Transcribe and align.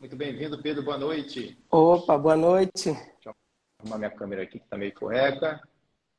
Muito 0.00 0.16
bem-vindo, 0.16 0.62
Pedro. 0.62 0.82
Boa 0.82 0.96
noite. 0.96 1.58
Opa, 1.70 2.16
boa 2.16 2.34
noite. 2.34 2.90
Deixa 2.90 3.26
eu 3.26 3.34
arrumar 3.80 3.98
minha 3.98 4.10
câmera 4.10 4.44
aqui, 4.44 4.58
que 4.58 4.64
está 4.64 4.78
meio 4.78 4.94
correta. 4.94 5.60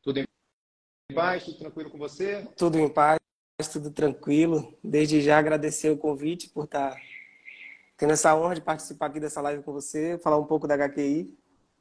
Tudo 0.03 0.19
em 0.19 0.25
paz? 1.15 1.45
Tudo 1.45 1.57
tranquilo 1.57 1.89
com 1.89 1.97
você? 1.97 2.47
Tudo 2.55 2.77
em 2.77 2.87
paz, 2.87 3.17
tudo 3.73 3.89
tranquilo. 3.89 4.77
Desde 4.83 5.19
já 5.19 5.39
agradecer 5.39 5.89
o 5.89 5.97
convite 5.97 6.47
por 6.47 6.65
estar 6.65 6.91
tá 6.91 7.01
tendo 7.97 8.13
essa 8.13 8.35
honra 8.35 8.53
de 8.53 8.61
participar 8.61 9.07
aqui 9.07 9.19
dessa 9.19 9.41
live 9.41 9.63
com 9.63 9.73
você, 9.73 10.15
falar 10.19 10.37
um 10.37 10.45
pouco 10.45 10.67
da 10.67 10.75
HQI. 10.75 11.35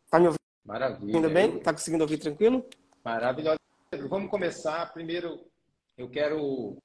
Tá 0.08 0.18
me 0.18 0.28
ouvindo? 0.28 0.40
Maravilha. 0.64 1.28
bem? 1.28 1.60
Tá 1.60 1.70
conseguindo 1.70 2.02
ouvir 2.02 2.16
tranquilo? 2.16 2.66
Maravilhoso. 3.04 3.58
Vamos 4.08 4.30
começar. 4.30 4.90
Primeiro, 4.94 5.38
eu 5.98 6.08
quero 6.08 6.78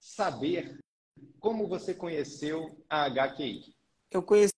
saber 0.00 0.80
como 1.38 1.68
você 1.68 1.94
conheceu 1.94 2.76
a 2.90 3.08
HQI. 3.08 3.75
Eu 4.10 4.22
conheci, 4.22 4.52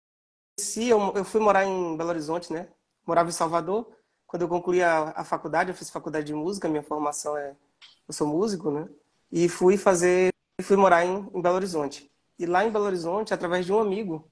eu, 0.88 1.12
eu 1.14 1.24
fui 1.24 1.40
morar 1.40 1.64
em 1.64 1.96
Belo 1.96 2.10
Horizonte, 2.10 2.52
né? 2.52 2.68
Morava 3.06 3.28
em 3.28 3.32
Salvador. 3.32 3.90
Quando 4.26 4.42
eu 4.42 4.48
concluí 4.48 4.82
a, 4.82 5.12
a 5.16 5.24
faculdade, 5.24 5.70
eu 5.70 5.74
fiz 5.74 5.90
faculdade 5.90 6.26
de 6.26 6.34
música, 6.34 6.68
minha 6.68 6.82
formação 6.82 7.36
é. 7.36 7.56
Eu 8.06 8.14
sou 8.14 8.26
músico, 8.26 8.70
né? 8.70 8.88
E 9.30 9.48
fui 9.48 9.76
fazer. 9.76 10.32
Fui 10.62 10.76
morar 10.76 11.04
em, 11.04 11.28
em 11.34 11.40
Belo 11.40 11.56
Horizonte. 11.56 12.10
E 12.38 12.46
lá 12.46 12.64
em 12.64 12.70
Belo 12.70 12.84
Horizonte, 12.84 13.34
através 13.34 13.66
de 13.66 13.72
um 13.72 13.78
amigo, 13.78 14.28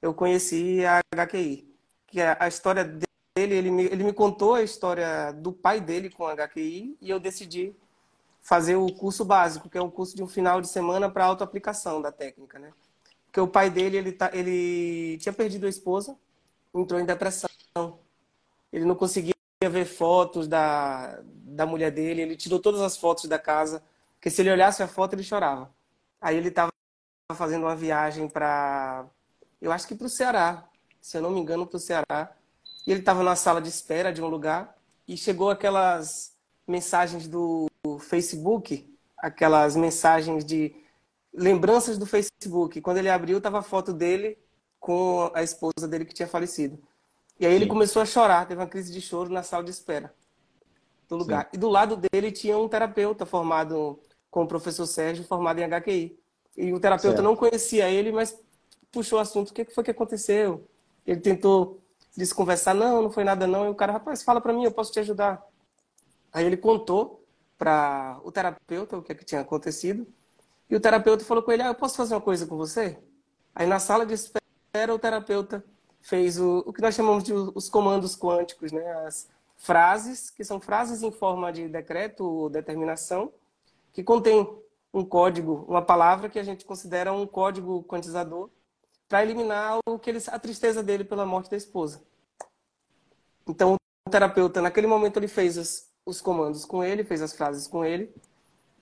eu 0.00 0.14
conheci 0.14 0.84
a 0.84 1.00
HQI. 1.14 1.68
Que 2.06 2.20
a, 2.20 2.48
história 2.48 2.84
dele, 2.84 3.54
ele 3.54 3.70
me, 3.70 3.84
ele 3.84 4.04
me 4.04 4.12
contou 4.12 4.54
a 4.54 4.62
história 4.62 5.32
do 5.32 5.52
pai 5.52 5.80
dele 5.80 6.10
com 6.10 6.26
a 6.26 6.34
HQI 6.34 6.96
e 7.00 7.10
eu 7.10 7.20
decidi 7.20 7.74
fazer 8.40 8.76
o 8.76 8.92
curso 8.92 9.24
básico, 9.24 9.68
que 9.68 9.76
é 9.76 9.80
o 9.80 9.90
curso 9.90 10.14
de 10.14 10.22
um 10.22 10.28
final 10.28 10.60
de 10.60 10.68
semana 10.68 11.10
para 11.10 11.24
autoaplicação 11.24 12.00
da 12.00 12.12
técnica, 12.12 12.58
né? 12.58 12.72
Porque 13.36 13.42
o 13.42 13.48
pai 13.48 13.68
dele, 13.68 13.98
ele, 13.98 14.12
tá, 14.12 14.30
ele 14.32 15.18
tinha 15.18 15.30
perdido 15.30 15.66
a 15.66 15.68
esposa, 15.68 16.16
entrou 16.74 16.98
em 16.98 17.04
depressão. 17.04 17.50
Ele 18.72 18.86
não 18.86 18.94
conseguia 18.94 19.34
ver 19.60 19.84
fotos 19.84 20.48
da, 20.48 21.20
da 21.22 21.66
mulher 21.66 21.90
dele, 21.90 22.22
ele 22.22 22.34
tirou 22.34 22.58
todas 22.58 22.80
as 22.80 22.96
fotos 22.96 23.26
da 23.26 23.38
casa, 23.38 23.82
porque 24.14 24.30
se 24.30 24.40
ele 24.40 24.50
olhasse 24.50 24.82
a 24.82 24.88
foto, 24.88 25.12
ele 25.12 25.22
chorava. 25.22 25.70
Aí 26.18 26.34
ele 26.34 26.48
estava 26.48 26.72
fazendo 27.34 27.64
uma 27.64 27.76
viagem 27.76 28.26
para, 28.26 29.04
eu 29.60 29.70
acho 29.70 29.86
que 29.86 29.94
para 29.94 30.06
o 30.06 30.08
Ceará, 30.08 30.66
se 30.98 31.18
eu 31.18 31.20
não 31.20 31.30
me 31.30 31.38
engano, 31.38 31.66
para 31.66 31.76
o 31.76 31.80
Ceará. 31.80 32.34
E 32.86 32.90
ele 32.90 33.00
estava 33.00 33.22
na 33.22 33.36
sala 33.36 33.60
de 33.60 33.68
espera 33.68 34.14
de 34.14 34.22
um 34.22 34.28
lugar 34.28 34.78
e 35.06 35.14
chegou 35.14 35.50
aquelas 35.50 36.34
mensagens 36.66 37.28
do 37.28 37.68
Facebook, 38.00 38.90
aquelas 39.18 39.76
mensagens 39.76 40.42
de 40.42 40.74
lembranças 41.36 41.98
do 41.98 42.06
Facebook. 42.06 42.80
Quando 42.80 42.96
ele 42.96 43.10
abriu, 43.10 43.38
estava 43.38 43.58
a 43.58 43.62
foto 43.62 43.92
dele 43.92 44.38
com 44.80 45.30
a 45.34 45.42
esposa 45.42 45.86
dele 45.86 46.04
que 46.04 46.14
tinha 46.14 46.26
falecido. 46.26 46.78
E 47.38 47.46
aí 47.46 47.54
ele 47.54 47.64
Sim. 47.64 47.70
começou 47.70 48.00
a 48.00 48.06
chorar, 48.06 48.46
teve 48.48 48.60
uma 48.60 48.66
crise 48.66 48.92
de 48.92 49.00
choro 49.00 49.30
na 49.30 49.42
sala 49.42 49.62
de 49.62 49.70
espera 49.70 50.14
do 51.08 51.16
lugar. 51.16 51.44
Sim. 51.44 51.50
E 51.54 51.58
do 51.58 51.68
lado 51.68 51.96
dele 51.96 52.32
tinha 52.32 52.56
um 52.56 52.68
terapeuta 52.68 53.26
formado 53.26 54.00
com 54.30 54.42
o 54.42 54.48
professor 54.48 54.86
Sérgio, 54.86 55.24
formado 55.24 55.58
em 55.58 55.64
HQI. 55.64 56.18
E 56.56 56.72
o 56.72 56.80
terapeuta 56.80 57.18
certo. 57.18 57.22
não 57.22 57.36
conhecia 57.36 57.88
ele, 57.90 58.10
mas 58.10 58.38
puxou 58.90 59.18
o 59.18 59.22
assunto. 59.22 59.50
O 59.50 59.52
que 59.52 59.66
foi 59.66 59.84
que 59.84 59.90
aconteceu? 59.90 60.66
Ele 61.06 61.20
tentou 61.20 61.80
desconversar. 62.16 62.74
Não, 62.74 63.02
não 63.02 63.10
foi 63.10 63.24
nada 63.24 63.46
não. 63.46 63.66
E 63.66 63.68
o 63.68 63.74
cara, 63.74 63.92
rapaz, 63.92 64.22
fala 64.22 64.40
para 64.40 64.52
mim, 64.52 64.64
eu 64.64 64.72
posso 64.72 64.90
te 64.90 65.00
ajudar. 65.00 65.44
Aí 66.32 66.46
ele 66.46 66.56
contou 66.56 67.22
para 67.58 68.18
o 68.24 68.32
terapeuta 68.32 68.96
o 68.96 69.02
que, 69.02 69.12
é 69.12 69.14
que 69.14 69.24
tinha 69.24 69.42
acontecido. 69.42 70.06
E 70.68 70.76
o 70.76 70.80
terapeuta 70.80 71.24
falou 71.24 71.42
com 71.42 71.52
ele: 71.52 71.62
ah, 71.62 71.68
eu 71.68 71.74
posso 71.74 71.96
fazer 71.96 72.14
uma 72.14 72.20
coisa 72.20 72.46
com 72.46 72.56
você? 72.56 72.98
Aí 73.54 73.66
na 73.66 73.78
sala 73.78 74.04
de 74.04 74.14
espera, 74.14 74.94
o 74.94 74.98
terapeuta 74.98 75.64
fez 76.00 76.38
o, 76.38 76.58
o 76.66 76.72
que 76.72 76.80
nós 76.80 76.94
chamamos 76.94 77.24
de 77.24 77.32
os 77.32 77.68
comandos 77.68 78.16
quânticos, 78.16 78.72
né? 78.72 78.84
As 79.06 79.28
frases, 79.56 80.30
que 80.30 80.44
são 80.44 80.60
frases 80.60 81.02
em 81.02 81.10
forma 81.10 81.52
de 81.52 81.68
decreto 81.68 82.24
ou 82.24 82.50
determinação, 82.50 83.32
que 83.92 84.02
contém 84.02 84.46
um 84.92 85.04
código, 85.04 85.64
uma 85.68 85.82
palavra 85.82 86.28
que 86.28 86.38
a 86.38 86.42
gente 86.42 86.64
considera 86.64 87.12
um 87.12 87.26
código 87.26 87.82
quantizador 87.84 88.50
para 89.08 89.22
eliminar 89.22 89.78
o 89.86 89.98
que 89.98 90.10
ele, 90.10 90.22
a 90.28 90.38
tristeza 90.38 90.82
dele 90.82 91.04
pela 91.04 91.26
morte 91.26 91.50
da 91.50 91.56
esposa. 91.56 92.02
Então, 93.46 93.76
o 94.06 94.10
terapeuta, 94.10 94.60
naquele 94.60 94.86
momento, 94.86 95.18
ele 95.18 95.28
fez 95.28 95.56
os, 95.56 95.88
os 96.04 96.20
comandos 96.20 96.64
com 96.64 96.82
ele, 96.82 97.04
fez 97.04 97.22
as 97.22 97.32
frases 97.32 97.66
com 97.66 97.84
ele. 97.84 98.12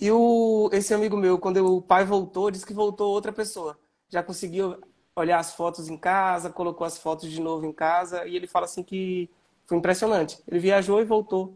E 0.01 0.11
o, 0.11 0.69
esse 0.73 0.93
amigo 0.93 1.17
meu, 1.17 1.39
quando 1.39 1.77
o 1.77 1.81
pai 1.81 2.05
voltou, 2.05 2.51
disse 2.51 2.67
que 2.67 2.75
voltou 2.75 3.13
outra 3.13 3.33
pessoa. 3.33 3.79
Já 4.09 4.23
conseguiu 4.23 4.77
olhar 5.15 5.39
as 5.39 5.53
fotos 5.55 5.89
em 5.89 5.97
casa, 5.97 6.51
colocou 6.51 6.87
as 6.87 6.99
fotos 6.99 7.31
de 7.31 7.41
novo 7.41 7.65
em 7.65 7.73
casa. 7.73 8.27
E 8.27 8.37
ele 8.37 8.47
fala 8.47 8.67
assim 8.67 8.83
que 8.83 9.31
foi 9.67 9.79
impressionante. 9.79 10.43
Ele 10.49 10.59
viajou 10.59 11.01
e 11.01 11.05
voltou 11.05 11.55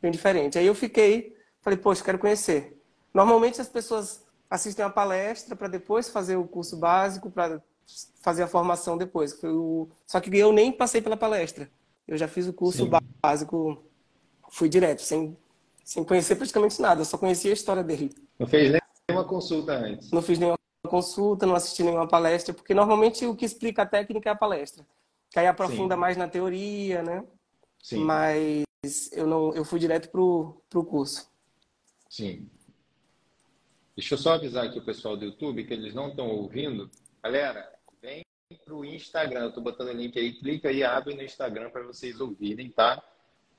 bem 0.00 0.10
diferente. 0.10 0.58
Aí 0.58 0.66
eu 0.66 0.74
fiquei, 0.74 1.36
falei, 1.60 1.78
poxa, 1.78 2.04
quero 2.04 2.18
conhecer. 2.18 2.80
Normalmente 3.12 3.60
as 3.60 3.68
pessoas 3.68 4.24
assistem 4.48 4.84
a 4.84 4.90
palestra 4.90 5.56
para 5.56 5.68
depois 5.68 6.08
fazer 6.08 6.36
o 6.36 6.46
curso 6.46 6.76
básico, 6.76 7.30
para 7.30 7.62
fazer 8.20 8.44
a 8.44 8.48
formação 8.48 8.96
depois. 8.96 9.38
Só 10.06 10.20
que 10.20 10.36
eu 10.36 10.52
nem 10.52 10.70
passei 10.72 11.02
pela 11.02 11.16
palestra. 11.16 11.70
Eu 12.06 12.16
já 12.16 12.28
fiz 12.28 12.46
o 12.46 12.52
curso 12.52 12.84
Sim. 12.84 12.90
básico 13.22 13.82
fui 14.54 14.68
direto, 14.68 15.02
sem, 15.02 15.36
sem 15.84 16.02
conhecer 16.02 16.36
praticamente 16.36 16.80
nada, 16.80 17.02
eu 17.02 17.04
só 17.04 17.18
conhecia 17.18 17.50
a 17.50 17.54
história 17.54 17.84
dele. 17.84 18.10
Não 18.38 18.46
fez 18.46 18.72
nenhuma 19.06 19.28
consulta 19.28 19.72
antes? 19.72 20.10
Não 20.10 20.22
fiz 20.22 20.38
nenhuma 20.38 20.58
consulta, 20.88 21.46
não 21.46 21.54
assisti 21.54 21.82
nenhuma 21.82 22.08
palestra, 22.08 22.54
porque 22.54 22.72
normalmente 22.72 23.26
o 23.26 23.36
que 23.36 23.44
explica 23.44 23.82
a 23.82 23.86
técnica 23.86 24.30
é 24.30 24.32
a 24.32 24.36
palestra. 24.36 24.86
Que 25.30 25.38
aí 25.38 25.46
aprofunda 25.46 25.94
Sim. 25.94 26.00
mais 26.00 26.16
na 26.16 26.26
teoria, 26.26 27.02
né? 27.02 27.22
Sim. 27.82 27.98
Mas 27.98 28.64
eu 29.12 29.26
não, 29.26 29.54
eu 29.54 29.64
fui 29.64 29.78
direto 29.78 30.08
pro, 30.10 30.62
pro 30.70 30.84
curso. 30.84 31.28
Sim. 32.08 32.48
Deixa 33.94 34.14
eu 34.14 34.18
só 34.18 34.34
avisar 34.34 34.64
aqui 34.64 34.78
o 34.78 34.84
pessoal 34.84 35.16
do 35.16 35.26
YouTube 35.26 35.64
que 35.64 35.74
eles 35.74 35.94
não 35.94 36.08
estão 36.08 36.28
ouvindo. 36.28 36.90
Galera, 37.22 37.70
vem 38.00 38.24
para 38.64 38.74
o 38.74 38.84
Instagram. 38.84 39.40
Eu 39.40 39.48
estou 39.48 39.62
botando 39.62 39.88
o 39.88 39.92
link 39.92 40.18
aí. 40.18 40.32
Clica 40.32 40.68
aí, 40.68 40.82
abre 40.82 41.14
no 41.14 41.22
Instagram 41.22 41.70
para 41.70 41.82
vocês 41.82 42.20
ouvirem, 42.20 42.70
tá? 42.70 43.02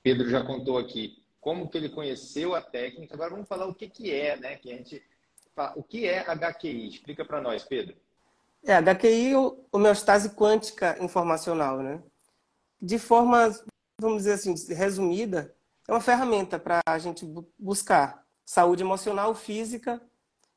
Pedro 0.02 0.30
já 0.30 0.44
contou 0.44 0.78
aqui 0.78 1.25
como 1.46 1.70
que 1.70 1.78
ele 1.78 1.90
conheceu 1.90 2.56
a 2.56 2.62
técnica. 2.62 3.14
Agora 3.14 3.30
vamos 3.30 3.48
falar 3.48 3.68
o 3.68 3.76
que, 3.76 3.88
que 3.88 4.12
é, 4.12 4.36
né? 4.36 4.56
Que 4.56 4.74
a 4.74 4.78
gente, 4.78 5.04
o 5.76 5.84
que 5.84 6.08
é 6.08 6.26
HQI? 6.28 6.88
Explica 6.88 7.24
para 7.24 7.40
nós, 7.40 7.64
Pedro. 7.64 7.96
É, 8.64 8.74
HQI, 8.74 9.36
homeostase 9.72 10.32
quântica 10.32 10.98
informacional, 11.00 11.84
né? 11.84 12.02
De 12.82 12.98
forma, 12.98 13.56
vamos 14.02 14.24
dizer 14.24 14.34
assim, 14.34 14.56
resumida, 14.74 15.56
é 15.88 15.92
uma 15.92 16.02
ferramenta 16.02 16.58
para 16.58 16.82
a 16.84 16.98
gente 16.98 17.24
buscar 17.60 18.26
saúde 18.44 18.82
emocional, 18.82 19.36
física 19.36 20.02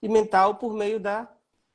e 0.00 0.08
mental 0.08 0.54
por 0.54 0.72
meio 0.72 0.98
da 0.98 1.30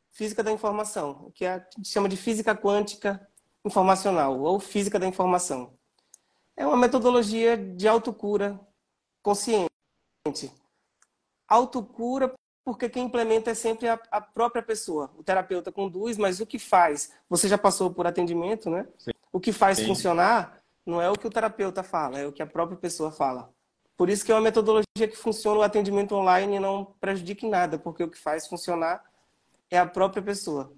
física 0.09 0.41
da 0.41 0.51
informação, 0.51 1.27
o 1.27 1.31
que 1.31 1.45
a 1.45 1.59
gente 1.59 1.87
chama 1.87 2.09
de 2.09 2.17
física 2.17 2.55
quântica 2.55 3.27
informacional 3.63 4.39
ou 4.39 4.59
física 4.59 4.97
da 4.97 5.05
informação. 5.05 5.77
É 6.57 6.65
uma 6.65 6.77
metodologia 6.77 7.55
de 7.55 7.87
autocura 7.87 8.59
consciente. 9.23 9.71
Autocura 11.47 12.33
porque 12.65 12.87
quem 12.87 13.05
implementa 13.05 13.51
é 13.51 13.53
sempre 13.53 13.87
a, 13.89 13.99
a, 14.09 14.21
própria 14.21 14.63
pessoa. 14.63 15.11
O 15.17 15.23
terapeuta 15.23 15.71
conduz, 15.71 16.17
mas 16.17 16.39
o 16.39 16.45
que 16.45 16.57
faz? 16.57 17.11
Você 17.29 17.47
já 17.47 17.57
passou 17.57 17.91
por 17.91 18.07
atendimento, 18.07 18.69
né? 18.69 18.87
Sim. 18.97 19.11
O 19.31 19.39
que 19.39 19.51
faz 19.51 19.79
Sim. 19.79 19.87
funcionar 19.87 20.61
não 20.85 21.01
é 21.01 21.09
o 21.09 21.13
que 21.13 21.27
o 21.27 21.29
terapeuta 21.29 21.83
fala, 21.83 22.19
é 22.19 22.27
o 22.27 22.31
que 22.31 22.41
a 22.41 22.47
própria 22.47 22.77
pessoa 22.77 23.11
fala. 23.11 23.49
Por 23.97 24.09
isso 24.09 24.23
que 24.23 24.31
é 24.31 24.35
uma 24.35 24.41
metodologia 24.41 25.07
que 25.09 25.15
funciona 25.15 25.59
o 25.59 25.63
atendimento 25.63 26.15
online 26.15 26.55
e 26.55 26.59
não 26.59 26.85
prejudica 26.99 27.45
em 27.45 27.49
nada, 27.49 27.77
porque 27.77 28.03
o 28.03 28.09
que 28.09 28.17
faz 28.17 28.47
funcionar 28.47 29.03
é 29.69 29.77
a 29.77 29.85
própria 29.85 30.21
pessoa. 30.21 30.71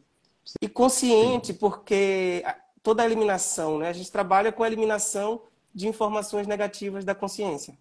E 0.62 0.67
consciente, 0.67 1.53
porque 1.53 2.44
toda 2.81 3.03
a 3.03 3.06
eliminação, 3.06 3.80
né? 3.80 3.89
A 3.89 3.94
gente 3.94 4.12
trabalha 4.12 4.51
com 4.51 4.63
a 4.63 4.68
eliminação 4.68 5.44
de 5.74 5.88
informações 5.88 6.47
negativas 6.47 7.03
da 7.03 7.15
consciência. 7.15 7.77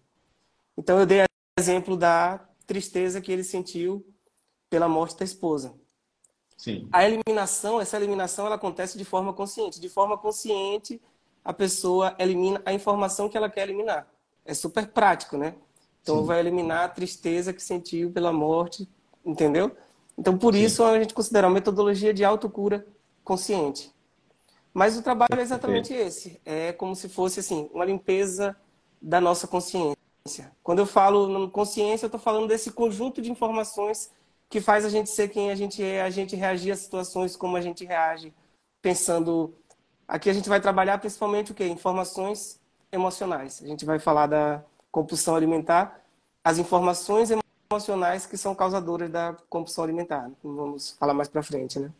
Então 0.77 0.99
eu 0.99 1.05
dei 1.05 1.23
exemplo 1.57 1.95
da 1.95 2.39
tristeza 2.67 3.21
que 3.21 3.31
ele 3.31 3.43
sentiu 3.43 4.05
pela 4.69 4.89
morte 4.89 5.17
da 5.17 5.25
esposa. 5.25 5.73
Sim. 6.57 6.87
A 6.91 7.05
eliminação, 7.05 7.79
essa 7.79 7.97
eliminação, 7.97 8.45
ela 8.45 8.55
acontece 8.55 8.97
de 8.97 9.05
forma 9.05 9.33
consciente. 9.33 9.79
De 9.79 9.89
forma 9.89 10.17
consciente, 10.17 11.01
a 11.43 11.53
pessoa 11.53 12.15
elimina 12.17 12.61
a 12.65 12.73
informação 12.73 13.29
que 13.29 13.37
ela 13.37 13.49
quer 13.49 13.63
eliminar. 13.63 14.07
É 14.43 14.53
super 14.53 14.87
prático, 14.87 15.37
né? 15.37 15.55
Então 16.01 16.19
Sim. 16.19 16.25
vai 16.25 16.39
eliminar 16.39 16.85
a 16.85 16.89
tristeza 16.89 17.53
que 17.53 17.61
sentiu 17.61 18.11
pela 18.11 18.31
morte, 18.31 18.87
entendeu? 19.25 19.75
Então 20.17 20.37
por 20.37 20.53
Sim. 20.53 20.63
isso 20.63 20.83
a 20.83 20.99
gente 20.99 21.13
considera 21.13 21.47
uma 21.47 21.53
metodologia 21.53 22.13
de 22.13 22.23
autocura 22.23 22.85
consciente. 23.23 23.93
Mas 24.73 24.97
o 24.97 25.01
trabalho 25.01 25.39
é 25.39 25.41
exatamente 25.41 25.93
esse. 25.93 26.39
É 26.45 26.73
como 26.73 26.95
se 26.95 27.07
fosse 27.07 27.39
assim, 27.39 27.69
uma 27.73 27.85
limpeza 27.85 28.55
da 29.01 29.21
nossa 29.21 29.47
consciência. 29.47 29.97
Quando 30.63 30.79
eu 30.79 30.85
falo 30.85 31.49
consciência, 31.51 32.05
eu 32.05 32.07
estou 32.07 32.19
falando 32.19 32.47
desse 32.47 32.71
conjunto 32.71 33.21
de 33.21 33.31
informações 33.31 34.11
que 34.49 34.59
faz 34.59 34.83
a 34.83 34.89
gente 34.89 35.09
ser 35.09 35.29
quem 35.29 35.51
a 35.51 35.55
gente 35.55 35.83
é, 35.83 36.01
a 36.01 36.09
gente 36.09 36.35
reagir 36.35 36.71
a 36.71 36.75
situações 36.75 37.35
como 37.35 37.55
a 37.55 37.61
gente 37.61 37.85
reage, 37.85 38.33
pensando. 38.81 39.53
Aqui 40.07 40.29
a 40.29 40.33
gente 40.33 40.49
vai 40.49 40.59
trabalhar 40.59 40.97
principalmente 40.97 41.51
o 41.51 41.55
quê? 41.55 41.67
Informações 41.67 42.59
emocionais. 42.91 43.61
A 43.63 43.67
gente 43.67 43.85
vai 43.85 43.99
falar 43.99 44.27
da 44.27 44.63
compulsão 44.91 45.35
alimentar, 45.35 46.03
as 46.43 46.57
informações 46.57 47.29
emocionais 47.71 48.25
que 48.25 48.37
são 48.37 48.55
causadoras 48.55 49.09
da 49.11 49.35
compulsão 49.49 49.83
alimentar. 49.83 50.31
Vamos 50.43 50.91
falar 50.91 51.13
mais 51.13 51.27
para 51.27 51.43
frente, 51.43 51.79
né? 51.79 51.91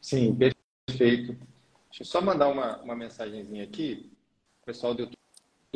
Sim, 0.00 0.36
perfeito. 0.36 1.36
Deixa 1.88 2.02
eu 2.02 2.06
só 2.06 2.20
mandar 2.20 2.48
uma, 2.48 2.80
uma 2.82 2.94
mensagenzinha 2.94 3.64
aqui. 3.64 4.10
O 4.62 4.66
pessoal 4.66 4.94
do 4.94 5.02
YouTube 5.02 5.21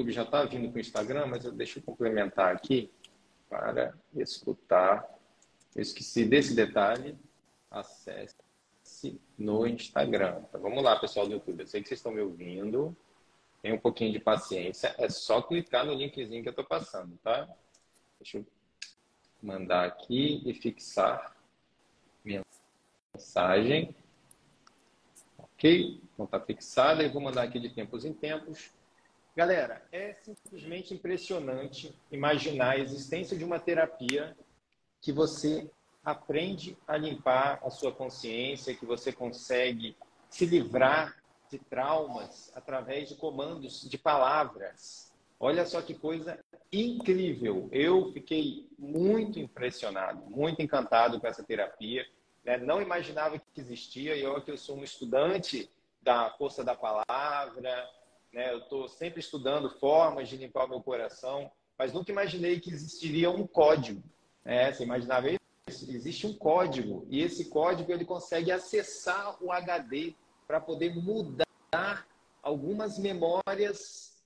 já 0.08 0.24
está 0.24 0.44
vindo 0.44 0.70
com 0.70 0.76
o 0.76 0.80
Instagram, 0.80 1.26
mas 1.26 1.44
eu 1.46 1.52
deixo 1.52 1.78
eu 1.78 1.82
complementar 1.82 2.54
aqui 2.54 2.92
para 3.48 3.94
escutar. 4.14 5.08
Eu 5.74 5.80
esqueci 5.80 6.26
desse 6.26 6.54
detalhe. 6.54 7.16
Acesse 7.70 8.36
no 9.38 9.66
Instagram. 9.66 10.42
Então, 10.48 10.60
vamos 10.60 10.84
lá, 10.84 10.96
pessoal 11.00 11.26
do 11.26 11.32
YouTube. 11.32 11.60
Eu 11.60 11.66
sei 11.66 11.82
que 11.82 11.88
vocês 11.88 11.98
estão 11.98 12.12
me 12.12 12.20
ouvindo. 12.20 12.94
Tem 13.62 13.72
um 13.72 13.78
pouquinho 13.78 14.12
de 14.12 14.20
paciência. 14.20 14.94
É 14.98 15.08
só 15.08 15.40
clicar 15.40 15.86
no 15.86 15.94
linkzinho 15.94 16.42
que 16.42 16.48
eu 16.48 16.50
estou 16.50 16.64
passando, 16.64 17.16
tá? 17.24 17.48
Deixa 18.20 18.36
eu 18.36 18.46
mandar 19.42 19.86
aqui 19.86 20.42
e 20.44 20.52
fixar 20.52 21.34
mensagem. 22.22 23.96
Ok? 25.38 26.02
Então 26.12 26.26
está 26.26 26.38
fixada. 26.38 27.02
Eu 27.02 27.10
vou 27.10 27.22
mandar 27.22 27.44
aqui 27.44 27.58
de 27.58 27.70
tempos 27.70 28.04
em 28.04 28.12
tempos. 28.12 28.76
Galera, 29.36 29.82
é 29.92 30.14
simplesmente 30.22 30.94
impressionante 30.94 31.94
imaginar 32.10 32.70
a 32.70 32.78
existência 32.78 33.36
de 33.36 33.44
uma 33.44 33.60
terapia 33.60 34.34
que 34.98 35.12
você 35.12 35.70
aprende 36.02 36.74
a 36.88 36.96
limpar 36.96 37.60
a 37.62 37.68
sua 37.68 37.92
consciência, 37.92 38.74
que 38.74 38.86
você 38.86 39.12
consegue 39.12 39.94
se 40.30 40.46
livrar 40.46 41.22
de 41.50 41.58
traumas 41.58 42.50
através 42.54 43.10
de 43.10 43.16
comandos 43.16 43.86
de 43.86 43.98
palavras. 43.98 45.12
Olha 45.38 45.66
só 45.66 45.82
que 45.82 45.92
coisa 45.92 46.42
incrível. 46.72 47.68
Eu 47.70 48.10
fiquei 48.14 48.66
muito 48.78 49.38
impressionado, 49.38 50.22
muito 50.30 50.62
encantado 50.62 51.20
com 51.20 51.26
essa 51.26 51.44
terapia. 51.44 52.06
Né? 52.42 52.56
Não 52.56 52.80
imaginava 52.80 53.38
que 53.38 53.60
existia. 53.60 54.16
E 54.16 54.22
eu 54.22 54.40
que 54.40 54.50
eu 54.50 54.56
sou 54.56 54.78
um 54.78 54.82
estudante 54.82 55.70
da 56.00 56.30
força 56.30 56.64
da 56.64 56.74
palavra, 56.74 57.86
né? 58.36 58.52
eu 58.52 58.58
estou 58.58 58.86
sempre 58.86 59.18
estudando 59.18 59.70
formas 59.70 60.28
de 60.28 60.36
limpar 60.36 60.66
o 60.66 60.68
meu 60.68 60.80
coração, 60.82 61.50
mas 61.78 61.92
nunca 61.92 62.12
imaginei 62.12 62.60
que 62.60 62.70
existiria 62.70 63.30
um 63.30 63.46
código. 63.46 64.02
Né? 64.44 64.70
Você 64.72 64.84
imaginava 64.84 65.30
isso? 65.30 65.40
existe 65.68 66.28
um 66.28 66.32
código 66.32 67.04
e 67.10 67.20
esse 67.20 67.46
código 67.46 67.90
ele 67.90 68.04
consegue 68.04 68.52
acessar 68.52 69.36
o 69.42 69.50
HD 69.50 70.14
para 70.46 70.60
poder 70.60 70.94
mudar 70.94 72.06
algumas 72.40 73.00
memórias, 73.00 74.22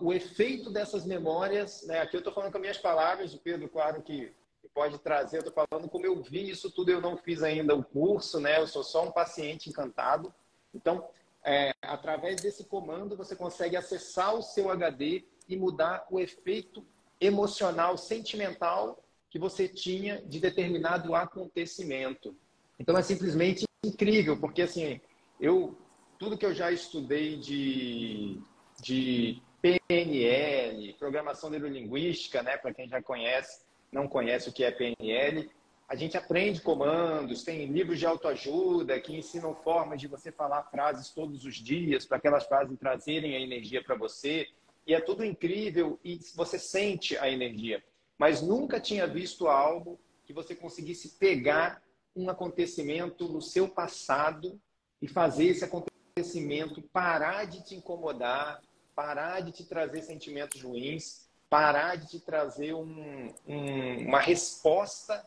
o 0.00 0.12
efeito 0.12 0.70
dessas 0.70 1.04
memórias. 1.04 1.84
Né? 1.84 1.98
Aqui 1.98 2.16
eu 2.16 2.18
estou 2.18 2.32
falando 2.32 2.52
com 2.52 2.58
as 2.58 2.62
minhas 2.62 2.78
palavras, 2.78 3.34
o 3.34 3.38
Pedro, 3.38 3.68
claro 3.68 4.02
que 4.02 4.32
pode 4.72 4.98
trazer, 4.98 5.38
eu 5.38 5.40
estou 5.40 5.66
falando 5.68 5.88
como 5.88 6.06
eu 6.06 6.22
vi 6.22 6.48
isso 6.48 6.70
tudo, 6.70 6.90
eu 6.90 7.00
não 7.00 7.16
fiz 7.16 7.42
ainda 7.42 7.74
o 7.74 7.84
curso, 7.84 8.38
né? 8.38 8.60
eu 8.60 8.66
sou 8.66 8.84
só 8.84 9.04
um 9.04 9.10
paciente 9.10 9.68
encantado. 9.68 10.32
Então, 10.72 11.08
é, 11.44 11.72
através 11.82 12.40
desse 12.40 12.64
comando, 12.64 13.16
você 13.16 13.36
consegue 13.36 13.76
acessar 13.76 14.34
o 14.34 14.42
seu 14.42 14.70
HD 14.70 15.24
e 15.48 15.56
mudar 15.56 16.06
o 16.10 16.18
efeito 16.18 16.84
emocional, 17.20 17.96
sentimental 17.98 19.02
que 19.30 19.38
você 19.38 19.68
tinha 19.68 20.22
de 20.22 20.40
determinado 20.40 21.14
acontecimento. 21.14 22.34
Então 22.78 22.96
é 22.96 23.02
simplesmente 23.02 23.64
incrível, 23.84 24.38
porque 24.38 24.62
assim, 24.62 25.00
eu 25.40 25.76
tudo 26.18 26.38
que 26.38 26.46
eu 26.46 26.54
já 26.54 26.70
estudei 26.70 27.36
de, 27.36 28.40
de 28.80 29.42
PNL, 29.60 30.94
programação 30.94 31.50
neurolinguística, 31.50 32.42
né, 32.42 32.56
para 32.56 32.72
quem 32.72 32.88
já 32.88 33.02
conhece, 33.02 33.62
não 33.92 34.08
conhece 34.08 34.48
o 34.48 34.52
que 34.52 34.64
é 34.64 34.70
PNL, 34.70 35.50
a 35.88 35.94
gente 35.94 36.16
aprende 36.16 36.60
comandos, 36.60 37.42
tem 37.42 37.66
livros 37.66 37.98
de 37.98 38.06
autoajuda 38.06 38.98
que 39.00 39.16
ensinam 39.16 39.54
formas 39.54 40.00
de 40.00 40.08
você 40.08 40.32
falar 40.32 40.62
frases 40.64 41.10
todos 41.10 41.44
os 41.44 41.56
dias, 41.56 42.06
para 42.06 42.16
aquelas 42.16 42.46
frases 42.46 42.78
trazerem 42.78 43.36
a 43.36 43.40
energia 43.40 43.82
para 43.82 43.94
você. 43.94 44.48
E 44.86 44.94
é 44.94 45.00
tudo 45.00 45.24
incrível 45.24 45.98
e 46.04 46.18
você 46.34 46.58
sente 46.58 47.16
a 47.18 47.30
energia 47.30 47.82
mas 48.18 48.40
nunca 48.40 48.80
tinha 48.80 49.06
visto 49.06 49.48
algo 49.48 49.98
que 50.24 50.32
você 50.32 50.54
conseguisse 50.54 51.10
pegar 51.18 51.82
um 52.14 52.30
acontecimento 52.30 53.28
no 53.28 53.42
seu 53.42 53.68
passado 53.68 54.60
e 55.02 55.08
fazer 55.08 55.46
esse 55.46 55.64
acontecimento 55.64 56.80
parar 56.80 57.44
de 57.44 57.64
te 57.64 57.74
incomodar, 57.74 58.62
parar 58.94 59.40
de 59.40 59.50
te 59.50 59.64
trazer 59.64 60.02
sentimentos 60.02 60.62
ruins, 60.62 61.28
parar 61.50 61.96
de 61.96 62.08
te 62.08 62.20
trazer 62.20 62.72
um, 62.72 63.34
um, 63.46 64.08
uma 64.08 64.20
resposta 64.20 65.26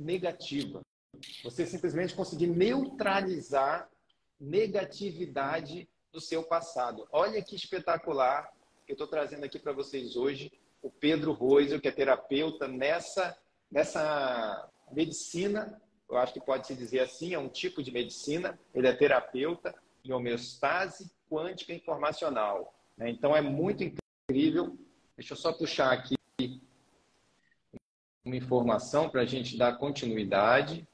negativa. 0.00 0.80
Você 1.44 1.66
simplesmente 1.66 2.14
conseguir 2.14 2.46
neutralizar 2.46 3.88
negatividade 4.40 5.88
do 6.12 6.20
seu 6.20 6.42
passado. 6.42 7.06
Olha 7.12 7.42
que 7.42 7.54
espetacular 7.54 8.50
que 8.86 8.92
eu 8.92 8.94
estou 8.94 9.06
trazendo 9.06 9.44
aqui 9.44 9.58
para 9.58 9.72
vocês 9.72 10.16
hoje 10.16 10.50
o 10.82 10.90
Pedro 10.90 11.32
Roisel, 11.32 11.80
que 11.80 11.88
é 11.88 11.92
terapeuta 11.92 12.66
nessa, 12.66 13.36
nessa 13.70 14.68
medicina, 14.90 15.80
eu 16.08 16.16
acho 16.16 16.32
que 16.32 16.40
pode 16.40 16.66
se 16.66 16.74
dizer 16.74 17.00
assim, 17.00 17.34
é 17.34 17.38
um 17.38 17.48
tipo 17.48 17.82
de 17.82 17.92
medicina, 17.92 18.58
ele 18.74 18.88
é 18.88 18.92
terapeuta 18.92 19.74
em 20.04 20.12
homeostase 20.12 21.10
quântica 21.30 21.72
informacional. 21.72 22.74
Né? 22.96 23.10
Então 23.10 23.36
é 23.36 23.40
muito 23.40 23.84
incrível. 23.84 24.76
Deixa 25.16 25.34
eu 25.34 25.36
só 25.36 25.52
puxar 25.52 25.92
aqui 25.92 26.16
uma 28.30 28.36
informação 28.36 29.10
para 29.10 29.22
a 29.22 29.26
gente 29.26 29.58
dar 29.58 29.76
continuidade. 29.76 30.86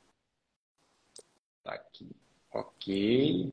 Tá 1.63 1.75
aqui. 1.75 2.09
Ok. 2.53 3.51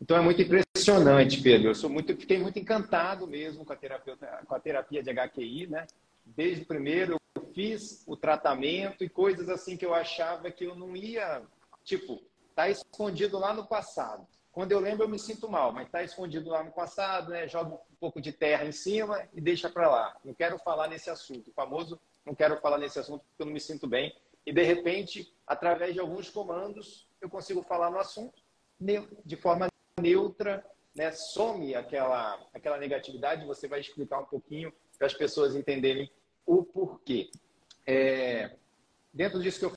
Então 0.00 0.16
é 0.16 0.20
muito 0.20 0.40
impressionante, 0.40 1.42
Pedro. 1.42 1.68
Eu 1.68 1.74
sou 1.74 1.90
muito, 1.90 2.16
fiquei 2.16 2.38
muito 2.38 2.58
encantado 2.58 3.26
mesmo 3.26 3.64
com 3.64 3.72
a, 3.72 3.76
terapeuta, 3.76 4.26
com 4.46 4.54
a 4.54 4.60
terapia 4.60 5.02
de 5.02 5.10
HQI, 5.10 5.66
né? 5.66 5.86
Desde 6.24 6.62
o 6.62 6.66
primeiro 6.66 7.18
eu 7.34 7.52
fiz 7.52 8.04
o 8.06 8.16
tratamento 8.16 9.04
e 9.04 9.08
coisas 9.08 9.48
assim 9.48 9.76
que 9.76 9.84
eu 9.84 9.94
achava 9.94 10.50
que 10.50 10.64
eu 10.64 10.74
não 10.74 10.96
ia, 10.96 11.42
tipo, 11.84 12.22
tá 12.54 12.70
escondido 12.70 13.38
lá 13.38 13.52
no 13.52 13.66
passado. 13.66 14.26
Quando 14.50 14.72
eu 14.72 14.80
lembro 14.80 15.04
eu 15.04 15.08
me 15.08 15.18
sinto 15.18 15.48
mal, 15.48 15.72
mas 15.72 15.90
tá 15.90 16.02
escondido 16.02 16.48
lá 16.48 16.64
no 16.64 16.72
passado, 16.72 17.30
né? 17.30 17.46
Joga 17.46 17.74
um 17.74 17.96
pouco 18.00 18.20
de 18.20 18.32
terra 18.32 18.64
em 18.64 18.72
cima 18.72 19.28
e 19.34 19.40
deixa 19.40 19.68
para 19.68 19.90
lá. 19.90 20.16
Não 20.24 20.32
quero 20.32 20.58
falar 20.58 20.88
nesse 20.88 21.10
assunto. 21.10 21.50
O 21.50 21.52
famoso 21.52 22.00
não 22.28 22.34
quero 22.34 22.60
falar 22.60 22.78
nesse 22.78 22.98
assunto 22.98 23.24
porque 23.24 23.42
eu 23.42 23.46
não 23.46 23.54
me 23.54 23.60
sinto 23.60 23.86
bem. 23.86 24.14
E 24.44 24.52
de 24.52 24.62
repente, 24.62 25.34
através 25.46 25.94
de 25.94 26.00
alguns 26.00 26.28
comandos, 26.28 27.08
eu 27.20 27.28
consigo 27.28 27.62
falar 27.62 27.90
no 27.90 27.98
assunto 27.98 28.42
de 29.24 29.36
forma 29.36 29.66
neutra, 29.98 30.64
né? 30.94 31.10
some 31.10 31.74
aquela, 31.74 32.38
aquela 32.54 32.76
negatividade, 32.76 33.46
você 33.46 33.66
vai 33.66 33.80
explicar 33.80 34.20
um 34.20 34.26
pouquinho 34.26 34.72
para 34.96 35.06
as 35.06 35.14
pessoas 35.14 35.56
entenderem 35.56 36.10
o 36.46 36.62
porquê. 36.62 37.30
É, 37.86 38.56
dentro 39.12 39.42
disso 39.42 39.58
que 39.58 39.64
eu 39.64 39.72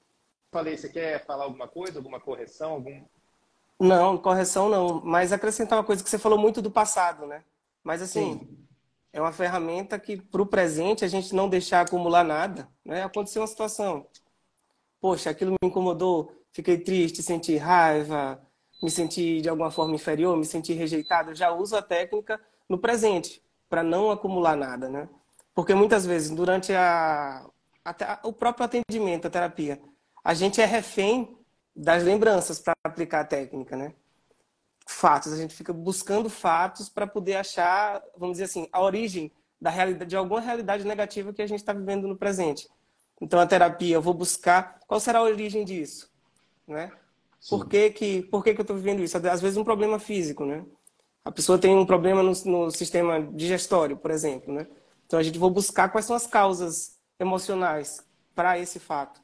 falei, 0.51 0.77
você 0.77 0.89
quer 0.89 1.25
falar 1.25 1.46
alguma 1.46 1.67
coisa, 1.67 2.00
alguma 2.00 2.20
correção? 2.20 2.74
Algum... 2.74 3.03
Não, 3.79 4.17
correção 4.17 4.70
não, 4.70 5.01
mas 5.03 5.31
acrescentar 5.31 5.79
uma 5.79 5.86
coisa 5.86 6.03
que 6.03 6.10
você 6.10 6.20
falou 6.20 6.38
muito 6.38 6.62
do 6.62 6.70
passado, 6.70 7.25
né? 7.25 7.43
Mas 7.84 8.01
assim, 8.01 8.39
Sim. 8.39 8.67
É 9.13 9.22
uma 9.22 9.32
ferramenta 9.32 10.00
que 10.00 10.18
para 10.18 10.41
o 10.41 10.46
presente 10.46 11.03
a 11.03 11.08
gente 11.08 11.36
não 11.36 11.50
deixar 11.50 11.82
acumular 11.82 12.24
nada, 12.24 12.70
né? 12.86 13.03
Aconteceu 13.03 13.41
uma 13.41 13.48
situação, 13.48 14.08
poxa, 15.00 15.30
aquilo 15.30 15.51
me 15.51 15.68
incomodou, 15.68 16.32
fiquei 16.51 16.77
triste, 16.77 17.22
senti 17.22 17.58
raiva, 17.58 18.41
me 18.82 18.89
sentir 18.89 19.41
de 19.41 19.50
alguma 19.50 19.72
forma 19.72 19.96
inferior, 19.96 20.38
me 20.38 20.46
sentir 20.46 20.74
rejeitado, 20.74 21.32
eu 21.32 21.36
já 21.36 21.51
uso 21.51 21.75
a 21.75 21.82
técnica 21.82 22.39
no 22.70 22.77
presente, 22.77 23.44
para 23.70 23.84
não 23.84 24.12
acumular 24.12 24.56
nada, 24.56 24.89
né? 24.89 25.10
Porque 25.53 25.74
muitas 25.74 26.06
vezes, 26.06 26.30
durante 26.32 26.74
a, 26.74 27.46
a, 27.86 28.20
o 28.24 28.34
próprio 28.34 28.65
atendimento, 28.65 29.27
a 29.27 29.30
terapia, 29.30 29.82
a 30.24 30.34
gente 30.34 30.62
é 30.62 30.65
refém 30.65 31.38
das 31.75 32.03
lembranças 32.03 32.60
para 32.60 32.74
aplicar 32.84 33.22
a 33.22 33.25
técnica, 33.25 33.75
né? 33.75 33.94
Fatos, 34.88 35.32
a 35.32 35.38
gente 35.38 35.54
fica 35.56 35.72
buscando 35.72 36.30
fatos 36.30 36.90
para 36.90 37.08
poder 37.08 37.36
achar, 37.36 38.02
vamos 38.18 38.34
dizer 38.34 38.46
assim, 38.46 38.68
a 38.72 38.82
origem 38.82 39.32
da 39.60 39.70
realidade, 39.70 40.10
de 40.10 40.16
alguma 40.16 40.42
realidade 40.42 40.84
negativa 40.84 41.32
que 41.32 41.42
a 41.42 41.48
gente 41.48 41.60
está 41.60 41.72
vivendo 41.72 42.08
no 42.08 42.18
presente. 42.18 42.68
Então, 43.22 43.40
a 43.40 43.46
terapia, 43.46 43.96
eu 43.96 44.02
vou 44.02 44.14
buscar 44.14 44.80
qual 44.88 45.00
será 45.00 45.20
a 45.20 45.24
origem 45.24 45.64
disso, 45.64 46.12
né? 46.68 46.92
Por 47.50 47.68
que, 47.68 47.90
que, 47.92 48.22
por 48.24 48.44
que, 48.44 48.54
que 48.54 48.62
eu 48.62 48.64
estou 48.64 48.76
vivendo 48.76 49.02
isso? 49.02 49.18
Às 49.18 49.42
vezes 49.42 49.58
um 49.58 49.64
problema 49.64 49.98
físico, 49.98 50.46
né? 50.46 50.64
A 51.24 51.32
pessoa 51.32 51.58
tem 51.58 51.76
um 51.76 51.86
problema 51.86 52.22
no, 52.22 52.32
no 52.46 52.72
sistema 52.72 53.22
digestório, 53.22 53.98
por 53.98 54.12
exemplo, 54.12 54.54
né? 54.54 54.68
Então 55.06 55.20
a 55.20 55.24
gente 55.24 55.38
vai 55.38 55.50
buscar 55.50 55.90
quais 55.90 56.06
são 56.06 56.16
as 56.16 56.26
causas 56.26 56.98
emocionais 57.20 58.06
para 58.34 58.58
esse 58.58 58.80
fato, 58.80 59.22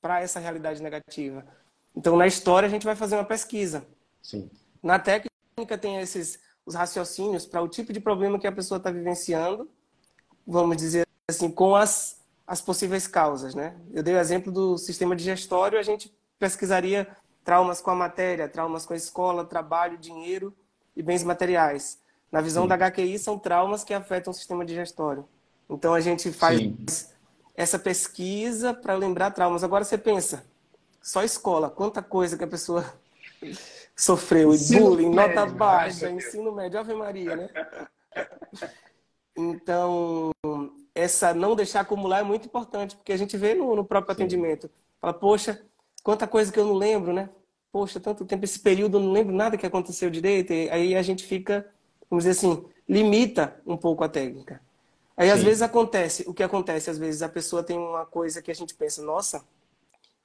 para 0.00 0.20
essa 0.20 0.40
realidade 0.40 0.82
negativa. 0.82 1.46
Então 1.94 2.16
na 2.16 2.26
história 2.26 2.66
a 2.66 2.70
gente 2.70 2.84
vai 2.84 2.96
fazer 2.96 3.16
uma 3.16 3.24
pesquisa. 3.24 3.86
Sim. 4.22 4.50
Na 4.82 4.98
técnica 4.98 5.78
tem 5.80 5.98
esses 5.98 6.38
os 6.68 6.74
raciocínios 6.74 7.46
para 7.46 7.62
o 7.62 7.68
tipo 7.68 7.94
de 7.94 7.98
problema 7.98 8.38
que 8.38 8.46
a 8.46 8.52
pessoa 8.52 8.76
está 8.76 8.90
vivenciando, 8.90 9.70
vamos 10.46 10.76
dizer 10.76 11.06
assim, 11.26 11.50
com 11.50 11.74
as, 11.74 12.20
as 12.46 12.60
possíveis 12.60 13.06
causas, 13.06 13.54
né? 13.54 13.74
Eu 13.90 14.02
dei 14.02 14.14
o 14.14 14.18
exemplo 14.18 14.52
do 14.52 14.76
sistema 14.76 15.16
digestório, 15.16 15.78
a 15.78 15.82
gente 15.82 16.14
pesquisaria 16.38 17.08
traumas 17.42 17.80
com 17.80 17.90
a 17.90 17.94
matéria, 17.94 18.46
traumas 18.46 18.84
com 18.84 18.92
a 18.92 18.96
escola, 18.96 19.46
trabalho, 19.46 19.96
dinheiro 19.96 20.54
e 20.94 21.02
bens 21.02 21.24
materiais. 21.24 21.98
Na 22.30 22.42
visão 22.42 22.64
Sim. 22.64 22.68
da 22.68 22.90
HQI, 22.90 23.18
são 23.18 23.38
traumas 23.38 23.82
que 23.82 23.94
afetam 23.94 24.30
o 24.30 24.34
sistema 24.34 24.62
digestório. 24.62 25.26
Então 25.70 25.94
a 25.94 26.00
gente 26.00 26.30
faz 26.30 26.60
Sim. 26.60 27.14
essa 27.54 27.78
pesquisa 27.78 28.74
para 28.74 28.94
lembrar 28.94 29.30
traumas. 29.30 29.64
Agora 29.64 29.84
você 29.84 29.96
pensa, 29.96 30.44
só 31.00 31.22
escola, 31.24 31.70
quanta 31.70 32.02
coisa 32.02 32.36
que 32.36 32.44
a 32.44 32.48
pessoa 32.48 32.84
sofreu, 33.98 34.54
ensino 34.54 34.90
bullying, 34.90 35.10
médio, 35.10 35.34
nota 35.34 35.46
baixa, 35.52 36.08
ensino 36.08 36.52
médio, 36.52 36.78
Ave 36.78 36.94
Maria, 36.94 37.34
né? 37.34 37.50
Então, 39.36 40.30
essa 40.94 41.34
não 41.34 41.56
deixar 41.56 41.80
acumular 41.80 42.20
é 42.20 42.22
muito 42.22 42.46
importante, 42.46 42.94
porque 42.96 43.12
a 43.12 43.16
gente 43.16 43.36
vê 43.36 43.54
no, 43.54 43.74
no 43.74 43.84
próprio 43.84 44.14
Sim. 44.14 44.22
atendimento. 44.22 44.70
Fala, 45.00 45.12
poxa, 45.12 45.60
quanta 46.02 46.28
coisa 46.28 46.52
que 46.52 46.60
eu 46.60 46.64
não 46.64 46.74
lembro, 46.74 47.12
né? 47.12 47.28
Poxa, 47.72 47.98
tanto 47.98 48.24
tempo, 48.24 48.44
esse 48.44 48.60
período 48.60 48.98
eu 48.98 49.02
não 49.02 49.12
lembro 49.12 49.34
nada 49.34 49.56
que 49.56 49.66
aconteceu 49.66 50.08
direito. 50.10 50.52
E 50.52 50.70
aí 50.70 50.94
a 50.94 51.02
gente 51.02 51.24
fica, 51.24 51.68
vamos 52.08 52.24
dizer 52.24 52.38
assim, 52.38 52.64
limita 52.88 53.60
um 53.66 53.76
pouco 53.76 54.04
a 54.04 54.08
técnica. 54.08 54.60
Aí 55.16 55.26
Sim. 55.26 55.34
às 55.34 55.42
vezes 55.42 55.62
acontece, 55.62 56.24
o 56.28 56.32
que 56.32 56.44
acontece? 56.44 56.88
Às 56.88 56.98
vezes 56.98 57.20
a 57.20 57.28
pessoa 57.28 57.64
tem 57.64 57.76
uma 57.76 58.06
coisa 58.06 58.40
que 58.40 58.50
a 58.50 58.54
gente 58.54 58.74
pensa, 58.74 59.02
nossa, 59.02 59.44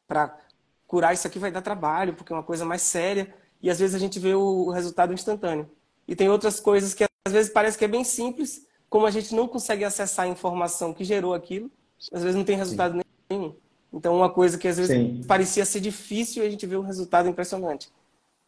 para 0.08 0.38
curar 0.86 1.14
isso 1.14 1.26
aqui 1.26 1.40
vai 1.40 1.52
dar 1.52 1.62
trabalho, 1.62 2.14
porque 2.14 2.32
é 2.32 2.36
uma 2.36 2.44
coisa 2.44 2.64
mais 2.64 2.84
séria. 2.84 3.34
E 3.64 3.70
às 3.70 3.80
vezes 3.80 3.96
a 3.96 4.00
gente 4.00 4.20
vê 4.20 4.36
o 4.36 4.70
resultado 4.70 5.14
instantâneo. 5.14 5.72
E 6.06 6.18
tem 6.18 6.30
outras 6.30 6.60
coisas 6.60 6.94
que 6.94 7.06
às 7.26 7.32
vezes 7.32 7.50
parece 7.50 7.78
que 7.78 7.86
é 7.86 7.88
bem 7.88 8.04
simples, 8.04 8.68
como 8.90 9.06
a 9.06 9.12
gente 9.12 9.34
não 9.34 9.48
consegue 9.48 9.86
acessar 9.86 10.26
a 10.26 10.30
informação 10.30 10.94
que 10.94 11.06
gerou 11.06 11.34
aquilo, 11.34 11.72
às 12.12 12.22
vezes 12.22 12.36
não 12.36 12.44
tem 12.44 12.58
resultado 12.58 12.98
Sim. 12.98 13.02
nenhum. 13.30 13.56
Então, 13.94 14.18
uma 14.18 14.30
coisa 14.30 14.58
que 14.58 14.68
às 14.68 14.76
vezes 14.78 14.92
Sim. 14.92 15.24
parecia 15.26 15.64
ser 15.64 15.80
difícil, 15.80 16.44
a 16.44 16.50
gente 16.50 16.66
vê 16.66 16.76
um 16.76 16.82
resultado 16.82 17.30
impressionante. 17.30 17.90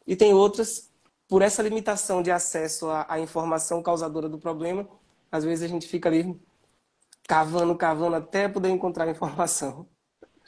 E 0.05 0.17
tem 0.17 0.33
outras, 0.33 0.91
por 1.29 1.41
essa 1.41 1.63
limitação 1.63 2.21
de 2.21 2.29
acesso 2.29 2.87
à, 2.89 3.05
à 3.07 3.19
informação 3.19 3.81
causadora 3.81 4.27
do 4.27 4.37
problema, 4.37 4.85
às 5.31 5.45
vezes 5.45 5.63
a 5.63 5.67
gente 5.67 5.87
fica 5.87 6.09
ali 6.09 6.37
cavando, 7.23 7.73
cavando 7.75 8.17
até 8.17 8.49
poder 8.49 8.69
encontrar 8.69 9.07
a 9.07 9.11
informação. 9.11 9.87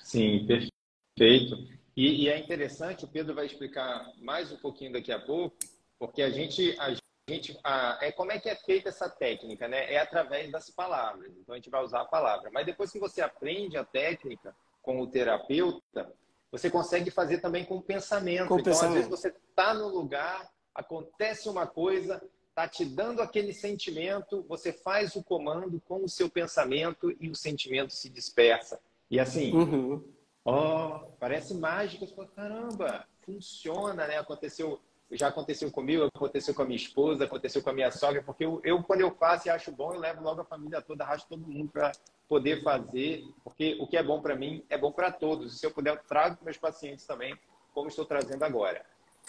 Sim, 0.04 0.46
perfeito. 0.46 1.77
E, 1.98 2.26
e, 2.26 2.30
é 2.30 2.38
interessante, 2.38 3.06
o 3.06 3.08
Pedro 3.08 3.34
vai 3.34 3.48
explicar 3.48 4.14
mais 4.20 4.52
um 4.52 4.58
pouquinho 4.58 4.94
daqui 4.94 5.12
a 5.12 5.20
pouco, 5.20 5.58
porque 5.98 6.22
a 6.22 6.30
gente, 6.30 6.80
a 6.80 6.96
gente 7.28 7.60
a, 7.64 7.98
é 8.00 8.12
como 8.12 8.32
é 8.32 8.40
que 8.40 8.48
é 8.48 8.56
feita 8.56 8.90
essa 8.90 9.10
técnica, 9.10 9.68
né? 9.68 9.92
É 9.92 9.98
através 9.98 10.52
das 10.52 10.70
palavras. 10.70 11.36
Então 11.36 11.54
a 11.54 11.58
gente 11.58 11.72
vai 11.72 11.84
usar 11.84 12.02
a 12.02 12.06
palavra. 12.06 12.52
Mas 12.54 12.68
depois 12.68 12.92
que 12.92 13.00
você 13.00 13.20
aprende 13.20 13.78
a 13.78 13.84
técnica 13.84 14.56
com 14.80 15.02
o 15.02 15.08
terapeuta, 15.08 16.14
você 16.52 16.70
consegue 16.70 17.10
fazer 17.10 17.40
também 17.40 17.66
com 17.66 17.78
o 17.78 17.82
pensamento. 17.82 18.48
Com 18.48 18.60
então, 18.60 18.72
pensamento. 18.72 18.90
às 18.90 19.08
vezes 19.08 19.10
você 19.10 19.30
está 19.30 19.74
no 19.74 19.88
lugar, 19.88 20.48
acontece 20.76 21.50
uma 21.50 21.66
coisa, 21.66 22.22
está 22.50 22.68
te 22.68 22.86
dando 22.86 23.24
aquele 23.24 23.54
sentimento, 23.54 24.46
você 24.48 24.72
faz 24.72 25.16
o 25.16 25.24
comando 25.24 25.82
com 25.82 26.04
o 26.04 26.10
seu 26.10 26.30
pensamento 26.30 27.12
e 27.20 27.28
o 27.28 27.36
sentimento 27.36 27.92
se 27.92 28.08
dispersa. 28.08 28.80
E 29.10 29.20
assim, 29.20 29.52
uhum. 29.52 30.17
Ó, 30.48 31.00
parece 31.20 31.54
mágica, 31.54 32.08
caramba, 32.34 33.06
funciona, 33.22 34.08
né? 34.08 34.18
Aconteceu 34.18 34.80
já 35.10 35.30
aconteceu 35.30 35.72
comigo, 35.72 36.04
aconteceu 36.04 36.54
com 36.54 36.64
a 36.64 36.66
minha 36.66 36.76
esposa, 36.76 37.24
aconteceu 37.24 37.62
com 37.62 37.70
a 37.70 37.74
minha 37.74 37.90
sogra, 37.92 38.22
porque 38.22 38.44
eu, 38.44 38.60
eu 38.64 38.84
quando 38.84 39.00
eu 39.00 39.12
faço 39.16 39.48
e 39.48 39.50
acho 39.50 39.72
bom, 39.72 39.94
eu 39.94 40.00
levo 40.00 40.22
logo 40.22 40.42
a 40.42 40.46
família 40.46 40.82
toda, 40.82 41.06
arrasto 41.06 41.30
todo 41.30 41.48
mundo 41.48 41.70
para 41.72 41.94
poder 42.28 42.62
fazer, 42.62 43.26
porque 43.42 43.78
o 43.80 43.88
que 43.88 43.96
é 43.96 44.04
bom 44.04 44.22
para 44.22 44.36
mim 44.36 44.66
é 44.70 44.78
bom 44.78 44.92
para 44.92 45.10
todos. 45.10 45.56
E 45.56 45.60
se 45.60 45.66
eu 45.66 45.72
puder, 45.72 45.94
eu 45.94 46.04
trago 46.04 46.36
para 46.36 46.46
meus 46.46 46.58
pacientes 46.58 47.06
também, 47.06 47.38
como 47.74 47.88
estou 47.88 48.04
trazendo 48.04 48.44
agora. 48.44 48.86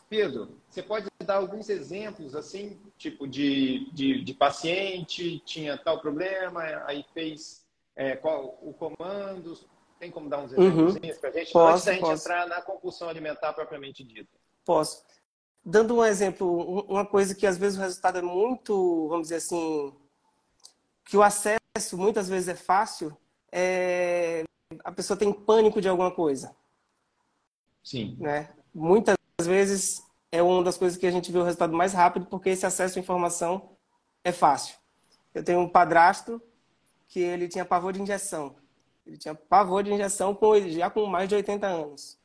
Pedro, 0.09 0.59
você 0.69 0.83
pode 0.83 1.07
dar 1.25 1.37
alguns 1.37 1.69
exemplos, 1.69 2.35
assim, 2.35 2.81
tipo 2.97 3.29
de, 3.29 3.89
de, 3.93 4.25
de 4.25 4.35
paciente, 4.35 5.39
tinha 5.45 5.79
tal 5.79 6.01
problema, 6.01 6.63
aí 6.87 7.05
fez 7.15 7.65
é, 7.95 8.17
qual, 8.17 8.59
o 8.63 8.73
comando, 8.73 9.57
tem 9.99 10.11
como 10.11 10.28
dar 10.28 10.38
uns 10.38 10.52
exemplos 10.52 10.95
uhum. 10.95 11.21
para 11.21 11.31
a 11.31 11.33
gente? 11.33 11.52
Posso, 11.52 11.73
antes 11.73 11.85
da 11.85 11.93
gente 11.95 12.21
entrar 12.21 12.47
na 12.47 12.62
compulsão 12.62 13.09
alimentar 13.09 13.52
propriamente 13.52 14.05
dita. 14.05 14.31
Posso. 14.64 15.05
Dando 15.64 15.97
um 15.97 16.05
exemplo, 16.05 16.85
uma 16.88 17.05
coisa 17.05 17.35
que 17.35 17.47
às 17.47 17.59
vezes 17.59 17.78
o 17.78 17.83
resultado 17.83 18.19
é 18.19 18.23
muito, 18.23 19.09
vamos 19.09 19.28
dizer 19.28 19.37
assim, 19.37 19.95
que 21.05 21.17
o 21.17 21.23
acesso 21.23 21.59
muitas 21.95 22.28
vezes 22.28 22.49
é 22.49 22.55
fácil, 22.55 23.17
é... 23.50 24.45
a 24.85 24.93
pessoa 24.93 25.17
tem 25.17 25.33
pânico 25.33 25.81
de 25.81 25.88
alguma 25.88 26.11
coisa. 26.11 26.55
Sim. 27.83 28.17
Né? 28.19 28.50
Muitas 28.75 29.17
vezes 29.43 30.02
é 30.31 30.43
uma 30.43 30.62
das 30.62 30.76
coisas 30.76 30.99
que 30.99 31.07
a 31.07 31.11
gente 31.11 31.33
vê 31.33 31.38
o 31.38 31.45
resultado 31.45 31.73
mais 31.73 31.93
rápido, 31.93 32.26
porque 32.26 32.50
esse 32.50 32.67
acesso 32.67 32.99
à 32.99 33.00
informação 33.00 33.71
é 34.23 34.33
fácil. 34.33 34.76
Eu 35.35 35.43
tenho 35.43 35.61
um 35.61 35.69
padrasto 35.69 36.40
que 37.09 37.21
ele 37.21 37.49
tinha 37.49 37.64
pavor 37.64 37.93
de 37.93 38.02
injeção. 38.02 38.57
Ele 39.09 39.17
tinha 39.17 39.35
pavor 39.35 39.83
de 39.83 39.93
injeção 39.93 40.35
com, 40.35 40.61
já 40.69 40.88
com 40.88 41.07
mais 41.07 41.29
de 41.29 41.35
80 41.35 41.67
anos. 41.67 42.19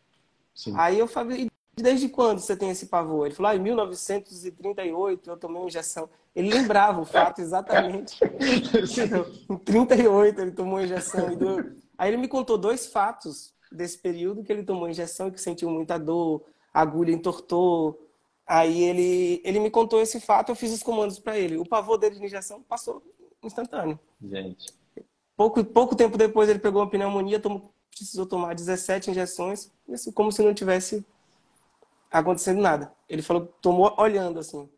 Sim. 0.53 0.73
Aí 0.77 0.99
eu 0.99 1.07
falei, 1.07 1.49
Desde 1.75 2.07
quando 2.07 2.39
você 2.39 2.55
tem 2.55 2.69
esse 2.69 2.85
pavor? 2.85 3.25
Ele 3.25 3.33
falou, 3.33 3.51
ah, 3.51 3.55
em 3.55 3.59
1938 3.59 5.29
eu 5.29 5.37
tomei 5.37 5.57
uma 5.59 5.67
injeção. 5.67 6.07
Ele 6.35 6.49
lembrava 6.49 7.01
o 7.01 7.05
fato 7.05 7.41
exatamente. 7.41 8.19
em 9.49 9.57
38 9.57 10.39
ele 10.39 10.51
tomou 10.51 10.79
injeção. 10.79 11.29
Aí 11.97 12.11
ele 12.11 12.17
me 12.17 12.27
contou 12.27 12.59
dois 12.59 12.85
fatos 12.85 13.55
desse 13.71 13.97
período 13.97 14.43
que 14.43 14.51
ele 14.51 14.63
tomou 14.63 14.87
injeção 14.87 15.29
e 15.29 15.31
que 15.31 15.41
sentiu 15.41 15.67
muita 15.69 15.97
dor, 15.97 16.43
a 16.71 16.81
agulha 16.81 17.11
entortou. 17.11 18.07
Aí 18.45 18.83
ele, 18.83 19.41
ele 19.43 19.59
me 19.59 19.71
contou 19.71 19.99
esse 19.99 20.19
fato, 20.19 20.51
eu 20.51 20.55
fiz 20.55 20.71
os 20.71 20.83
comandos 20.83 21.17
para 21.17 21.39
ele. 21.39 21.57
O 21.57 21.65
pavor 21.65 21.97
dele 21.97 22.19
de 22.19 22.25
injeção 22.25 22.61
passou 22.61 23.01
instantâneo. 23.41 23.99
Gente. 24.21 24.71
Pouco, 25.43 25.61
pouco 25.61 25.93
tempo 25.93 26.17
depois 26.17 26.47
ele 26.47 26.59
pegou 26.59 26.81
uma 26.81 26.89
pneumonia, 26.89 27.37
tomou, 27.37 27.73
precisou 27.89 28.25
tomar 28.25 28.55
17 28.55 29.11
injeções, 29.11 29.69
assim, 29.91 30.09
como 30.09 30.31
se 30.31 30.41
não 30.41 30.53
tivesse 30.53 31.05
acontecendo 32.09 32.61
nada. 32.61 32.93
Ele 33.09 33.21
falou 33.21 33.47
que 33.47 33.53
tomou 33.61 33.93
olhando 33.97 34.39
assim. 34.39 34.69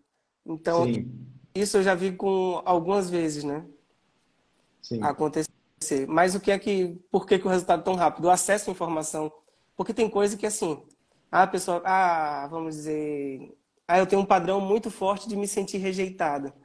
Então, 0.44 0.86
Sim. 0.86 1.08
isso 1.54 1.78
eu 1.78 1.84
já 1.84 1.94
vi 1.94 2.14
com 2.14 2.64
algumas 2.66 3.12
vezes, 3.12 3.44
né? 3.44 3.64
Sim. 4.82 5.04
Acontecer. 5.04 5.48
Mas 6.08 6.34
o 6.34 6.40
que 6.40 6.50
é 6.50 6.58
que, 6.58 7.00
por 7.12 7.28
que, 7.28 7.38
que 7.38 7.46
o 7.46 7.52
resultado 7.52 7.82
é 7.82 7.84
tão 7.84 7.94
rápido? 7.94 8.26
O 8.26 8.32
acesso 8.32 8.72
à 8.72 8.74
informação. 8.74 9.32
Porque 9.78 9.94
tem 9.94 10.10
coisa 10.10 10.36
que 10.36 10.48
assim, 10.48 10.82
a 11.32 11.46
pessoa, 11.46 11.80
ah, 11.86 12.48
vamos 12.50 12.76
dizer, 12.76 13.56
ah, 13.88 14.00
eu 14.00 14.08
tenho 14.08 14.24
um 14.24 14.26
padrão 14.26 14.60
muito 14.60 14.90
forte 14.90 15.30
de 15.30 15.36
me 15.36 15.48
sentir 15.48 15.78
rejeitada. 15.78 16.56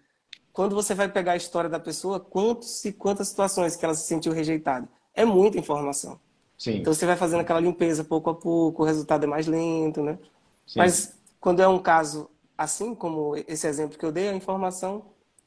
Quando 0.53 0.75
você 0.75 0.95
vai 0.95 1.09
pegar 1.09 1.33
a 1.33 1.37
história 1.37 1.71
da 1.71 1.79
pessoa, 1.79 2.19
quantos 2.19 2.85
e 2.85 2.93
quantas 2.93 3.29
situações 3.29 3.77
que 3.77 3.85
ela 3.85 3.95
se 3.95 4.07
sentiu 4.07 4.33
rejeitada? 4.33 4.89
É 5.15 5.25
muita 5.25 5.59
informação. 5.59 6.19
Sim. 6.59 6.79
Então 6.79 6.93
você 6.93 7.07
vai 7.07 7.17
fazendo 7.17 7.41
aquela 7.41 7.61
limpeza 7.61 8.05
pouco 8.05 8.31
a 8.31 8.35
pouco, 8.35 8.83
o 8.83 8.87
resultado 8.87 9.25
é 9.25 9.27
mais 9.27 9.47
lento, 9.47 10.03
né? 10.03 10.19
Sim. 10.67 10.79
Mas 10.79 11.15
quando 11.41 11.63
é 11.63 11.69
um 11.69 11.79
caso 11.79 12.29
assim, 12.57 12.95
como 12.95 13.35
esse 13.49 13.67
exemplo 13.67 13.99
que 13.99 14.05
eu 14.05 14.13
dei, 14.13 14.29
a 14.29 14.35
informação 14.35 15.05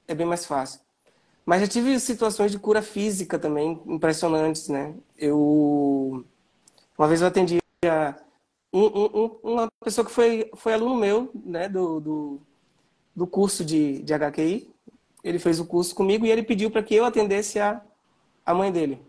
é 0.08 0.16
bem 0.16 0.26
mais 0.26 0.46
fácil. 0.46 0.80
Mas 1.46 1.62
já 1.62 1.68
tive 1.68 2.00
situações 2.00 2.52
de 2.52 2.58
cura 2.58 2.82
física 2.82 3.38
também 3.38 3.80
impressionantes, 3.86 4.70
né? 4.70 4.96
Eu 5.18 6.26
uma 6.98 7.08
vez 7.08 7.22
eu 7.22 7.28
atendi 7.28 7.60
um, 8.72 8.86
um, 8.86 9.40
uma 9.44 9.68
pessoa 9.84 10.06
que 10.06 10.12
foi, 10.12 10.50
foi 10.56 10.74
aluno 10.74 10.96
meu, 10.96 11.30
né, 11.46 11.68
do, 11.70 12.00
do, 12.00 12.42
do 13.16 13.28
curso 13.28 13.64
de, 13.64 14.02
de 14.02 14.14
HQI. 14.14 14.73
Ele 15.24 15.40
fez 15.40 15.60
o 15.60 15.66
curso 15.66 15.96
comigo 15.96 16.26
e 16.26 16.32
ele 16.32 16.44
pediu 16.44 16.70
para 16.70 16.84
que 16.84 16.96
eu 16.96 17.06
atendesse 17.06 17.60
a, 17.60 17.82
a 18.46 18.54
mãe 18.54 18.72
dele. 18.72 19.02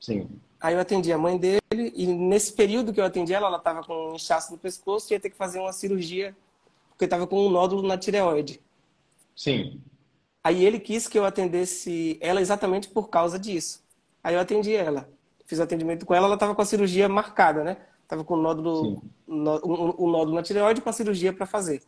Sim. 0.00 0.28
Aí 0.60 0.74
eu 0.74 0.80
atendi 0.80 1.12
a 1.12 1.18
mãe 1.18 1.38
dele 1.38 1.60
e 1.72 2.06
nesse 2.06 2.52
período 2.52 2.92
que 2.92 3.00
eu 3.00 3.04
atendi 3.04 3.32
ela, 3.32 3.46
ela 3.46 3.58
estava 3.58 3.82
com 3.82 4.10
um 4.10 4.14
inchaço 4.14 4.52
no 4.52 4.58
pescoço 4.58 5.10
e 5.10 5.14
ia 5.14 5.20
ter 5.20 5.30
que 5.30 5.36
fazer 5.36 5.58
uma 5.58 5.72
cirurgia 5.72 6.36
porque 6.90 7.06
estava 7.06 7.26
com 7.26 7.46
um 7.46 7.50
nódulo 7.50 7.86
na 7.86 7.96
tireoide. 7.96 8.60
Sim. 9.34 9.80
Aí 10.44 10.64
ele 10.64 10.78
quis 10.78 11.08
que 11.08 11.18
eu 11.18 11.24
atendesse 11.24 12.18
ela 12.20 12.42
exatamente 12.42 12.88
por 12.88 13.08
causa 13.08 13.38
disso. 13.38 13.82
Aí 14.22 14.34
eu 14.34 14.40
atendi 14.40 14.74
ela. 14.74 15.08
Fiz 15.46 15.58
o 15.58 15.62
atendimento 15.62 16.04
com 16.04 16.14
ela, 16.14 16.26
ela 16.26 16.34
estava 16.34 16.54
com 16.54 16.60
a 16.60 16.66
cirurgia 16.66 17.08
marcada, 17.08 17.64
né? 17.64 17.78
Tava 18.06 18.22
com 18.22 18.34
um 18.34 18.42
nódulo, 18.42 19.02
nó, 19.26 19.60
um, 19.64 20.04
um 20.04 20.10
nódulo 20.10 20.34
na 20.34 20.42
tireoide 20.42 20.82
com 20.82 20.90
a 20.90 20.92
cirurgia 20.92 21.32
para 21.32 21.46
fazer. 21.46 21.82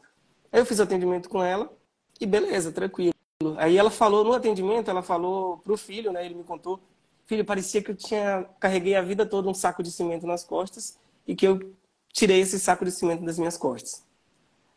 Aí 0.51 0.61
eu 0.61 0.67
fiz 0.67 0.79
o 0.79 0.83
atendimento 0.83 1.29
com 1.29 1.43
ela 1.43 1.71
e 2.19 2.25
beleza, 2.25 2.73
tranquilo. 2.73 3.12
Aí 3.59 3.77
ela 3.77 3.91
falou 3.91 4.25
no 4.25 4.33
atendimento, 4.33 4.91
ela 4.91 5.03
falou 5.03 5.59
pro 5.59 5.77
filho, 5.77 6.13
né? 6.13 6.25
Ele 6.25 6.35
me 6.35 6.45
contou 6.45 6.81
filho, 7.25 7.45
parecia 7.45 7.83
que 7.83 7.91
eu 7.91 7.95
tinha 7.95 8.47
carreguei 8.61 8.95
a 8.95 9.03
vida 9.03 9.25
toda 9.25 9.49
um 9.49 9.55
saco 9.55 9.83
de 9.83 9.91
cimento 9.91 10.27
nas 10.27 10.45
costas 10.45 10.99
e 11.27 11.35
que 11.35 11.47
eu 11.47 11.75
tirei 12.13 12.41
esse 12.41 12.59
saco 12.59 12.85
de 12.85 12.91
cimento 12.91 13.25
das 13.25 13.39
minhas 13.39 13.57
costas. 13.57 14.05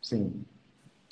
Sim. 0.00 0.44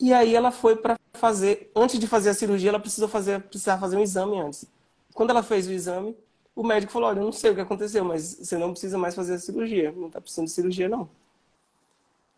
E 0.01 0.13
aí 0.13 0.35
ela 0.35 0.51
foi 0.51 0.77
para 0.77 0.99
fazer, 1.13 1.71
antes 1.75 1.99
de 1.99 2.07
fazer 2.07 2.31
a 2.31 2.35
cirurgia, 2.35 2.71
ela 2.71 2.81
precisou 2.81 3.09
fazer, 3.09 3.41
precisava 3.43 3.81
fazer 3.81 3.97
um 3.97 4.03
exame 4.03 4.41
antes. 4.41 4.65
Quando 5.13 5.31
ela 5.31 5.43
fez 5.43 5.67
o 5.67 5.73
exame, 5.73 6.17
o 6.57 6.65
médico 6.65 6.93
falou: 6.93 7.09
Olha, 7.09 7.21
eu 7.21 7.25
não 7.25 7.33
sei 7.33 7.51
o 7.51 7.55
que 7.55 7.61
aconteceu, 7.61 8.05
mas 8.05 8.37
você 8.41 8.57
não 8.57 8.71
precisa 8.71 8.99
mais 8.99 9.15
fazer 9.15 9.35
a 9.35 9.39
cirurgia. 9.39 9.93
Não 9.93 10.09
está 10.09 10.21
precisando 10.21 10.47
de 10.47 10.53
cirurgia, 10.53 10.89
não. 10.89 11.09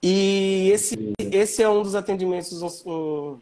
E 0.02 0.70
esse, 0.72 1.14
esse 1.18 1.62
é 1.62 1.68
um 1.68 1.82
dos 1.82 1.94
atendimentos 1.94 2.84
um, 2.84 3.38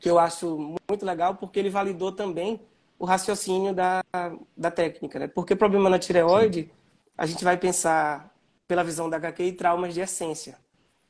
que 0.00 0.10
eu 0.10 0.18
acho 0.18 0.76
muito 0.88 1.06
legal, 1.06 1.36
porque 1.36 1.60
ele 1.60 1.70
validou 1.70 2.10
também 2.10 2.60
o 2.98 3.04
raciocínio 3.04 3.72
da, 3.72 4.02
da 4.56 4.70
técnica. 4.70 5.20
Né? 5.20 5.28
Porque 5.28 5.54
problema 5.54 5.88
na 5.88 5.98
tireoide, 5.98 6.62
Sim. 6.64 6.70
a 7.16 7.26
gente 7.26 7.44
vai 7.44 7.56
pensar, 7.56 8.34
pela 8.66 8.82
visão 8.82 9.08
da 9.08 9.16
HQ, 9.18 9.52
traumas 9.52 9.94
de 9.94 10.00
essência. 10.00 10.58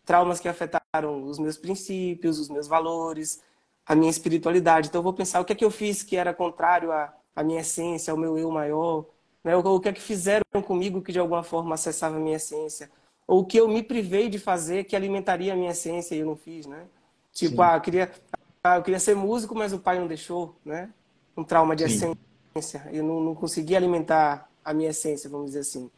Traumas 0.05 0.41
que 0.41 0.49
afetaram 0.49 1.25
os 1.25 1.39
meus 1.39 1.57
princípios, 1.57 2.39
os 2.39 2.51
meus 2.51 2.67
valores, 2.67 3.43
a 3.87 3.95
minha 3.95 4.11
espiritualidade. 4.11 4.89
Então, 4.89 4.99
eu 4.99 5.05
vou 5.05 5.15
pensar 5.15 5.41
o 5.41 5.45
que 5.45 5.53
é 5.53 5.57
que 5.57 5.65
eu 5.65 5.71
fiz 5.71 6.03
que 6.03 6.17
era 6.17 6.35
contrário 6.35 6.93
a 6.93 7.15
a 7.35 7.43
minha 7.43 7.61
essência, 7.61 8.11
ao 8.11 8.17
meu 8.17 8.39
eu 8.39 8.51
maior, 8.51 9.07
né? 9.43 9.57
o, 9.57 9.61
o 9.61 9.81
que 9.81 9.89
é 9.89 9.93
que 9.93 10.01
fizeram 10.01 10.45
comigo 10.63 11.03
que 11.03 11.13
de 11.13 11.19
alguma 11.19 11.43
forma 11.43 11.75
acessava 11.75 12.17
a 12.17 12.21
minha 12.21 12.37
essência, 12.37 12.91
ou 13.27 13.41
o 13.41 13.45
que 13.45 13.59
eu 13.59 13.69
me 13.69 13.83
privei 13.83 14.29
de 14.29 14.39
fazer 14.39 14.85
que 14.85 14.97
alimentaria 14.97 15.53
a 15.53 15.57
minha 15.57 15.71
essência 15.71 16.15
e 16.15 16.19
eu 16.19 16.27
não 16.27 16.37
fiz, 16.37 16.67
né? 16.67 16.87
Tipo, 17.33 17.57
Sim. 17.57 17.63
ah, 17.63 17.81
queria, 17.81 18.13
ah, 18.62 18.76
eu 18.76 18.83
queria 18.83 19.00
ser 19.00 19.17
músico, 19.17 19.55
mas 19.55 19.73
o 19.73 19.79
pai 19.79 19.99
não 19.99 20.07
deixou, 20.07 20.55
né? 20.64 20.90
Um 21.37 21.43
trauma 21.43 21.75
de 21.75 21.88
Sim. 21.88 22.14
essência, 22.55 22.87
eu 22.93 23.02
não, 23.02 23.21
não 23.21 23.35
conseguia 23.35 23.79
alimentar 23.79 24.50
a 24.62 24.75
minha 24.75 24.90
essência, 24.90 25.31
vamos 25.31 25.47
dizer 25.47 25.61
assim. 25.61 25.90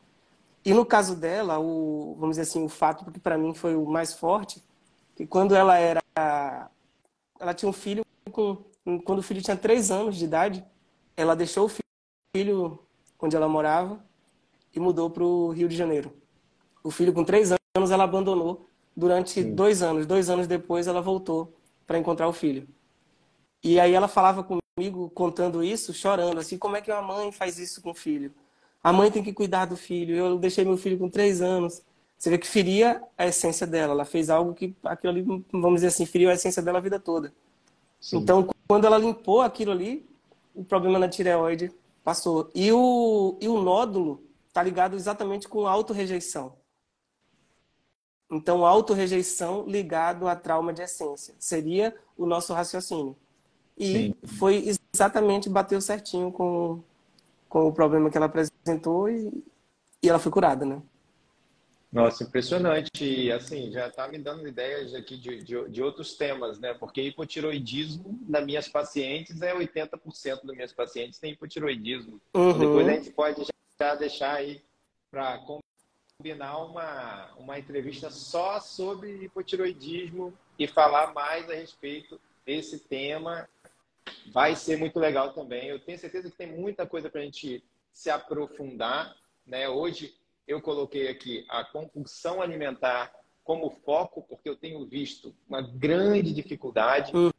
E 0.64 0.72
no 0.72 0.86
caso 0.86 1.16
dela, 1.16 1.58
o, 1.58 2.14
vamos 2.20 2.36
dizer 2.36 2.42
assim, 2.42 2.64
o 2.64 2.68
fato 2.68 3.10
que 3.10 3.18
para 3.18 3.36
mim 3.36 3.52
foi 3.52 3.74
o 3.74 3.84
mais 3.84 4.14
forte, 4.14 4.62
que 5.16 5.26
quando 5.26 5.56
ela 5.56 5.76
era, 5.76 6.00
ela 7.40 7.52
tinha 7.52 7.68
um 7.68 7.72
filho 7.72 8.04
com, 8.30 8.58
quando 9.04 9.18
o 9.18 9.22
filho 9.22 9.42
tinha 9.42 9.56
três 9.56 9.90
anos 9.90 10.16
de 10.16 10.24
idade, 10.24 10.64
ela 11.16 11.34
deixou 11.34 11.66
o 11.66 12.36
filho 12.36 12.78
onde 13.18 13.34
ela 13.34 13.48
morava 13.48 14.04
e 14.74 14.78
mudou 14.78 15.10
para 15.10 15.24
o 15.24 15.50
Rio 15.50 15.68
de 15.68 15.76
Janeiro. 15.76 16.14
O 16.82 16.90
filho, 16.90 17.12
com 17.12 17.24
três 17.24 17.52
anos, 17.76 17.90
ela 17.90 18.04
abandonou 18.04 18.66
durante 18.96 19.42
Sim. 19.42 19.54
dois 19.54 19.82
anos. 19.82 20.06
Dois 20.06 20.30
anos 20.30 20.46
depois, 20.46 20.86
ela 20.86 21.00
voltou 21.00 21.52
para 21.86 21.98
encontrar 21.98 22.28
o 22.28 22.32
filho. 22.32 22.68
E 23.62 23.78
aí 23.78 23.92
ela 23.92 24.08
falava 24.08 24.44
comigo, 24.44 25.10
contando 25.10 25.62
isso, 25.62 25.94
chorando, 25.94 26.38
assim, 26.38 26.58
como 26.58 26.76
é 26.76 26.80
que 26.80 26.90
uma 26.90 27.02
mãe 27.02 27.30
faz 27.30 27.58
isso 27.58 27.80
com 27.80 27.90
o 27.90 27.94
filho? 27.94 28.32
A 28.82 28.92
mãe 28.92 29.10
tem 29.10 29.22
que 29.22 29.32
cuidar 29.32 29.66
do 29.66 29.76
filho. 29.76 30.16
Eu 30.16 30.38
deixei 30.38 30.64
meu 30.64 30.76
filho 30.76 30.98
com 30.98 31.08
três 31.08 31.40
anos. 31.40 31.82
Você 32.18 32.30
vê 32.30 32.38
que 32.38 32.46
feria 32.46 33.02
a 33.16 33.26
essência 33.26 33.66
dela. 33.66 33.92
Ela 33.92 34.04
fez 34.04 34.28
algo 34.28 34.54
que, 34.54 34.74
aquilo 34.82 35.12
ali, 35.12 35.22
vamos 35.52 35.76
dizer 35.76 35.88
assim, 35.88 36.04
feriu 36.04 36.30
a 36.30 36.34
essência 36.34 36.62
dela 36.62 36.78
a 36.78 36.82
vida 36.82 36.98
toda. 36.98 37.32
Sim. 38.00 38.18
Então, 38.18 38.48
quando 38.66 38.84
ela 38.84 38.98
limpou 38.98 39.40
aquilo 39.40 39.70
ali, 39.70 40.04
o 40.54 40.64
problema 40.64 40.98
na 40.98 41.08
tireoide 41.08 41.72
passou. 42.02 42.50
E 42.54 42.72
o, 42.72 43.38
e 43.40 43.48
o 43.48 43.62
nódulo 43.62 44.24
está 44.48 44.62
ligado 44.62 44.96
exatamente 44.96 45.48
com 45.48 45.66
autorrejeição. 45.66 46.54
Então, 48.32 48.64
autorrejeição 48.64 49.66
ligado 49.66 50.26
a 50.26 50.34
trauma 50.34 50.72
de 50.72 50.80
essência. 50.80 51.34
Seria 51.38 51.94
o 52.16 52.24
nosso 52.24 52.54
raciocínio. 52.54 53.14
E 53.76 53.92
Sim. 53.92 54.14
foi 54.38 54.74
exatamente, 54.94 55.50
bateu 55.50 55.80
certinho 55.82 56.32
com, 56.32 56.82
com 57.46 57.68
o 57.68 57.72
problema 57.72 58.10
que 58.10 58.16
ela 58.16 58.26
apresentou 58.26 59.10
e, 59.10 59.44
e 60.02 60.08
ela 60.08 60.18
foi 60.18 60.32
curada, 60.32 60.64
né? 60.64 60.80
Nossa, 61.92 62.24
impressionante. 62.24 63.04
E 63.04 63.30
assim, 63.30 63.70
já 63.70 63.88
está 63.88 64.08
me 64.08 64.18
dando 64.18 64.48
ideias 64.48 64.94
aqui 64.94 65.18
de, 65.18 65.44
de, 65.44 65.68
de, 65.68 65.82
outros 65.82 66.14
temas, 66.14 66.58
né? 66.58 66.72
Porque 66.72 67.02
hipotiroidismo 67.02 68.18
nas 68.26 68.46
minhas 68.46 68.66
pacientes 68.66 69.42
é 69.42 69.54
80% 69.54 70.46
das 70.46 70.56
minhas 70.56 70.72
pacientes 70.72 71.18
têm 71.18 71.32
hipotiroidismo. 71.32 72.18
Então, 72.30 72.52
uhum. 72.52 72.58
depois 72.58 72.88
a 72.88 72.92
gente 72.92 73.10
pode 73.10 73.46
já 73.78 73.94
deixar 73.94 74.36
aí 74.36 74.62
para 75.10 75.38
combinar 76.22 76.56
uma, 76.58 77.30
uma 77.36 77.58
entrevista 77.58 78.08
só 78.08 78.60
sobre 78.60 79.24
hipotiroidismo 79.24 80.32
e 80.56 80.68
falar 80.68 81.12
mais 81.12 81.50
a 81.50 81.54
respeito 81.54 82.20
desse 82.46 82.78
tema. 82.78 83.48
Vai 84.32 84.54
ser 84.54 84.76
muito 84.78 85.00
legal 85.00 85.32
também. 85.32 85.66
Eu 85.66 85.80
tenho 85.80 85.98
certeza 85.98 86.30
que 86.30 86.36
tem 86.36 86.46
muita 86.46 86.86
coisa 86.86 87.10
para 87.10 87.20
a 87.20 87.24
gente 87.24 87.60
se 87.92 88.08
aprofundar. 88.08 89.16
Né? 89.44 89.68
Hoje 89.68 90.14
eu 90.46 90.62
coloquei 90.62 91.08
aqui 91.08 91.44
a 91.48 91.64
compulsão 91.64 92.40
alimentar 92.40 93.12
como 93.42 93.68
foco, 93.84 94.22
porque 94.22 94.48
eu 94.48 94.54
tenho 94.54 94.86
visto 94.86 95.34
uma 95.48 95.60
grande 95.60 96.32
dificuldade 96.32 97.10
uhum. 97.12 97.32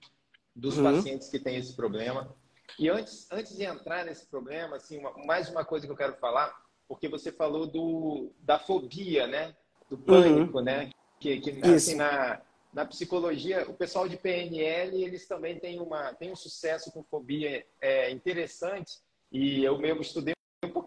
dos 0.53 0.77
uhum. 0.77 0.83
pacientes 0.83 1.29
que 1.29 1.39
têm 1.39 1.55
esse 1.55 1.73
problema. 1.73 2.35
E 2.77 2.89
antes, 2.89 3.31
antes 3.31 3.55
de 3.55 3.63
entrar 3.63 4.03
nesse 4.03 4.25
problema, 4.25 4.75
assim, 4.75 4.97
uma, 4.97 5.13
mais 5.25 5.49
uma 5.49 5.63
coisa 5.63 5.85
que 5.85 5.91
eu 5.91 5.97
quero 5.97 6.15
falar, 6.15 6.62
porque 6.87 7.07
você 7.07 7.31
falou 7.31 7.67
do, 7.67 8.31
da 8.39 8.59
fobia, 8.59 9.27
né? 9.27 9.55
Do 9.89 9.97
pânico, 9.97 10.57
uhum. 10.57 10.63
né? 10.63 10.89
Que, 11.19 11.39
que 11.39 11.67
assim, 11.67 11.95
na, 11.95 12.41
na 12.73 12.85
psicologia, 12.85 13.69
o 13.69 13.73
pessoal 13.73 14.07
de 14.07 14.17
PNL, 14.17 15.03
eles 15.03 15.27
também 15.27 15.59
têm, 15.59 15.79
uma, 15.79 16.13
têm 16.13 16.31
um 16.31 16.35
sucesso 16.35 16.91
com 16.91 17.03
fobia 17.03 17.65
é, 17.81 18.11
interessante. 18.11 18.99
E 19.31 19.63
eu 19.63 19.77
mesmo 19.77 20.01
estudei 20.01 20.33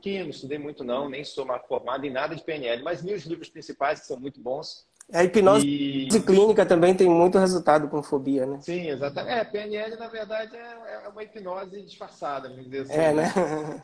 pouquinho, 0.06 0.24
não 0.24 0.30
estudei 0.30 0.58
muito 0.58 0.84
não, 0.84 1.08
nem 1.08 1.24
sou 1.24 1.46
formado 1.68 2.04
em 2.04 2.10
nada 2.10 2.34
de 2.34 2.42
PNL, 2.42 2.82
mas 2.82 3.02
li 3.02 3.14
os 3.14 3.24
livros 3.24 3.48
principais 3.48 4.00
que 4.00 4.06
são 4.06 4.18
muito 4.18 4.40
bons. 4.40 4.86
A 5.12 5.22
hipnose 5.22 5.66
e... 5.66 6.08
clínica 6.20 6.66
também 6.66 6.92
tem 6.92 7.08
muito 7.08 7.38
resultado 7.38 7.88
com 7.88 8.02
fobia, 8.02 8.44
né? 8.44 8.60
Sim, 8.60 8.90
exatamente. 8.90 9.38
É, 9.38 9.44
PNL, 9.44 9.96
na 9.96 10.08
verdade, 10.08 10.56
é, 10.56 11.04
é 11.04 11.08
uma 11.08 11.22
hipnose 11.22 11.80
disfarçada, 11.82 12.48
vamos 12.48 12.64
dizer 12.64 12.80
assim. 12.82 12.92
É, 12.92 13.12
né? 13.12 13.32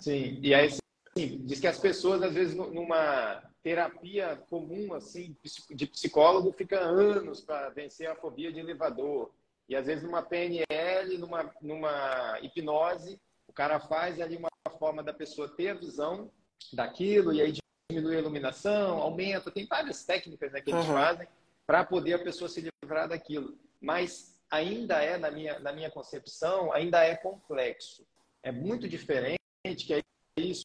Sim. 0.00 0.38
E 0.42 0.52
aí, 0.52 0.68
sim, 1.16 1.40
diz 1.44 1.60
que 1.60 1.66
as 1.66 1.78
pessoas, 1.78 2.22
às 2.22 2.34
vezes, 2.34 2.54
numa 2.54 3.42
terapia 3.62 4.36
comum, 4.48 4.92
assim, 4.94 5.36
de 5.70 5.86
psicólogo, 5.86 6.52
fica 6.52 6.78
anos 6.80 7.40
para 7.40 7.68
vencer 7.70 8.08
a 8.08 8.16
fobia 8.16 8.52
de 8.52 8.60
elevador. 8.60 9.30
E, 9.68 9.76
às 9.76 9.86
vezes, 9.86 10.02
numa 10.02 10.22
PNL, 10.22 11.18
numa, 11.18 11.54
numa 11.60 12.38
hipnose, 12.42 13.20
o 13.46 13.52
cara 13.52 13.78
faz 13.78 14.20
ali 14.20 14.36
uma 14.36 14.48
forma 14.78 15.02
da 15.02 15.12
pessoa 15.12 15.48
ter 15.48 15.68
a 15.68 15.74
visão 15.74 16.30
daquilo 16.72 17.32
e 17.32 17.40
aí 17.40 17.54
diminui 17.90 18.16
a 18.16 18.18
iluminação, 18.18 18.98
aumenta, 18.98 19.50
tem 19.50 19.66
várias 19.66 20.04
técnicas 20.04 20.52
né, 20.52 20.60
que 20.60 20.70
eles 20.70 20.86
uhum. 20.86 20.94
fazem 20.94 21.28
para 21.66 21.84
poder 21.84 22.14
a 22.14 22.18
pessoa 22.18 22.48
se 22.48 22.68
livrar 22.82 23.08
daquilo. 23.08 23.56
Mas 23.80 24.34
ainda 24.50 25.02
é, 25.02 25.16
na 25.16 25.30
minha, 25.30 25.58
na 25.60 25.72
minha 25.72 25.90
concepção, 25.90 26.72
ainda 26.72 27.04
é 27.04 27.16
complexo. 27.16 28.04
É 28.42 28.50
muito 28.50 28.88
diferente 28.88 29.38
que 29.64 29.94
é 29.94 30.00
isso. 30.36 30.64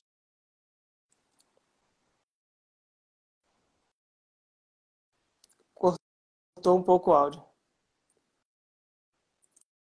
Cortou 6.58 6.80
um 6.80 6.84
pouco 6.84 7.12
o 7.12 7.14
áudio. 7.14 7.46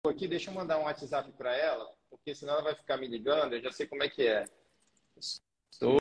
Aqui, 0.05 0.27
deixa 0.27 0.51
eu 0.51 0.53
mandar 0.53 0.77
um 0.77 0.83
WhatsApp 0.83 1.31
para 1.33 1.55
ela 1.55 1.91
porque 2.11 2.35
senão 2.35 2.53
ela 2.53 2.63
vai 2.63 2.75
ficar 2.75 2.97
me 2.97 3.07
ligando, 3.07 3.53
eu 3.53 3.61
já 3.63 3.71
sei 3.71 3.87
como 3.87 4.03
é 4.03 4.09
que 4.09 4.27
é. 4.27 4.45
Estou 5.71 5.97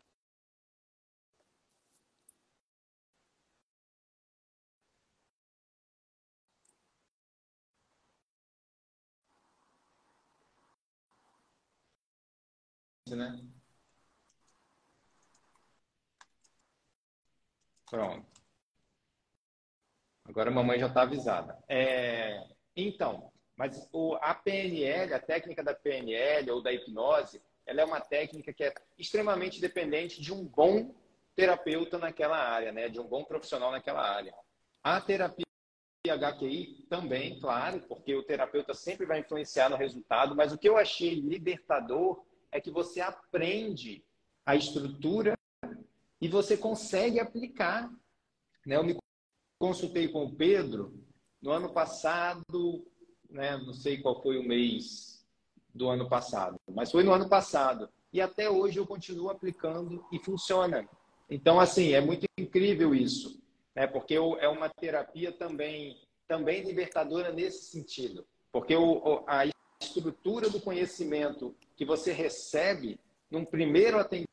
né? 13.08 13.40
Pronto. 17.90 18.39
Agora 20.30 20.48
a 20.48 20.54
mamãe 20.54 20.78
já 20.78 20.86
está 20.86 21.02
avisada. 21.02 21.58
É... 21.68 22.40
Então, 22.76 23.32
mas 23.56 23.88
o, 23.92 24.14
a 24.22 24.32
PNL, 24.32 25.12
a 25.12 25.18
técnica 25.18 25.62
da 25.62 25.74
PNL 25.74 26.50
ou 26.52 26.62
da 26.62 26.72
hipnose, 26.72 27.42
ela 27.66 27.82
é 27.82 27.84
uma 27.84 28.00
técnica 28.00 28.52
que 28.52 28.64
é 28.64 28.72
extremamente 28.96 29.60
dependente 29.60 30.20
de 30.20 30.32
um 30.32 30.44
bom 30.44 30.94
terapeuta 31.34 31.98
naquela 31.98 32.38
área, 32.38 32.72
né? 32.72 32.88
de 32.88 33.00
um 33.00 33.06
bom 33.06 33.24
profissional 33.24 33.72
naquela 33.72 34.02
área. 34.02 34.32
A 34.82 35.00
terapia 35.00 35.44
HQI 36.06 36.86
também, 36.88 37.38
claro, 37.40 37.80
porque 37.88 38.14
o 38.14 38.22
terapeuta 38.22 38.72
sempre 38.72 39.06
vai 39.06 39.20
influenciar 39.20 39.68
no 39.68 39.76
resultado, 39.76 40.34
mas 40.34 40.52
o 40.52 40.58
que 40.58 40.68
eu 40.68 40.78
achei 40.78 41.14
libertador 41.14 42.24
é 42.52 42.60
que 42.60 42.70
você 42.70 43.00
aprende 43.00 44.02
a 44.46 44.54
estrutura 44.54 45.36
e 46.20 46.28
você 46.28 46.56
consegue 46.56 47.18
aplicar. 47.18 47.90
Né? 48.64 48.76
Eu 48.76 48.84
me 48.84 48.99
consultei 49.60 50.08
com 50.08 50.24
o 50.24 50.34
Pedro 50.34 50.98
no 51.40 51.50
ano 51.50 51.68
passado, 51.68 52.42
né? 53.28 53.58
Não 53.58 53.74
sei 53.74 53.98
qual 53.98 54.20
foi 54.22 54.38
o 54.38 54.42
mês 54.42 55.22
do 55.72 55.88
ano 55.88 56.08
passado, 56.08 56.58
mas 56.66 56.90
foi 56.90 57.04
no 57.04 57.12
ano 57.12 57.28
passado. 57.28 57.88
E 58.12 58.20
até 58.20 58.50
hoje 58.50 58.78
eu 58.78 58.86
continuo 58.86 59.28
aplicando 59.28 60.04
e 60.10 60.18
funciona. 60.18 60.88
Então, 61.28 61.60
assim, 61.60 61.92
é 61.92 62.00
muito 62.00 62.26
incrível 62.38 62.92
isso, 62.92 63.40
né? 63.76 63.86
Porque 63.86 64.14
é 64.14 64.48
uma 64.48 64.68
terapia 64.68 65.30
também 65.30 65.96
também 66.26 66.62
libertadora 66.62 67.32
nesse 67.32 67.64
sentido, 67.72 68.24
porque 68.52 68.74
a 69.26 69.46
estrutura 69.82 70.48
do 70.48 70.60
conhecimento 70.60 71.56
que 71.76 71.84
você 71.84 72.12
recebe 72.12 73.00
num 73.28 73.44
primeiro 73.44 73.98
atendimento, 73.98 74.29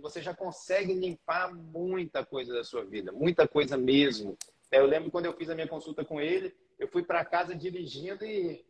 você 0.00 0.22
já 0.22 0.34
consegue 0.34 0.94
limpar 0.94 1.52
muita 1.54 2.24
coisa 2.24 2.54
da 2.54 2.64
sua 2.64 2.84
vida, 2.84 3.12
muita 3.12 3.46
coisa 3.46 3.76
mesmo. 3.76 4.36
Eu 4.72 4.86
lembro 4.86 5.10
quando 5.10 5.26
eu 5.26 5.36
fiz 5.36 5.50
a 5.50 5.54
minha 5.54 5.68
consulta 5.68 6.04
com 6.04 6.20
ele, 6.20 6.54
eu 6.78 6.88
fui 6.88 7.02
para 7.02 7.24
casa 7.24 7.54
dirigindo 7.54 8.24
e 8.24 8.64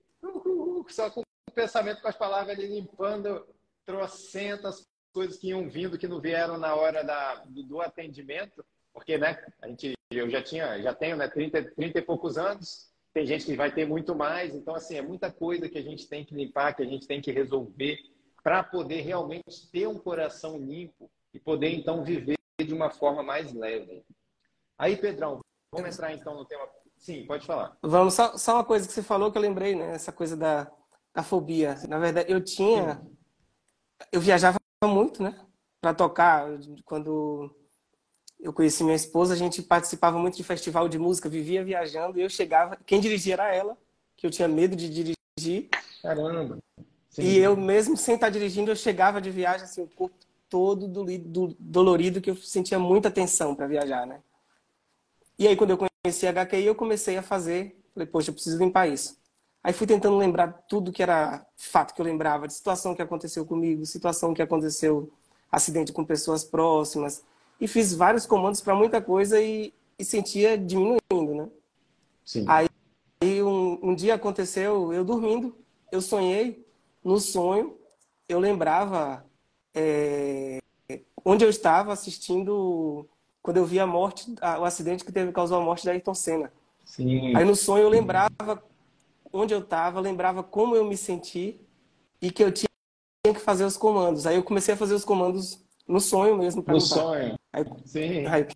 só 0.88 1.10
com 1.10 1.20
o 1.20 1.52
pensamento, 1.54 2.02
com 2.02 2.08
as 2.08 2.16
palavras 2.16 2.58
ali 2.58 2.66
limpando 2.66 3.46
trocentas 3.86 4.86
coisas 5.12 5.38
que 5.38 5.48
iam 5.48 5.68
vindo 5.68 5.96
que 5.96 6.08
não 6.08 6.20
vieram 6.20 6.58
na 6.58 6.74
hora 6.74 7.04
da, 7.04 7.36
do, 7.44 7.62
do 7.62 7.80
atendimento, 7.80 8.64
porque 8.92 9.16
né, 9.16 9.42
a 9.62 9.68
gente, 9.68 9.94
eu 10.10 10.28
já 10.28 10.42
tinha, 10.42 10.82
já 10.82 10.92
tenho 10.92 11.16
né, 11.16 11.28
30, 11.28 11.70
30 11.70 11.98
e 11.98 12.02
poucos 12.02 12.36
anos, 12.36 12.92
tem 13.12 13.24
gente 13.24 13.44
que 13.44 13.54
vai 13.54 13.72
ter 13.72 13.86
muito 13.86 14.14
mais, 14.14 14.52
então 14.54 14.74
assim, 14.74 14.96
é 14.96 15.02
muita 15.02 15.30
coisa 15.30 15.68
que 15.68 15.78
a 15.78 15.82
gente 15.82 16.08
tem 16.08 16.24
que 16.24 16.34
limpar, 16.34 16.74
que 16.74 16.82
a 16.82 16.86
gente 16.86 17.06
tem 17.06 17.20
que 17.20 17.30
resolver 17.30 17.96
para 18.44 18.62
poder 18.62 19.00
realmente 19.00 19.70
ter 19.72 19.88
um 19.88 19.98
coração 19.98 20.58
limpo 20.58 21.10
e 21.32 21.40
poder 21.40 21.70
então 21.70 22.04
viver 22.04 22.36
de 22.62 22.74
uma 22.74 22.90
forma 22.90 23.22
mais 23.22 23.52
leve. 23.54 24.04
Aí, 24.78 24.98
Pedrão, 24.98 25.40
vamos 25.72 25.94
entrar 25.94 26.12
então 26.12 26.34
no 26.34 26.44
tema. 26.44 26.68
Sim, 26.98 27.26
pode 27.26 27.46
falar. 27.46 27.76
Vamos, 27.82 28.12
só, 28.12 28.36
só 28.36 28.56
uma 28.56 28.64
coisa 28.64 28.86
que 28.86 28.92
você 28.92 29.02
falou 29.02 29.32
que 29.32 29.38
eu 29.38 29.42
lembrei, 29.42 29.74
né? 29.74 29.94
Essa 29.94 30.12
coisa 30.12 30.36
da, 30.36 30.70
da 31.14 31.22
fobia. 31.22 31.76
Na 31.88 31.98
verdade, 31.98 32.30
eu 32.30 32.44
tinha. 32.44 33.02
Eu 34.12 34.20
viajava 34.20 34.58
muito, 34.84 35.22
né? 35.22 35.40
Para 35.80 35.94
tocar. 35.94 36.46
Quando 36.84 37.50
eu 38.38 38.52
conheci 38.52 38.84
minha 38.84 38.94
esposa, 38.94 39.32
a 39.32 39.38
gente 39.38 39.62
participava 39.62 40.18
muito 40.18 40.36
de 40.36 40.44
festival 40.44 40.86
de 40.86 40.98
música, 40.98 41.30
vivia 41.30 41.64
viajando 41.64 42.18
e 42.18 42.22
eu 42.22 42.28
chegava. 42.28 42.76
Quem 42.84 43.00
dirigia 43.00 43.34
era 43.34 43.54
ela, 43.54 43.76
que 44.16 44.26
eu 44.26 44.30
tinha 44.30 44.46
medo 44.46 44.76
de 44.76 44.88
dirigir. 44.90 45.70
Caramba! 46.02 46.58
Sim. 47.14 47.22
E 47.22 47.38
eu, 47.38 47.56
mesmo 47.56 47.96
sem 47.96 48.16
estar 48.16 48.28
dirigindo, 48.28 48.72
eu 48.72 48.76
chegava 48.76 49.20
de 49.20 49.30
viagem, 49.30 49.64
assim, 49.64 49.82
o 49.82 49.86
corpo 49.86 50.16
todo 50.50 50.88
do, 50.88 51.04
do, 51.18 51.56
dolorido, 51.60 52.20
que 52.20 52.28
eu 52.28 52.36
sentia 52.36 52.78
muita 52.78 53.08
tensão 53.08 53.54
para 53.54 53.68
viajar, 53.68 54.04
né? 54.04 54.20
E 55.38 55.46
aí, 55.46 55.56
quando 55.56 55.70
eu 55.70 55.78
conheci 55.78 56.26
a 56.26 56.30
HQI, 56.30 56.66
eu 56.66 56.74
comecei 56.74 57.16
a 57.16 57.22
fazer. 57.22 57.80
Falei, 57.94 58.06
poxa, 58.06 58.30
eu 58.30 58.34
preciso 58.34 58.58
limpar 58.58 58.88
isso. 58.88 59.16
Aí 59.62 59.72
fui 59.72 59.86
tentando 59.86 60.16
lembrar 60.16 60.64
tudo 60.68 60.92
que 60.92 61.02
era 61.02 61.46
fato 61.56 61.94
que 61.94 62.00
eu 62.00 62.04
lembrava, 62.04 62.48
de 62.48 62.52
situação 62.52 62.96
que 62.96 63.00
aconteceu 63.00 63.46
comigo, 63.46 63.86
situação 63.86 64.34
que 64.34 64.42
aconteceu, 64.42 65.10
acidente 65.50 65.92
com 65.92 66.04
pessoas 66.04 66.42
próximas, 66.42 67.24
e 67.60 67.68
fiz 67.68 67.94
vários 67.94 68.26
comandos 68.26 68.60
para 68.60 68.74
muita 68.74 69.00
coisa 69.00 69.40
e, 69.40 69.72
e, 69.96 70.04
sentia 70.04 70.58
diminuindo, 70.58 71.34
né? 71.34 71.48
Sim. 72.24 72.44
Aí 72.48 72.68
um, 73.42 73.90
um 73.90 73.94
dia 73.94 74.14
aconteceu, 74.14 74.92
eu 74.92 75.04
dormindo, 75.04 75.56
eu 75.90 76.00
sonhei, 76.00 76.63
no 77.04 77.18
sonho 77.18 77.76
eu 78.28 78.40
lembrava 78.40 79.24
é, 79.74 80.60
onde 81.24 81.44
eu 81.44 81.50
estava 81.50 81.92
assistindo 81.92 83.08
quando 83.42 83.58
eu 83.58 83.66
vi 83.66 83.78
a 83.78 83.86
morte, 83.86 84.34
o 84.58 84.64
acidente 84.64 85.04
que 85.04 85.12
teve 85.12 85.30
causou 85.30 85.58
a 85.58 85.60
morte 85.62 85.84
da 85.84 85.92
Ayrton 85.92 86.14
Senna. 86.14 86.50
Sim. 86.84 87.36
Aí 87.36 87.44
no 87.44 87.54
sonho 87.54 87.82
eu 87.82 87.88
lembrava 87.90 88.62
onde 89.30 89.52
eu 89.52 89.60
estava, 89.60 90.00
lembrava 90.00 90.42
como 90.42 90.74
eu 90.74 90.84
me 90.84 90.96
senti 90.96 91.60
e 92.22 92.30
que 92.30 92.42
eu 92.42 92.50
tinha 92.50 92.68
que 93.22 93.40
fazer 93.40 93.64
os 93.64 93.76
comandos. 93.76 94.26
Aí 94.26 94.36
eu 94.36 94.42
comecei 94.42 94.74
a 94.74 94.76
fazer 94.76 94.94
os 94.94 95.04
comandos 95.04 95.62
no 95.86 96.00
sonho 96.00 96.38
mesmo. 96.38 96.64
No 96.66 96.80
sonho. 96.80 97.34
Aí, 97.52 97.64
Sim. 97.84 98.26
Aí, 98.26 98.46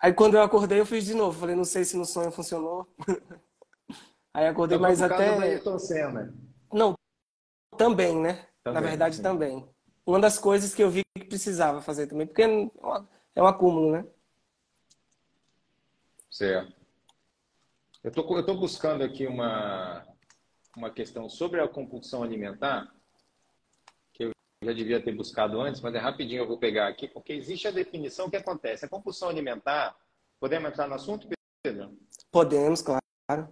aí, 0.00 0.12
quando 0.12 0.34
eu 0.34 0.42
acordei, 0.42 0.80
eu 0.80 0.86
fiz 0.86 1.04
de 1.04 1.14
novo. 1.14 1.38
Falei, 1.38 1.54
não 1.54 1.64
sei 1.64 1.84
se 1.84 1.96
no 1.96 2.04
sonho 2.04 2.30
funcionou. 2.30 2.86
aí 4.32 4.46
acordei, 4.46 4.78
então, 4.78 4.88
mas 4.88 5.02
até. 5.02 5.60
Não, 6.72 6.94
também, 7.76 8.20
né? 8.20 8.46
Também, 8.62 8.82
Na 8.82 8.88
verdade, 8.88 9.16
sim. 9.16 9.22
também. 9.22 9.68
Uma 10.06 10.20
das 10.20 10.38
coisas 10.38 10.74
que 10.74 10.82
eu 10.82 10.90
vi 10.90 11.02
que 11.16 11.24
precisava 11.24 11.80
fazer 11.80 12.06
também, 12.06 12.26
porque 12.26 12.42
é 12.42 13.42
um 13.42 13.46
acúmulo, 13.46 13.92
né? 13.92 14.04
Certo. 16.30 16.74
Eu 18.02 18.10
tô, 18.10 18.38
estou 18.38 18.58
buscando 18.58 19.02
aqui 19.02 19.26
uma, 19.26 20.06
uma 20.76 20.90
questão 20.90 21.28
sobre 21.28 21.60
a 21.60 21.68
compulsão 21.68 22.22
alimentar 22.22 22.92
já 24.64 24.72
devia 24.72 25.02
ter 25.02 25.12
buscado 25.12 25.60
antes, 25.60 25.80
mas 25.80 25.94
é 25.94 25.98
rapidinho 25.98 26.42
eu 26.42 26.48
vou 26.48 26.58
pegar 26.58 26.88
aqui, 26.88 27.06
porque 27.06 27.32
existe 27.32 27.68
a 27.68 27.70
definição 27.70 28.30
que 28.30 28.36
acontece. 28.36 28.84
A 28.84 28.88
compulsão 28.88 29.28
alimentar, 29.28 29.96
podemos 30.40 30.70
entrar 30.70 30.88
no 30.88 30.94
assunto, 30.94 31.28
Pedro? 31.62 31.96
Podemos, 32.30 32.82
claro. 32.82 33.48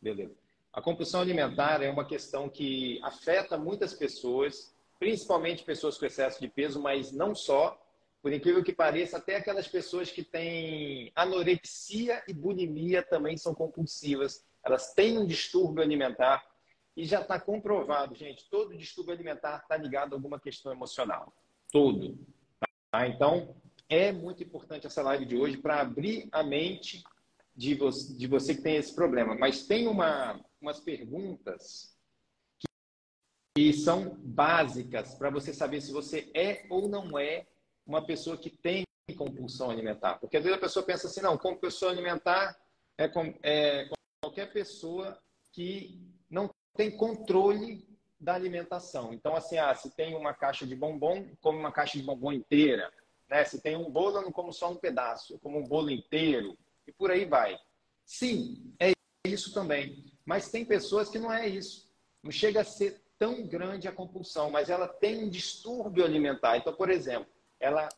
Beleza. 0.00 0.41
A 0.72 0.80
compulsão 0.80 1.20
alimentar 1.20 1.82
é 1.82 1.90
uma 1.90 2.04
questão 2.04 2.48
que 2.48 2.98
afeta 3.02 3.58
muitas 3.58 3.92
pessoas, 3.92 4.74
principalmente 4.98 5.64
pessoas 5.64 5.98
com 5.98 6.06
excesso 6.06 6.40
de 6.40 6.48
peso, 6.48 6.80
mas 6.80 7.12
não 7.12 7.34
só. 7.34 7.78
Por 8.22 8.32
incrível 8.32 8.62
que 8.62 8.72
pareça, 8.72 9.18
até 9.18 9.36
aquelas 9.36 9.68
pessoas 9.68 10.10
que 10.10 10.22
têm 10.22 11.12
anorexia 11.14 12.22
e 12.26 12.32
bulimia 12.32 13.02
também 13.02 13.36
são 13.36 13.54
compulsivas. 13.54 14.44
Elas 14.64 14.94
têm 14.94 15.18
um 15.18 15.26
distúrbio 15.26 15.82
alimentar 15.82 16.42
e 16.96 17.04
já 17.04 17.20
está 17.20 17.40
comprovado, 17.40 18.14
gente, 18.14 18.48
todo 18.50 18.76
distúrbio 18.76 19.14
alimentar 19.14 19.58
está 19.62 19.76
ligado 19.76 20.12
a 20.12 20.16
alguma 20.16 20.38
questão 20.38 20.72
emocional. 20.72 21.34
Todo. 21.70 22.18
Tá? 22.90 23.08
Então, 23.08 23.56
é 23.88 24.12
muito 24.12 24.42
importante 24.42 24.86
essa 24.86 25.02
live 25.02 25.24
de 25.24 25.36
hoje 25.36 25.56
para 25.56 25.80
abrir 25.80 26.28
a 26.32 26.42
mente 26.42 27.02
de 27.54 27.74
você, 27.74 28.14
de 28.14 28.26
você, 28.26 28.54
que 28.54 28.62
tem 28.62 28.76
esse 28.76 28.94
problema. 28.94 29.34
Mas 29.34 29.66
tem 29.66 29.86
uma, 29.86 30.40
umas 30.62 30.80
perguntas 30.80 31.94
que, 33.54 33.72
são 33.74 34.16
básicas 34.16 35.14
para 35.14 35.28
você 35.28 35.52
saber 35.52 35.80
se 35.80 35.92
você 35.92 36.30
é 36.34 36.64
ou 36.70 36.88
não 36.88 37.18
é 37.18 37.46
uma 37.84 38.06
pessoa 38.06 38.38
que 38.38 38.48
tem 38.48 38.84
compulsão 39.16 39.70
alimentar. 39.70 40.18
Porque 40.18 40.38
às 40.38 40.42
vezes 40.42 40.56
a 40.56 40.60
pessoa 40.60 40.86
pensa 40.86 41.06
assim, 41.06 41.20
não, 41.20 41.36
compulsão 41.36 41.90
alimentar 41.90 42.56
é, 42.96 43.10
é 43.42 43.88
qualquer 44.22 44.52
pessoa 44.52 45.20
que 45.52 46.00
não 46.30 46.48
tem 46.74 46.96
controle 46.96 47.86
da 48.18 48.34
alimentação. 48.34 49.12
Então, 49.12 49.34
assim, 49.34 49.58
ah, 49.58 49.74
se 49.74 49.94
tem 49.94 50.14
uma 50.14 50.32
caixa 50.32 50.66
de 50.66 50.76
bombom, 50.76 51.28
come 51.40 51.58
uma 51.58 51.72
caixa 51.72 51.98
de 51.98 52.04
bombom 52.04 52.32
inteira. 52.32 52.90
Né? 53.28 53.44
Se 53.44 53.60
tem 53.60 53.76
um 53.76 53.90
bolo, 53.90 54.18
eu 54.18 54.22
não 54.22 54.32
como 54.32 54.52
só 54.52 54.70
um 54.70 54.76
pedaço, 54.76 55.34
eu 55.34 55.38
como 55.40 55.58
um 55.58 55.66
bolo 55.66 55.90
inteiro. 55.90 56.56
E 56.86 56.92
por 56.92 57.10
aí 57.10 57.24
vai. 57.24 57.58
Sim, 58.04 58.74
é 58.80 58.92
isso 59.26 59.52
também. 59.52 60.11
Mas 60.24 60.50
tem 60.50 60.64
pessoas 60.64 61.08
que 61.08 61.18
não 61.18 61.32
é 61.32 61.48
isso. 61.48 61.90
Não 62.22 62.30
chega 62.30 62.60
a 62.60 62.64
ser 62.64 63.00
tão 63.18 63.46
grande 63.46 63.86
a 63.86 63.92
compulsão, 63.92 64.50
mas 64.50 64.68
ela 64.68 64.88
tem 64.88 65.24
um 65.24 65.28
distúrbio 65.28 66.04
alimentar. 66.04 66.56
Então, 66.56 66.72
por 66.72 66.90
exemplo, 66.90 67.28
ela, 67.60 67.88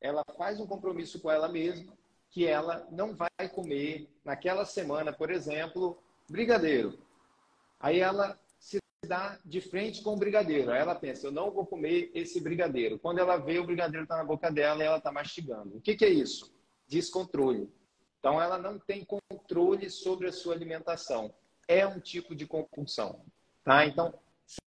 ela 0.00 0.22
faz 0.36 0.60
um 0.60 0.66
compromisso 0.66 1.20
com 1.20 1.30
ela 1.30 1.48
mesma 1.48 1.92
que 2.30 2.46
ela 2.46 2.86
não 2.90 3.14
vai 3.14 3.48
comer 3.48 4.08
naquela 4.24 4.64
semana, 4.64 5.12
por 5.12 5.30
exemplo, 5.30 5.96
brigadeiro. 6.28 6.98
Aí 7.78 8.00
ela 8.00 8.38
se 8.58 8.78
dá 9.06 9.38
de 9.44 9.60
frente 9.60 10.02
com 10.02 10.14
o 10.14 10.18
brigadeiro. 10.18 10.72
Aí 10.72 10.80
ela 10.80 10.94
pensa, 10.94 11.28
eu 11.28 11.32
não 11.32 11.52
vou 11.52 11.64
comer 11.64 12.10
esse 12.12 12.40
brigadeiro. 12.40 12.98
Quando 12.98 13.20
ela 13.20 13.36
vê, 13.36 13.58
o 13.58 13.64
brigadeiro 13.64 14.02
está 14.02 14.16
na 14.16 14.24
boca 14.24 14.50
dela 14.50 14.82
e 14.82 14.86
ela 14.86 14.98
está 14.98 15.12
mastigando. 15.12 15.76
O 15.76 15.80
que, 15.80 15.94
que 15.94 16.04
é 16.04 16.10
isso? 16.10 16.52
Descontrole. 16.88 17.72
Então, 18.18 18.42
ela 18.42 18.58
não 18.58 18.78
tem 18.78 19.04
controle 19.04 19.88
sobre 19.88 20.26
a 20.26 20.32
sua 20.32 20.54
alimentação. 20.54 21.32
É 21.66 21.86
um 21.86 22.00
tipo 22.00 22.34
de 22.34 22.46
compulsão. 22.46 23.24
Tá? 23.62 23.86
Então, 23.86 24.14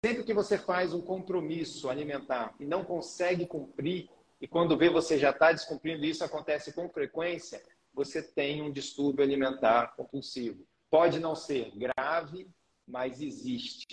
sempre 0.03 0.23
que 0.23 0.33
você 0.33 0.57
faz 0.57 0.93
um 0.93 1.01
compromisso 1.01 1.89
alimentar 1.89 2.53
e 2.59 2.65
não 2.65 2.83
consegue 2.83 3.45
cumprir, 3.45 4.09
e 4.39 4.47
quando 4.47 4.77
vê 4.77 4.89
você 4.89 5.17
já 5.17 5.29
está 5.29 5.51
descumprindo, 5.51 6.05
isso 6.05 6.23
acontece 6.23 6.73
com 6.73 6.89
frequência, 6.89 7.61
você 7.93 8.21
tem 8.21 8.61
um 8.61 8.71
distúrbio 8.71 9.23
alimentar 9.23 9.95
compulsivo. 9.95 10.65
Pode 10.89 11.19
não 11.19 11.35
ser 11.35 11.71
grave, 11.75 12.49
mas 12.87 13.21
existe. 13.21 13.85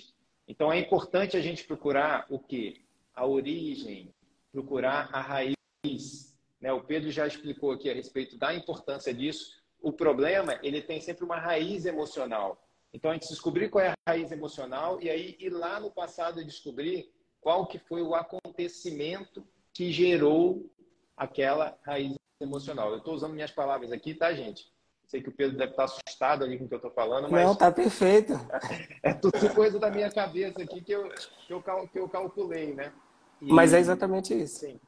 Então 0.47 0.71
é 0.71 0.79
importante 0.79 1.37
a 1.37 1.41
gente 1.41 1.63
procurar 1.63 2.25
o 2.29 2.39
que? 2.39 2.83
A 3.13 3.25
origem, 3.25 4.13
procurar 4.51 5.09
a 5.13 5.21
raiz. 5.21 6.35
Né? 6.59 6.73
O 6.73 6.83
Pedro 6.83 7.11
já 7.11 7.27
explicou 7.27 7.71
aqui 7.71 7.89
a 7.89 7.93
respeito 7.93 8.37
da 8.37 8.53
importância 8.53 9.13
disso. 9.13 9.61
O 9.81 9.93
problema, 9.93 10.59
ele 10.63 10.81
tem 10.81 10.99
sempre 10.99 11.23
uma 11.23 11.37
raiz 11.37 11.85
emocional. 11.85 12.61
Então 12.93 13.11
a 13.11 13.13
gente 13.13 13.27
descobrir 13.27 13.69
qual 13.69 13.83
é 13.83 13.89
a 13.89 14.11
raiz 14.11 14.31
emocional 14.31 14.99
e 15.01 15.09
aí 15.09 15.35
ir 15.39 15.49
lá 15.49 15.79
no 15.79 15.91
passado 15.91 16.43
descobrir 16.43 17.11
qual 17.39 17.67
que 17.67 17.77
foi 17.79 18.01
o 18.01 18.15
acontecimento 18.15 19.45
que 19.73 19.91
gerou 19.91 20.69
aquela 21.15 21.77
raiz 21.83 22.15
emocional. 22.41 22.91
Eu 22.91 22.97
estou 22.97 23.13
usando 23.13 23.33
minhas 23.33 23.51
palavras 23.51 23.91
aqui, 23.91 24.13
tá, 24.13 24.33
gente? 24.33 24.71
Sei 25.07 25.21
que 25.21 25.29
o 25.29 25.31
Pedro 25.31 25.57
deve 25.57 25.71
estar 25.71 25.85
assustado 25.85 26.43
ali 26.43 26.57
com 26.57 26.65
o 26.65 26.67
que 26.67 26.73
eu 26.75 26.77
estou 26.77 26.91
falando, 26.91 27.29
mas. 27.31 27.45
Não, 27.45 27.55
tá 27.55 27.71
perfeito. 27.71 28.33
É 29.01 29.13
tudo 29.13 29.53
coisa 29.55 29.79
da 29.79 29.89
minha 29.89 30.11
cabeça 30.11 30.61
aqui 30.61 30.81
que 30.81 30.91
eu, 30.91 31.09
que 31.47 31.53
eu, 31.53 31.61
que 31.87 31.99
eu 31.99 32.09
calculei, 32.09 32.73
né? 32.73 32.93
E... 33.41 33.51
Mas 33.51 33.73
é 33.73 33.79
exatamente 33.79 34.33
isso. 34.33 34.59
Sim. 34.59 34.79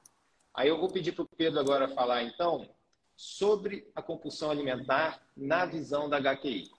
Aí 0.53 0.67
eu 0.67 0.77
vou 0.77 0.91
pedir 0.91 1.13
para 1.13 1.23
o 1.23 1.27
Pedro 1.37 1.59
agora 1.59 1.87
falar, 1.87 2.23
então, 2.23 2.69
sobre 3.15 3.89
a 3.95 4.01
compulsão 4.01 4.51
alimentar 4.51 5.21
na 5.35 5.65
visão 5.65 6.09
da 6.09 6.17
HQI. 6.17 6.69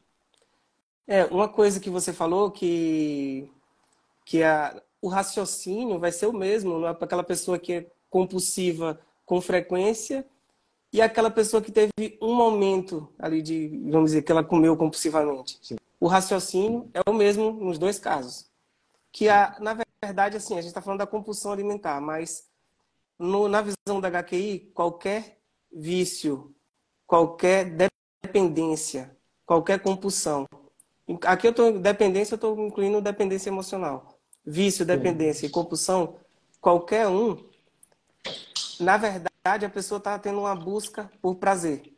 É, 1.07 1.25
uma 1.27 1.49
coisa 1.49 1.81
que 1.81 1.91
você 1.91 2.13
falou 2.13 2.51
que, 2.51 3.51
que 4.25 4.43
a, 4.43 4.81
o 5.01 5.09
raciocínio 5.09 5.99
vai 5.99 6.13
ser 6.13 6.27
o 6.27 6.33
mesmo, 6.33 6.87
é 6.87 6.95
para 6.95 7.05
aquela 7.05 7.25
pessoa 7.25 7.59
que 7.59 7.73
é 7.73 7.87
compulsiva 8.09 9.01
com 9.25 9.41
frequência 9.41 10.27
e 10.93 11.01
aquela 11.01 11.31
pessoa 11.31 11.63
que 11.63 11.73
teve 11.73 11.91
um 12.21 12.35
momento 12.35 13.09
ali 13.19 13.41
de, 13.41 13.69
vamos 13.91 14.11
dizer, 14.11 14.23
que 14.23 14.31
ela 14.31 14.45
comeu 14.45 14.77
compulsivamente. 14.77 15.59
Sim. 15.63 15.77
O 15.99 16.07
raciocínio 16.07 16.91
é 16.93 17.01
o 17.09 17.15
mesmo 17.15 17.51
nos 17.53 17.79
dois 17.79 17.99
casos. 17.99 18.47
Que, 19.11 19.29
a, 19.29 19.57
na 19.61 19.77
verdade, 20.05 20.37
assim, 20.37 20.55
a 20.55 20.61
gente 20.61 20.69
está 20.69 20.83
falando 20.83 20.99
da 20.99 21.07
compulsão 21.07 21.53
alimentar, 21.53 22.01
mas 22.01 22.47
no, 23.19 23.49
na 23.49 23.63
visão 23.63 24.01
da 24.01 24.09
HQI, 24.09 24.71
qualquer 24.75 25.39
vício, 25.73 26.55
qualquer 27.07 27.77
dependência, 28.23 29.17
qualquer 29.47 29.81
compulsão. 29.81 30.47
Aqui 31.23 31.47
eu 31.47 31.51
estou 31.51 31.79
dependência, 31.79 32.35
eu 32.35 32.37
estou 32.37 32.67
incluindo 32.67 33.01
dependência 33.01 33.51
emocional. 33.51 34.19
Vício, 34.45 34.85
dependência 34.85 35.47
e 35.47 35.51
compulsão, 35.51 36.17
qualquer 36.61 37.07
um, 37.07 37.39
na 38.81 38.97
verdade, 38.97 39.65
a 39.65 39.71
pessoa 39.71 39.99
está 39.99 40.19
tendo 40.19 40.41
uma 40.41 40.55
busca 40.55 41.11
por 41.21 41.37
prazer. 41.37 41.93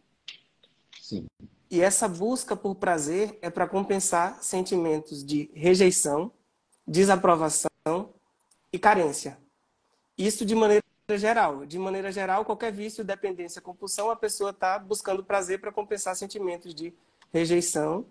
Sim. 1.01 1.27
E 1.71 1.81
essa 1.81 2.07
busca 2.07 2.55
por 2.55 2.75
prazer 2.75 3.39
é 3.43 3.51
para 3.51 3.67
compensar 3.67 4.43
sentimentos 4.43 5.25
de 5.25 5.51
rejeição, 5.55 6.31
desaprovação 6.87 7.69
e 8.73 8.79
carência. 8.79 9.39
Isso 10.17 10.45
de 10.45 10.55
maneira 10.55 10.85
geral. 11.11 11.67
De 11.67 11.79
maneira 11.79 12.13
geral, 12.13 12.45
qualquer 12.45 12.73
vício, 12.73 13.05
dependência, 13.05 13.61
compulsão, 13.61 14.11
a 14.11 14.17
pessoa 14.17 14.51
está 14.51 14.79
buscando 14.79 15.25
prazer 15.25 15.61
para 15.61 15.73
compensar 15.73 16.15
sentimentos 16.17 16.75
de 16.75 16.95
rejeição, 17.33 18.07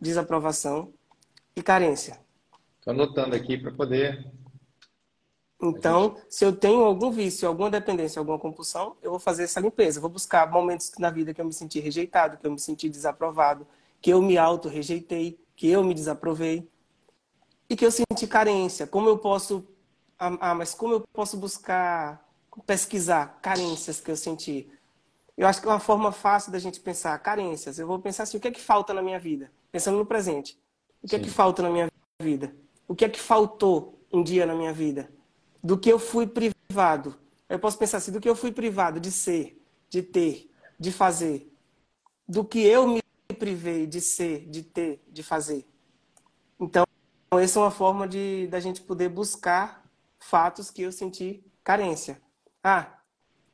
desaprovação 0.00 0.92
e 1.54 1.62
carência. 1.62 2.20
Estou 2.78 2.92
anotando 2.92 3.34
aqui 3.34 3.58
para 3.58 3.72
poder 3.72 4.32
então, 5.60 6.16
se 6.28 6.44
eu 6.44 6.54
tenho 6.54 6.84
algum 6.84 7.10
vício, 7.10 7.48
alguma 7.48 7.68
dependência, 7.68 8.20
alguma 8.20 8.38
compulsão, 8.38 8.96
eu 9.02 9.10
vou 9.10 9.18
fazer 9.18 9.42
essa 9.42 9.58
limpeza. 9.58 10.00
vou 10.00 10.08
buscar 10.08 10.48
momentos 10.50 10.92
na 10.98 11.10
vida 11.10 11.34
que 11.34 11.40
eu 11.40 11.44
me 11.44 11.52
senti 11.52 11.80
rejeitado, 11.80 12.38
que 12.38 12.46
eu 12.46 12.52
me 12.52 12.60
senti 12.60 12.88
desaprovado, 12.88 13.66
que 14.00 14.10
eu 14.10 14.22
me 14.22 14.38
auto-rejeitei, 14.38 15.40
que 15.56 15.68
eu 15.68 15.82
me 15.82 15.94
desaprovei 15.94 16.70
e 17.68 17.74
que 17.74 17.84
eu 17.84 17.90
senti 17.90 18.26
carência. 18.28 18.86
Como 18.86 19.08
eu 19.08 19.18
posso. 19.18 19.66
Ah, 20.16 20.54
mas 20.54 20.74
como 20.74 20.94
eu 20.94 21.00
posso 21.12 21.36
buscar, 21.36 22.24
pesquisar 22.64 23.38
carências 23.42 24.00
que 24.00 24.10
eu 24.10 24.16
senti? 24.16 24.70
Eu 25.38 25.46
acho 25.46 25.62
que 25.62 25.66
é 25.66 25.70
uma 25.70 25.80
forma 25.80 26.12
fácil 26.12 26.52
da 26.52 26.58
gente 26.58 26.80
pensar 26.80 27.18
carências. 27.20 27.78
Eu 27.78 27.86
vou 27.86 27.98
pensar 27.98 28.24
assim: 28.24 28.36
o 28.36 28.40
que 28.40 28.48
é 28.48 28.50
que 28.50 28.60
falta 28.60 28.92
na 28.92 29.00
minha 29.00 29.18
vida? 29.18 29.50
Pensando 29.72 29.96
no 29.96 30.04
presente. 30.04 30.58
O 31.02 31.08
que 31.08 31.16
Sim. 31.16 31.22
é 31.22 31.24
que 31.24 31.30
falta 31.30 31.62
na 31.62 31.70
minha 31.70 31.88
vida? 32.20 32.54
O 32.86 32.94
que 32.94 33.04
é 33.04 33.08
que 33.08 33.20
faltou 33.20 33.98
um 34.12 34.22
dia 34.22 34.44
na 34.44 34.54
minha 34.54 34.72
vida? 34.72 35.08
do 35.62 35.78
que 35.78 35.90
eu 35.90 35.98
fui 35.98 36.26
privado. 36.26 37.18
Eu 37.48 37.58
posso 37.58 37.78
pensar 37.78 37.98
assim, 37.98 38.12
do 38.12 38.20
que 38.20 38.28
eu 38.28 38.36
fui 38.36 38.52
privado 38.52 39.00
de 39.00 39.10
ser, 39.10 39.62
de 39.88 40.02
ter, 40.02 40.50
de 40.78 40.92
fazer. 40.92 41.52
Do 42.26 42.44
que 42.44 42.60
eu 42.60 42.86
me 42.86 43.02
privei 43.38 43.86
de 43.86 44.00
ser, 44.00 44.46
de 44.48 44.62
ter, 44.62 45.02
de 45.08 45.22
fazer. 45.22 45.66
Então, 46.60 46.84
essa 47.32 47.58
é 47.58 47.62
uma 47.62 47.70
forma 47.70 48.06
de 48.06 48.46
da 48.48 48.60
gente 48.60 48.80
poder 48.80 49.08
buscar 49.08 49.84
fatos 50.18 50.70
que 50.70 50.82
eu 50.82 50.92
senti 50.92 51.44
carência. 51.62 52.20
Ah, 52.62 52.98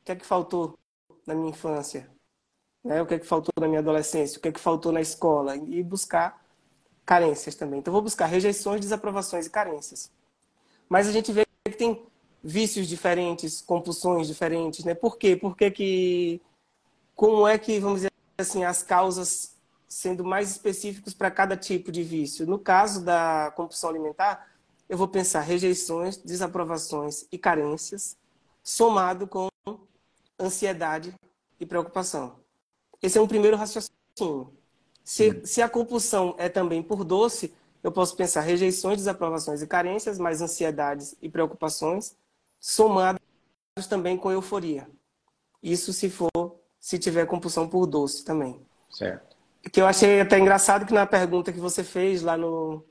o 0.01 0.05
que 0.05 0.11
é 0.11 0.15
que 0.15 0.25
faltou 0.25 0.77
na 1.25 1.33
minha 1.33 1.49
infância? 1.49 2.09
Né? 2.83 3.01
O 3.01 3.05
que 3.05 3.15
é 3.15 3.19
que 3.19 3.25
faltou 3.25 3.51
na 3.59 3.67
minha 3.67 3.79
adolescência? 3.79 4.37
O 4.37 4.41
que 4.41 4.49
é 4.49 4.51
que 4.51 4.59
faltou 4.59 4.91
na 4.91 5.01
escola? 5.01 5.55
E 5.55 5.81
buscar 5.83 6.43
carências 7.05 7.55
também. 7.55 7.79
Então, 7.79 7.93
vou 7.93 8.01
buscar 8.01 8.25
rejeições, 8.25 8.81
desaprovações 8.81 9.45
e 9.45 9.49
carências. 9.49 10.11
Mas 10.89 11.07
a 11.07 11.11
gente 11.11 11.31
vê 11.31 11.45
que 11.65 11.77
tem 11.77 12.05
vícios 12.43 12.87
diferentes, 12.87 13.61
compulsões 13.61 14.27
diferentes, 14.27 14.85
né? 14.85 14.93
Por 14.93 15.17
quê? 15.17 15.35
Porque 15.35 15.71
que 15.71 16.41
como 17.15 17.47
é 17.47 17.57
que 17.57 17.79
vamos 17.79 18.01
dizer 18.01 18.11
assim 18.37 18.63
as 18.63 18.83
causas 18.83 19.55
sendo 19.87 20.23
mais 20.23 20.51
específicos 20.51 21.13
para 21.13 21.31
cada 21.31 21.57
tipo 21.57 21.91
de 21.91 22.03
vício? 22.03 22.45
No 22.45 22.59
caso 22.59 23.03
da 23.03 23.51
compulsão 23.55 23.89
alimentar, 23.89 24.47
eu 24.87 24.97
vou 24.97 25.07
pensar 25.07 25.39
rejeições, 25.39 26.17
desaprovações 26.17 27.25
e 27.31 27.37
carências, 27.37 28.15
somado 28.63 29.27
com 29.27 29.47
ansiedade 30.39 31.13
e 31.59 31.65
preocupação. 31.65 32.39
Esse 33.01 33.17
é 33.17 33.21
um 33.21 33.27
primeiro 33.27 33.57
raciocínio. 33.57 34.53
Se, 35.03 35.45
se 35.45 35.61
a 35.61 35.69
compulsão 35.69 36.35
é 36.37 36.49
também 36.49 36.81
por 36.81 37.03
doce, 37.03 37.53
eu 37.83 37.91
posso 37.91 38.15
pensar 38.15 38.41
rejeições, 38.41 38.97
desaprovações 38.97 39.61
e 39.61 39.67
carências, 39.67 40.17
mais 40.17 40.41
ansiedades 40.41 41.15
e 41.21 41.29
preocupações, 41.29 42.17
somados 42.59 43.21
também 43.87 44.17
com 44.17 44.31
euforia. 44.31 44.89
Isso 45.61 45.93
se 45.93 46.09
for, 46.09 46.59
se 46.79 46.97
tiver 46.97 47.27
compulsão 47.27 47.67
por 47.67 47.85
doce 47.85 48.25
também. 48.25 48.59
Certo. 48.89 49.35
Que 49.71 49.81
eu 49.81 49.85
achei 49.85 50.21
até 50.21 50.39
engraçado 50.39 50.85
que 50.85 50.93
na 50.93 51.05
pergunta 51.05 51.51
que 51.51 51.59
você 51.59 51.83
fez 51.83 52.21
lá 52.21 52.35
no, 52.37 52.83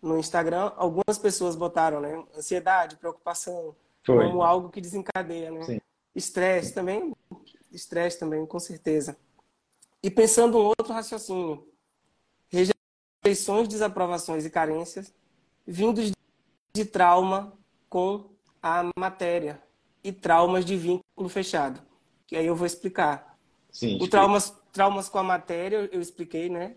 no 0.00 0.18
Instagram, 0.18 0.72
algumas 0.76 1.18
pessoas 1.18 1.54
botaram, 1.54 2.00
né? 2.00 2.24
Ansiedade, 2.36 2.96
preocupação, 2.96 3.74
Foi. 4.04 4.26
como 4.26 4.42
algo 4.42 4.70
que 4.70 4.80
desencadeia, 4.80 5.50
né? 5.50 5.62
Sim. 5.62 5.80
Estresse 6.14 6.72
também, 6.72 7.12
estresse 7.70 8.18
também, 8.18 8.44
com 8.44 8.58
certeza. 8.58 9.16
E 10.02 10.10
pensando 10.10 10.58
um 10.58 10.64
outro 10.64 10.92
raciocínio, 10.92 11.66
rejeições, 12.50 13.68
desaprovações 13.68 14.44
e 14.44 14.50
carências 14.50 15.12
vindos 15.66 16.12
de 16.74 16.84
trauma 16.84 17.56
com 17.88 18.30
a 18.62 18.90
matéria 18.98 19.62
e 20.02 20.12
traumas 20.12 20.64
de 20.64 20.76
vínculo 20.76 21.28
fechado. 21.28 21.80
Que 22.26 22.36
aí 22.36 22.46
eu 22.46 22.56
vou 22.56 22.66
explicar. 22.66 23.38
Sim, 23.70 23.98
o 24.02 24.08
traumas, 24.08 24.52
traumas 24.72 25.08
com 25.08 25.18
a 25.18 25.22
matéria, 25.22 25.88
eu 25.92 26.00
expliquei, 26.00 26.50
né? 26.50 26.76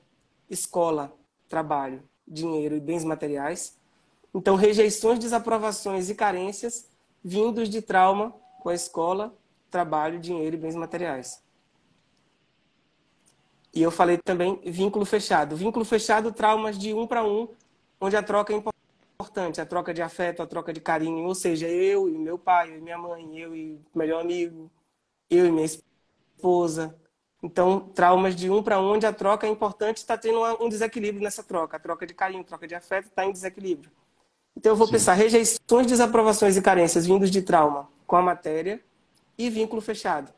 Escola, 0.49 1.13
trabalho, 1.49 2.03
dinheiro 2.27 2.75
e 2.75 2.79
bens 2.79 3.03
materiais. 3.03 3.77
Então, 4.33 4.55
rejeições, 4.55 5.19
desaprovações 5.19 6.09
e 6.09 6.15
carências 6.15 6.89
vindos 7.23 7.69
de 7.69 7.81
trauma 7.81 8.35
com 8.65 8.69
a 8.69 8.73
escola, 8.73 9.31
trabalho, 9.69 10.19
dinheiro 10.19 10.55
e 10.55 10.59
bens 10.59 10.73
materiais. 10.73 11.39
E 13.71 13.79
eu 13.79 13.91
falei 13.91 14.17
também 14.17 14.59
vínculo 14.65 15.05
fechado. 15.05 15.55
Vínculo 15.55 15.85
fechado, 15.85 16.31
traumas 16.31 16.75
de 16.75 16.91
um 16.91 17.05
para 17.05 17.23
um, 17.23 17.47
onde 18.01 18.17
a 18.17 18.23
troca 18.23 18.51
é 18.51 18.55
importante, 18.55 19.61
a 19.61 19.67
troca 19.67 19.93
de 19.93 20.01
afeto, 20.01 20.41
a 20.41 20.47
troca 20.47 20.73
de 20.73 20.81
carinho, 20.81 21.27
ou 21.27 21.35
seja, 21.35 21.67
eu 21.67 22.09
e 22.09 22.17
meu 22.17 22.39
pai, 22.39 22.71
eu 22.71 22.79
e 22.79 22.81
minha 22.81 22.97
mãe, 22.97 23.37
eu 23.37 23.55
e 23.55 23.79
melhor 23.93 24.21
amigo, 24.21 24.71
eu 25.29 25.45
e 25.45 25.51
minha 25.51 25.67
esposa. 25.67 26.95
Então, 27.43 27.81
traumas 27.93 28.35
de 28.35 28.49
um 28.49 28.63
para 28.63 28.81
um, 28.81 28.93
onde 28.93 29.05
a 29.05 29.13
troca 29.13 29.45
é 29.45 29.49
importante, 29.51 29.97
está 29.97 30.17
tendo 30.17 30.39
um 30.59 30.67
desequilíbrio 30.67 31.21
nessa 31.21 31.43
troca. 31.43 31.77
A 31.77 31.79
troca 31.79 32.07
de 32.07 32.15
carinho, 32.15 32.43
troca 32.43 32.67
de 32.67 32.73
afeto 32.73 33.09
está 33.09 33.23
em 33.27 33.31
desequilíbrio. 33.31 33.91
Então, 34.57 34.71
eu 34.71 34.75
vou 34.75 34.87
Sim. 34.87 34.93
pensar 34.93 35.13
rejeições, 35.13 35.85
desaprovações 35.85 36.57
e 36.57 36.63
carências 36.63 37.05
vindos 37.05 37.29
de 37.29 37.43
trauma 37.43 37.93
com 38.05 38.15
a 38.15 38.21
matéria 38.21 38.83
e 39.37 39.49
vínculo 39.49 39.81
fechado. 39.81 40.33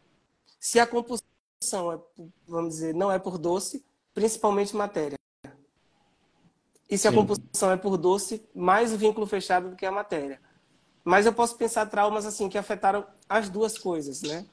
Se 0.60 0.80
a 0.80 0.88
compulsão 0.88 1.24
é, 1.94 2.00
vamos 2.48 2.76
dizer, 2.76 2.94
não 2.94 3.12
é 3.12 3.20
por 3.20 3.38
doce, 3.38 3.86
principalmente 4.14 4.76
matéria. 4.76 5.18
E 6.90 6.98
se 6.98 7.08
a 7.08 7.14
compulsão 7.14 7.72
é 7.72 7.78
por 7.78 7.98
doce, 7.98 8.42
mais 8.56 8.94
o 8.94 8.98
vínculo 8.98 9.28
fechado 9.28 9.70
do 9.70 9.76
que 9.76 9.86
a 9.86 9.92
matéria. 9.92 10.40
Mas 11.04 11.26
eu 11.26 11.34
posso 11.34 11.56
pensar 11.58 11.86
traumas 11.86 12.26
assim 12.26 12.50
que 12.50 12.58
afetaram 12.58 13.06
as 13.30 13.50
duas 13.50 13.78
coisas, 13.78 14.22
né? 14.22 14.46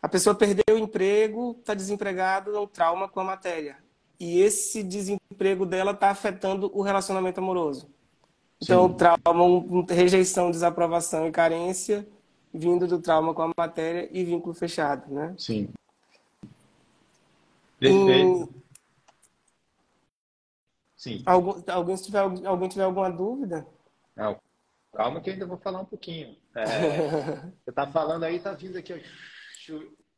A 0.00 0.08
pessoa 0.08 0.34
perdeu 0.34 0.76
o 0.76 0.78
emprego, 0.78 1.56
está 1.58 1.74
desempregado, 1.74 2.54
é 2.54 2.60
um 2.60 2.66
trauma 2.66 3.08
com 3.08 3.18
a 3.20 3.24
matéria. 3.24 3.78
E 4.18 4.40
esse 4.40 4.82
desemprego 4.82 5.66
dela 5.66 5.90
está 5.90 6.10
afetando 6.10 6.70
o 6.72 6.82
relacionamento 6.82 7.40
amoroso. 7.40 7.88
Então, 8.62 8.88
Sim. 8.88 8.94
trauma, 8.94 9.44
um, 9.44 9.84
rejeição, 9.84 10.50
desaprovação 10.50 11.26
e 11.26 11.32
carência 11.32 12.06
vindo 12.56 12.86
do 12.86 13.00
trauma 13.00 13.34
com 13.34 13.42
a 13.42 13.52
matéria 13.56 14.08
e 14.10 14.24
vínculo 14.24 14.54
fechado, 14.54 15.12
né? 15.12 15.34
Sim. 15.38 15.68
Perfeito. 17.78 18.54
Sim. 20.96 21.22
Algum, 21.26 21.62
alguém, 21.70 21.96
tiver, 21.96 22.18
alguém 22.18 22.68
tiver 22.68 22.84
alguma 22.84 23.10
dúvida? 23.10 23.66
Não. 24.16 24.40
Calma 24.92 25.20
que 25.20 25.28
eu 25.28 25.34
ainda 25.34 25.46
vou 25.46 25.58
falar 25.58 25.80
um 25.80 25.84
pouquinho. 25.84 26.36
É, 26.54 26.64
você 27.62 27.70
está 27.70 27.86
falando 27.86 28.24
aí, 28.24 28.36
está 28.36 28.52
vindo 28.52 28.78
aqui 28.78 28.94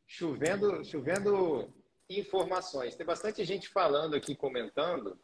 chovendo, 0.06 0.84
chovendo 0.84 1.72
informações. 2.08 2.96
Tem 2.96 3.06
bastante 3.06 3.44
gente 3.44 3.68
falando 3.68 4.14
aqui, 4.14 4.34
comentando, 4.34 5.18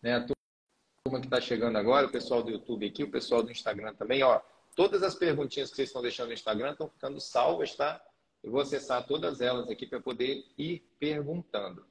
né? 0.00 0.16
A 0.16 0.26
turma 0.26 1.20
que 1.20 1.26
está 1.26 1.40
chegando 1.40 1.76
agora, 1.76 2.06
o 2.06 2.12
pessoal 2.12 2.42
do 2.42 2.50
YouTube 2.50 2.86
aqui, 2.86 3.02
o 3.02 3.10
pessoal 3.10 3.42
do 3.42 3.50
Instagram 3.50 3.94
também, 3.94 4.22
ó. 4.22 4.40
Todas 4.78 5.02
as 5.02 5.16
perguntinhas 5.16 5.70
que 5.70 5.74
vocês 5.74 5.88
estão 5.88 6.00
deixando 6.00 6.28
no 6.28 6.34
Instagram 6.34 6.70
estão 6.70 6.88
ficando 6.88 7.20
salvas, 7.20 7.74
tá? 7.74 8.00
Eu 8.44 8.52
vou 8.52 8.60
acessar 8.60 9.04
todas 9.04 9.40
elas 9.40 9.68
aqui 9.68 9.84
para 9.84 10.00
poder 10.00 10.44
ir 10.56 10.88
perguntando. 11.00 11.84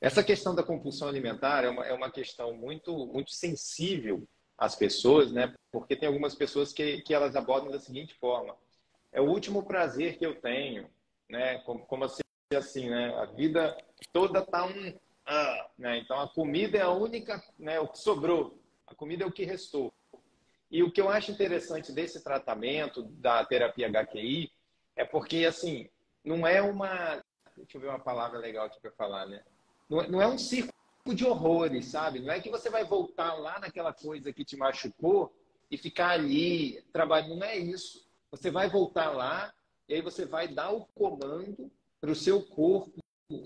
Essa 0.00 0.22
questão 0.22 0.54
da 0.54 0.62
compulsão 0.62 1.08
alimentar 1.08 1.64
é 1.64 1.68
uma, 1.68 1.84
é 1.84 1.92
uma 1.92 2.08
questão 2.08 2.54
muito, 2.54 3.08
muito 3.08 3.32
sensível 3.32 4.22
às 4.56 4.76
pessoas, 4.76 5.32
né? 5.32 5.52
Porque 5.72 5.96
tem 5.96 6.06
algumas 6.06 6.32
pessoas 6.32 6.72
que, 6.72 7.02
que 7.02 7.12
elas 7.12 7.34
abordam 7.34 7.72
da 7.72 7.80
seguinte 7.80 8.14
forma: 8.14 8.56
é 9.10 9.20
o 9.20 9.28
último 9.28 9.64
prazer 9.64 10.16
que 10.16 10.24
eu 10.24 10.40
tenho, 10.40 10.88
né? 11.28 11.58
Como, 11.62 11.84
como 11.86 12.04
assim, 12.04 12.22
assim, 12.54 12.88
né? 12.88 13.16
A 13.16 13.24
vida 13.24 13.76
toda 14.12 14.42
tá 14.42 14.64
um, 14.64 14.96
ah, 15.26 15.70
né? 15.76 15.98
Então 15.98 16.20
a 16.20 16.28
comida 16.28 16.78
é 16.78 16.82
a 16.82 16.90
única, 16.90 17.42
né? 17.58 17.80
O 17.80 17.88
que 17.88 17.98
sobrou, 17.98 18.62
a 18.86 18.94
comida 18.94 19.24
é 19.24 19.26
o 19.26 19.32
que 19.32 19.44
restou. 19.44 19.92
E 20.70 20.82
o 20.82 20.90
que 20.90 21.00
eu 21.00 21.08
acho 21.08 21.30
interessante 21.30 21.92
desse 21.92 22.22
tratamento 22.22 23.02
da 23.02 23.44
terapia 23.44 23.88
HQI 23.88 24.50
é 24.96 25.04
porque 25.04 25.44
assim 25.44 25.88
não 26.24 26.46
é 26.46 26.60
uma, 26.60 27.22
deixa 27.56 27.76
eu 27.76 27.80
ver 27.80 27.88
uma 27.88 28.00
palavra 28.00 28.38
legal 28.38 28.66
aqui 28.66 28.80
para 28.80 28.90
falar, 28.92 29.26
né? 29.26 29.42
É, 29.90 30.08
não 30.08 30.20
é 30.20 30.26
um 30.26 30.36
circo 30.36 30.72
de 31.14 31.24
horrores, 31.24 31.86
sabe? 31.86 32.18
Não 32.18 32.32
é 32.32 32.40
que 32.40 32.50
você 32.50 32.68
vai 32.68 32.84
voltar 32.84 33.34
lá 33.34 33.60
naquela 33.60 33.92
coisa 33.92 34.32
que 34.32 34.44
te 34.44 34.56
machucou 34.56 35.32
e 35.70 35.78
ficar 35.78 36.10
ali 36.10 36.82
trabalhando. 36.92 37.36
Não 37.36 37.46
é 37.46 37.56
isso. 37.56 38.04
Você 38.30 38.50
vai 38.50 38.68
voltar 38.68 39.10
lá 39.10 39.52
e 39.88 39.94
aí 39.94 40.02
você 40.02 40.24
vai 40.24 40.48
dar 40.48 40.70
o 40.72 40.84
comando 40.86 41.70
para 42.00 42.10
o 42.10 42.14
seu 42.14 42.42
corpo, 42.42 42.98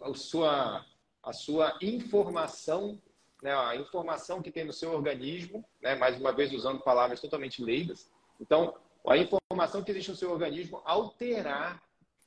a 0.02 0.14
sua, 0.14 0.84
a 1.22 1.32
sua 1.32 1.78
informação, 1.82 3.00
né? 3.42 3.54
a 3.54 3.76
informação 3.76 4.42
que 4.42 4.50
tem 4.50 4.64
no 4.64 4.72
seu 4.72 4.92
organismo, 4.92 5.64
né? 5.82 5.94
mais 5.94 6.18
uma 6.18 6.32
vez 6.32 6.52
usando 6.52 6.80
palavras 6.80 7.20
totalmente 7.20 7.62
leigas. 7.62 8.10
Então, 8.40 8.74
a 9.06 9.16
informação 9.16 9.82
que 9.82 9.90
existe 9.90 10.10
no 10.10 10.16
seu 10.16 10.30
organismo 10.30 10.82
alterar. 10.84 11.82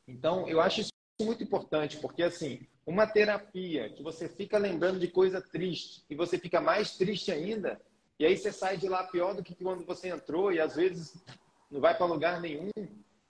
Então, 0.08 0.48
eu 0.48 0.60
acho 0.60 0.82
isso 0.82 0.92
muito 1.22 1.44
importante, 1.44 1.98
porque 1.98 2.24
assim, 2.24 2.68
uma 2.86 3.08
terapia 3.08 3.90
que 3.90 4.04
você 4.04 4.28
fica 4.28 4.58
lembrando 4.58 5.00
de 5.00 5.08
coisa 5.08 5.42
triste 5.42 6.04
e 6.10 6.16
você 6.16 6.38
fica 6.38 6.60
mais 6.60 6.98
triste 6.98 7.32
ainda, 7.32 7.80
e 8.20 8.26
aí 8.26 8.38
você 8.38 8.52
sai 8.52 8.78
de 8.78 8.90
lá 8.90 9.04
pior 9.06 9.34
do 9.34 9.44
que 9.44 9.56
quando 9.56 9.86
você 9.86 10.10
entrou 10.10 10.52
e 10.52 10.60
às 10.60 10.76
vezes 10.76 11.24
não 11.70 11.80
vai 11.80 11.96
para 11.96 12.06
lugar 12.06 12.42
nenhum, 12.42 12.72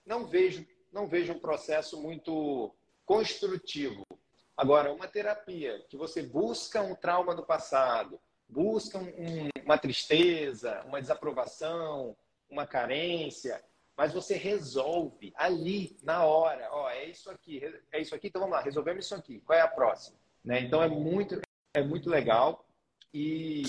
não 0.04 0.26
vejo, 0.26 0.66
não 0.92 1.06
vejo 1.06 1.32
um 1.32 1.38
processo 1.38 2.00
muito 2.00 2.74
construtivo. 3.04 4.04
Agora, 4.56 4.92
uma 4.92 5.08
terapia 5.08 5.84
que 5.88 5.96
você 5.96 6.22
busca 6.22 6.80
um 6.80 6.94
trauma 6.94 7.34
do 7.34 7.44
passado, 7.44 8.20
busca 8.48 8.98
um, 8.98 9.48
uma 9.64 9.76
tristeza, 9.76 10.82
uma 10.86 11.00
desaprovação, 11.00 12.16
uma 12.48 12.66
carência, 12.66 13.60
mas 13.96 14.12
você 14.12 14.36
resolve 14.36 15.32
ali, 15.36 15.96
na 16.02 16.24
hora. 16.24 16.68
Ó, 16.70 16.88
é 16.88 17.04
isso 17.06 17.30
aqui, 17.30 17.62
é 17.92 18.00
isso 18.00 18.14
aqui, 18.14 18.28
então 18.28 18.40
vamos 18.40 18.56
lá, 18.56 18.62
resolvemos 18.62 19.04
isso 19.04 19.14
aqui. 19.14 19.40
Qual 19.40 19.58
é 19.58 19.62
a 19.62 19.68
próxima? 19.68 20.16
Né? 20.44 20.60
Então 20.60 20.82
é 20.82 20.88
muito, 20.88 21.40
é 21.74 21.82
muito 21.82 22.08
legal. 22.08 22.64
E 23.12 23.62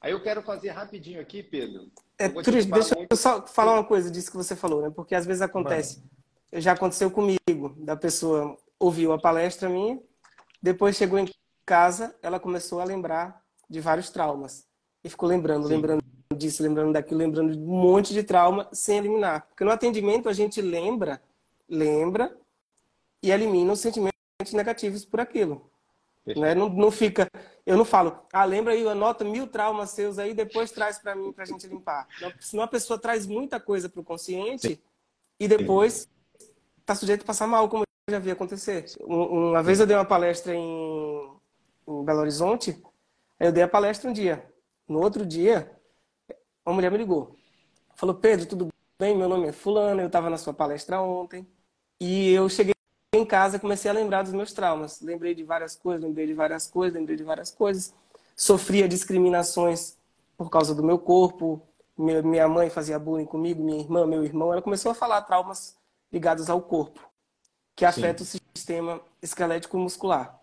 aí 0.00 0.12
eu 0.12 0.22
quero 0.22 0.42
fazer 0.42 0.70
rapidinho 0.70 1.20
aqui, 1.20 1.42
Pedro. 1.42 1.90
É, 2.18 2.28
Cris, 2.28 2.66
deixa 2.66 2.94
muito... 2.94 3.12
eu 3.12 3.16
só 3.16 3.46
falar 3.46 3.74
uma 3.74 3.84
coisa 3.84 4.10
disso 4.10 4.30
que 4.30 4.36
você 4.36 4.56
falou, 4.56 4.82
né? 4.82 4.90
Porque 4.94 5.14
às 5.14 5.24
vezes 5.24 5.40
acontece. 5.42 5.98
Mano. 5.98 6.10
Já 6.54 6.72
aconteceu 6.72 7.10
comigo, 7.10 7.74
da 7.76 7.96
pessoa 7.96 8.58
ouviu 8.78 9.12
a 9.12 9.18
palestra 9.18 9.68
minha, 9.68 10.00
depois 10.62 10.96
chegou 10.96 11.18
em 11.18 11.28
casa, 11.64 12.14
ela 12.22 12.40
começou 12.40 12.80
a 12.80 12.84
lembrar 12.84 13.42
de 13.68 13.80
vários 13.80 14.10
traumas. 14.10 14.66
E 15.02 15.08
ficou 15.08 15.28
lembrando, 15.28 15.66
Sim. 15.66 15.74
lembrando 15.74 16.02
disso, 16.36 16.62
lembrando 16.62 16.92
daquilo, 16.92 17.18
lembrando 17.18 17.52
de 17.52 17.58
um 17.58 17.66
monte 17.66 18.12
de 18.12 18.22
trauma 18.22 18.68
sem 18.72 18.98
eliminar. 18.98 19.46
Porque 19.48 19.64
no 19.64 19.70
atendimento 19.70 20.28
a 20.28 20.32
gente 20.32 20.60
lembra, 20.60 21.22
lembra 21.68 22.36
e 23.22 23.30
elimina 23.30 23.72
os 23.72 23.80
sentimentos 23.80 24.12
negativos 24.52 25.04
por 25.04 25.20
aquilo. 25.20 25.70
Né? 26.26 26.54
Não, 26.54 26.68
não 26.68 26.90
fica, 26.90 27.26
eu 27.64 27.76
não 27.76 27.84
falo, 27.84 28.20
ah, 28.32 28.44
lembra 28.44 28.74
aí, 28.74 28.86
anota 28.86 29.24
mil 29.24 29.46
traumas 29.46 29.90
seus 29.90 30.18
aí, 30.18 30.34
depois 30.34 30.70
traz 30.70 30.98
para 30.98 31.14
mim 31.14 31.32
para 31.32 31.44
a 31.44 31.46
gente 31.46 31.66
limpar. 31.66 32.06
Não, 32.20 32.32
senão 32.38 32.64
a 32.64 32.68
pessoa 32.68 32.98
traz 32.98 33.26
muita 33.26 33.58
coisa 33.58 33.88
para 33.88 34.00
o 34.00 34.04
consciente 34.04 34.68
Sim. 34.68 34.78
e 35.40 35.48
depois 35.48 36.08
está 36.80 36.94
sujeito 36.94 37.22
a 37.22 37.26
passar 37.26 37.46
mal, 37.46 37.68
como 37.68 37.84
eu 37.84 37.88
já 38.10 38.18
vi 38.18 38.30
acontecer. 38.30 38.86
Uma 39.00 39.62
vez 39.62 39.80
eu 39.80 39.86
dei 39.86 39.96
uma 39.96 40.04
palestra 40.04 40.54
em, 40.54 41.30
em 41.86 42.04
Belo 42.04 42.20
Horizonte, 42.20 42.82
aí 43.38 43.48
eu 43.48 43.52
dei 43.52 43.62
a 43.62 43.68
palestra 43.68 44.08
um 44.08 44.12
dia. 44.12 44.44
No 44.88 45.00
outro 45.00 45.26
dia, 45.26 45.70
uma 46.64 46.74
mulher 46.74 46.90
me 46.90 46.98
ligou. 46.98 47.36
Falou, 47.94 48.14
Pedro, 48.14 48.46
tudo 48.46 48.68
bem? 48.98 49.16
Meu 49.16 49.28
nome 49.28 49.48
é 49.48 49.52
Fulano, 49.52 50.00
eu 50.00 50.06
estava 50.06 50.30
na 50.30 50.38
sua 50.38 50.54
palestra 50.54 51.00
ontem. 51.00 51.46
E 52.00 52.30
eu 52.32 52.48
cheguei 52.48 52.74
em 53.14 53.24
casa 53.24 53.58
comecei 53.58 53.90
a 53.90 53.94
lembrar 53.94 54.22
dos 54.22 54.32
meus 54.32 54.52
traumas. 54.52 55.00
Lembrei 55.00 55.34
de 55.34 55.42
várias 55.42 55.74
coisas, 55.74 56.02
lembrei 56.02 56.26
de 56.26 56.34
várias 56.34 56.66
coisas, 56.66 56.94
lembrei 56.94 57.16
de 57.16 57.24
várias 57.24 57.50
coisas. 57.50 57.94
Sofria 58.36 58.86
discriminações 58.86 59.96
por 60.36 60.50
causa 60.50 60.74
do 60.74 60.84
meu 60.84 60.98
corpo. 60.98 61.62
Minha 61.96 62.46
mãe 62.46 62.70
fazia 62.70 62.98
bullying 62.98 63.24
comigo, 63.24 63.62
minha 63.62 63.80
irmã, 63.80 64.06
meu 64.06 64.22
irmão. 64.24 64.52
Ela 64.52 64.62
começou 64.62 64.92
a 64.92 64.94
falar 64.94 65.22
traumas 65.22 65.76
ligados 66.12 66.48
ao 66.48 66.60
corpo, 66.60 67.00
que 67.78 67.84
afeta 67.84 68.24
Sim. 68.24 68.38
o 68.38 68.56
sistema 68.56 69.00
esquelético 69.22 69.78
muscular. 69.78 70.36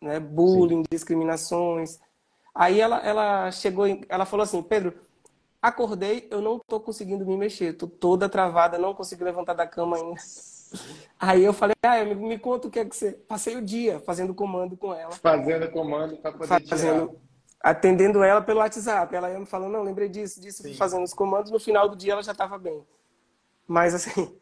Né? 0.00 0.18
Bullying, 0.18 0.82
Sim. 0.82 0.88
discriminações. 0.90 2.00
Aí 2.52 2.80
ela, 2.80 2.98
ela 2.98 3.52
chegou, 3.52 3.86
em, 3.86 4.04
ela 4.08 4.26
falou 4.26 4.42
assim, 4.42 4.60
Pedro, 4.60 4.92
Acordei, 5.62 6.26
eu 6.30 6.40
não 6.40 6.58
tô 6.58 6.80
conseguindo 6.80 7.24
me 7.24 7.36
mexer, 7.36 7.74
tô 7.74 7.86
toda 7.86 8.28
travada, 8.28 8.78
não 8.78 8.94
consigo 8.94 9.22
levantar 9.22 9.52
da 9.52 9.66
cama 9.66 9.96
ainda. 9.96 10.18
Aí 11.20 11.44
eu 11.44 11.52
falei, 11.52 11.76
ah, 11.82 12.02
me, 12.02 12.14
me 12.14 12.38
conta 12.38 12.66
o 12.66 12.70
que 12.70 12.80
é 12.80 12.84
que 12.84 12.96
você. 12.96 13.12
Passei 13.12 13.56
o 13.56 13.62
dia 13.62 14.00
fazendo 14.00 14.34
comando 14.34 14.76
com 14.76 14.92
ela. 14.92 15.12
Fazendo 15.12 15.70
comando 15.70 16.16
para 16.16 16.32
poder 16.32 16.66
fazendo, 16.66 17.08
tirar. 17.08 17.20
Atendendo 17.60 18.22
ela 18.22 18.40
pelo 18.40 18.60
WhatsApp. 18.60 19.14
Ela 19.14 19.30
ia 19.30 19.38
me 19.38 19.46
falando, 19.46 19.72
não, 19.72 19.82
lembrei 19.82 20.08
disso, 20.08 20.40
disso, 20.40 20.62
Sim. 20.62 20.74
fazendo 20.74 21.04
os 21.04 21.12
comandos. 21.12 21.52
No 21.52 21.60
final 21.60 21.88
do 21.88 21.96
dia 21.96 22.14
ela 22.14 22.22
já 22.22 22.32
estava 22.32 22.56
bem. 22.56 22.82
Mas 23.66 23.94
assim, 23.94 24.34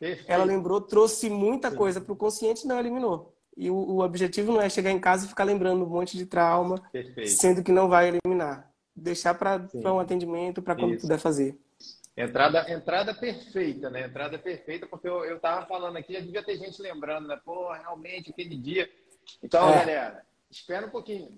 Perfeito. 0.00 0.32
ela 0.32 0.44
lembrou, 0.44 0.80
trouxe 0.80 1.30
muita 1.30 1.70
coisa 1.70 2.00
para 2.00 2.12
o 2.12 2.16
consciente 2.16 2.66
não 2.66 2.80
eliminou. 2.80 3.36
E 3.56 3.70
o, 3.70 3.76
o, 3.76 4.02
objetivo 4.02 4.50
não 4.50 4.60
é 4.60 4.68
chegar 4.68 4.90
em 4.90 4.98
casa 4.98 5.26
e 5.26 5.28
ficar 5.28 5.44
lembrando 5.44 5.84
um 5.84 5.88
monte 5.88 6.16
de 6.16 6.24
trauma, 6.24 6.80
Perfeito. 6.90 7.30
sendo 7.30 7.62
que 7.62 7.70
não 7.70 7.88
vai 7.88 8.08
eliminar 8.08 8.70
deixar 9.00 9.34
para 9.34 9.66
um 9.84 9.98
atendimento, 9.98 10.62
para 10.62 10.74
quando 10.74 10.94
Isso. 10.94 11.02
puder 11.02 11.18
fazer. 11.18 11.58
Entrada, 12.16 12.70
entrada 12.70 13.14
perfeita, 13.14 13.88
né? 13.88 14.06
Entrada 14.06 14.38
perfeita, 14.38 14.86
porque 14.86 15.08
eu, 15.08 15.24
eu 15.24 15.40
tava 15.40 15.66
falando 15.66 15.96
aqui, 15.96 16.12
já 16.12 16.20
devia 16.20 16.42
ter 16.42 16.58
gente 16.58 16.80
lembrando, 16.82 17.26
né? 17.28 17.40
Pô, 17.44 17.72
realmente, 17.72 18.30
aquele 18.30 18.56
dia. 18.56 18.90
Então, 19.42 19.70
é. 19.70 19.78
galera, 19.78 20.22
espera 20.50 20.86
um 20.86 20.90
pouquinho, 20.90 21.34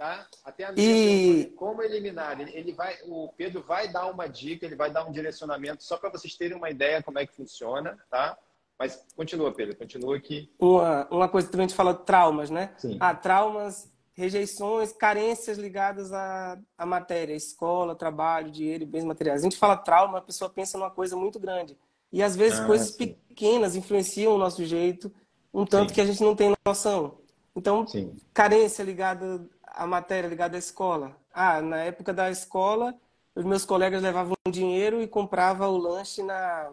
tá? 0.00 0.26
Até 0.42 0.64
a 0.64 0.72
minha 0.72 0.88
e... 0.88 1.44
como 1.50 1.82
eliminar. 1.82 2.40
Ele, 2.40 2.72
vai, 2.72 2.96
o 3.04 3.28
Pedro 3.36 3.62
vai 3.62 3.92
dar 3.92 4.06
uma 4.06 4.26
dica, 4.26 4.64
ele 4.64 4.74
vai 4.74 4.90
dar 4.90 5.04
um 5.04 5.12
direcionamento 5.12 5.84
só 5.84 5.98
para 5.98 6.08
vocês 6.08 6.34
terem 6.34 6.56
uma 6.56 6.70
ideia 6.70 7.02
como 7.02 7.18
é 7.18 7.26
que 7.26 7.36
funciona, 7.36 7.98
tá? 8.10 8.34
Mas 8.78 9.04
continua, 9.14 9.52
Pedro, 9.52 9.76
continua 9.76 10.16
aqui. 10.16 10.50
Uma, 10.58 11.06
uma 11.10 11.28
coisa 11.28 11.50
que 11.50 11.54
a 11.54 11.60
gente 11.60 11.74
fala 11.74 11.92
traumas, 11.92 12.48
né? 12.48 12.72
Sim. 12.78 12.96
Ah, 12.98 13.14
traumas 13.14 13.92
rejeições, 14.14 14.90
carências 14.90 15.58
ligadas 15.58 16.14
à, 16.14 16.58
à 16.78 16.86
matéria, 16.86 17.34
escola, 17.34 17.94
trabalho, 17.94 18.50
dinheiro, 18.50 18.86
bens 18.86 19.04
materiais. 19.04 19.42
A 19.42 19.44
gente 19.44 19.58
fala 19.58 19.76
trauma, 19.76 20.16
a 20.16 20.22
pessoa 20.22 20.48
pensa 20.48 20.78
numa 20.78 20.90
coisa 20.90 21.14
muito 21.14 21.38
grande. 21.38 21.76
E 22.10 22.22
às 22.22 22.34
vezes 22.34 22.58
ah, 22.58 22.66
coisas 22.66 22.88
sim. 22.88 23.14
pequenas 23.28 23.76
influenciam 23.76 24.34
o 24.34 24.38
nosso 24.38 24.64
jeito, 24.64 25.12
um 25.52 25.66
tanto 25.66 25.90
sim. 25.90 25.94
que 25.96 26.00
a 26.00 26.06
gente 26.06 26.22
não 26.22 26.34
tem 26.34 26.54
noção. 26.66 27.18
Então, 27.54 27.86
sim. 27.86 28.16
carência 28.32 28.82
ligada 28.82 29.46
à 29.74 29.86
matéria, 29.86 30.28
ligada 30.28 30.56
à 30.56 30.58
escola. 30.58 31.16
Ah, 31.32 31.60
na 31.60 31.78
época 31.78 32.12
da 32.12 32.30
escola, 32.30 32.94
os 33.34 33.44
meus 33.44 33.64
colegas 33.64 34.02
levavam 34.02 34.34
dinheiro 34.50 35.00
e 35.00 35.06
compravam 35.06 35.70
o 35.70 35.78
lanche 35.78 36.22
na, 36.22 36.70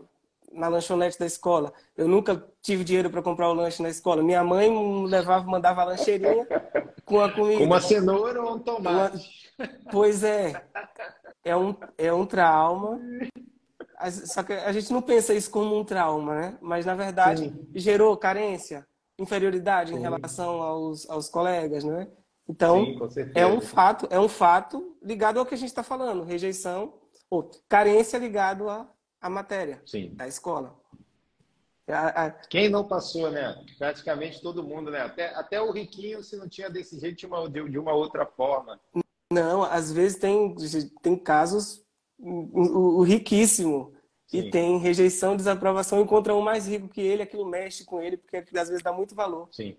na 0.51 0.67
lanchonete 0.67 1.19
da 1.19 1.25
escola. 1.25 1.73
Eu 1.95 2.07
nunca 2.07 2.43
tive 2.61 2.83
dinheiro 2.83 3.09
para 3.09 3.21
comprar 3.21 3.49
o 3.49 3.53
lanche 3.53 3.81
na 3.81 3.89
escola. 3.89 4.23
Minha 4.23 4.43
mãe 4.43 4.69
levava, 5.05 5.45
mandava 5.45 5.81
a 5.81 5.85
lancheirinha 5.85 6.47
com 7.05 7.21
a 7.21 7.31
comida. 7.31 7.63
Uma 7.63 7.79
cenoura 7.79 8.41
ou 8.41 8.55
um 8.55 8.59
tomate? 8.59 9.53
Uma... 9.57 9.69
Pois 9.91 10.23
é. 10.23 10.61
É 11.43 11.55
um, 11.55 11.75
é 11.97 12.11
um 12.11 12.25
trauma. 12.25 12.99
Só 14.25 14.43
que 14.43 14.53
a 14.53 14.71
gente 14.71 14.91
não 14.91 15.01
pensa 15.01 15.33
isso 15.33 15.49
como 15.49 15.77
um 15.77 15.83
trauma, 15.83 16.35
né? 16.35 16.57
Mas, 16.61 16.85
na 16.85 16.93
verdade, 16.93 17.49
Sim. 17.49 17.67
gerou 17.73 18.15
carência, 18.17 18.85
inferioridade 19.17 19.91
Sim. 19.91 19.97
em 19.97 20.01
relação 20.01 20.61
aos, 20.61 21.09
aos 21.09 21.29
colegas, 21.29 21.83
né? 21.83 22.07
Então, 22.49 23.09
Sim, 23.09 23.31
é 23.35 23.45
um 23.45 23.59
fato, 23.59 24.07
é 24.09 24.19
um 24.19 24.29
fato 24.29 24.95
ligado 25.01 25.37
ao 25.39 25.45
que 25.45 25.53
a 25.53 25.57
gente 25.57 25.69
está 25.69 25.83
falando, 25.83 26.23
rejeição, 26.23 26.93
ou 27.29 27.51
carência 27.67 28.17
ligado 28.17 28.69
à, 28.69 28.89
à 29.19 29.29
matéria 29.29 29.81
Sim. 29.85 30.13
da 30.15 30.27
escola. 30.27 30.75
Quem 32.49 32.69
não 32.69 32.85
passou, 32.85 33.31
né? 33.31 33.55
Praticamente 33.77 34.41
todo 34.41 34.63
mundo, 34.63 34.91
né? 34.91 35.01
Até, 35.01 35.33
até 35.35 35.61
o 35.61 35.71
riquinho, 35.71 36.21
se 36.21 36.35
não 36.35 36.47
tinha 36.47 36.69
desse 36.69 36.99
jeito, 36.99 37.17
de 37.17 37.25
uma, 37.25 37.49
de 37.49 37.79
uma 37.79 37.93
outra 37.93 38.25
forma. 38.25 38.79
Não, 39.31 39.63
às 39.63 39.91
vezes 39.91 40.17
tem, 40.17 40.55
tem 41.01 41.17
casos, 41.17 41.81
o, 42.17 42.99
o 42.99 43.03
riquíssimo, 43.03 43.93
Sim. 44.27 44.39
e 44.39 44.51
tem 44.51 44.77
rejeição, 44.79 45.37
desaprovação, 45.37 46.01
encontra 46.01 46.35
um 46.35 46.41
mais 46.41 46.67
rico 46.67 46.89
que 46.89 46.99
ele, 46.99 47.23
aquilo 47.23 47.45
mexe 47.45 47.85
com 47.85 48.01
ele, 48.01 48.17
porque 48.17 48.37
às 48.37 48.67
vezes 48.67 48.83
dá 48.83 48.91
muito 48.91 49.15
valor. 49.15 49.47
Sim. 49.51 49.77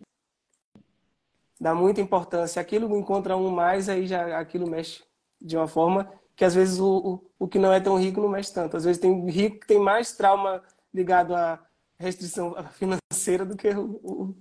Dá 1.61 1.75
muita 1.75 2.01
importância, 2.01 2.61
aquilo 2.61 2.97
encontra 2.97 3.37
um 3.37 3.51
mais, 3.51 3.89
aí 3.89 4.07
já 4.07 4.39
aquilo 4.39 4.69
mexe 4.69 5.03
de 5.41 5.57
uma 5.57 5.69
forma 5.69 6.13
que 6.37 6.45
às 6.45 6.55
vezes 6.55 6.79
o, 6.79 6.97
o, 7.39 7.45
o 7.45 7.49
que 7.49 7.59
não 7.59 7.73
é 7.73 7.81
tão 7.81 7.99
rico 7.99 8.21
não 8.21 8.29
mexe 8.29 8.55
tanto. 8.55 8.77
Às 8.77 8.85
vezes 8.85 9.01
tem 9.01 9.29
rico 9.29 9.61
que 9.61 9.67
tem 9.67 9.79
mais 9.79 10.17
trauma 10.17 10.63
ligado 10.95 11.35
à 11.35 11.61
restrição 11.99 12.55
financeira 12.73 13.45
do 13.45 13.57
que 13.57 13.69
o, 13.71 14.01
o, 14.05 14.35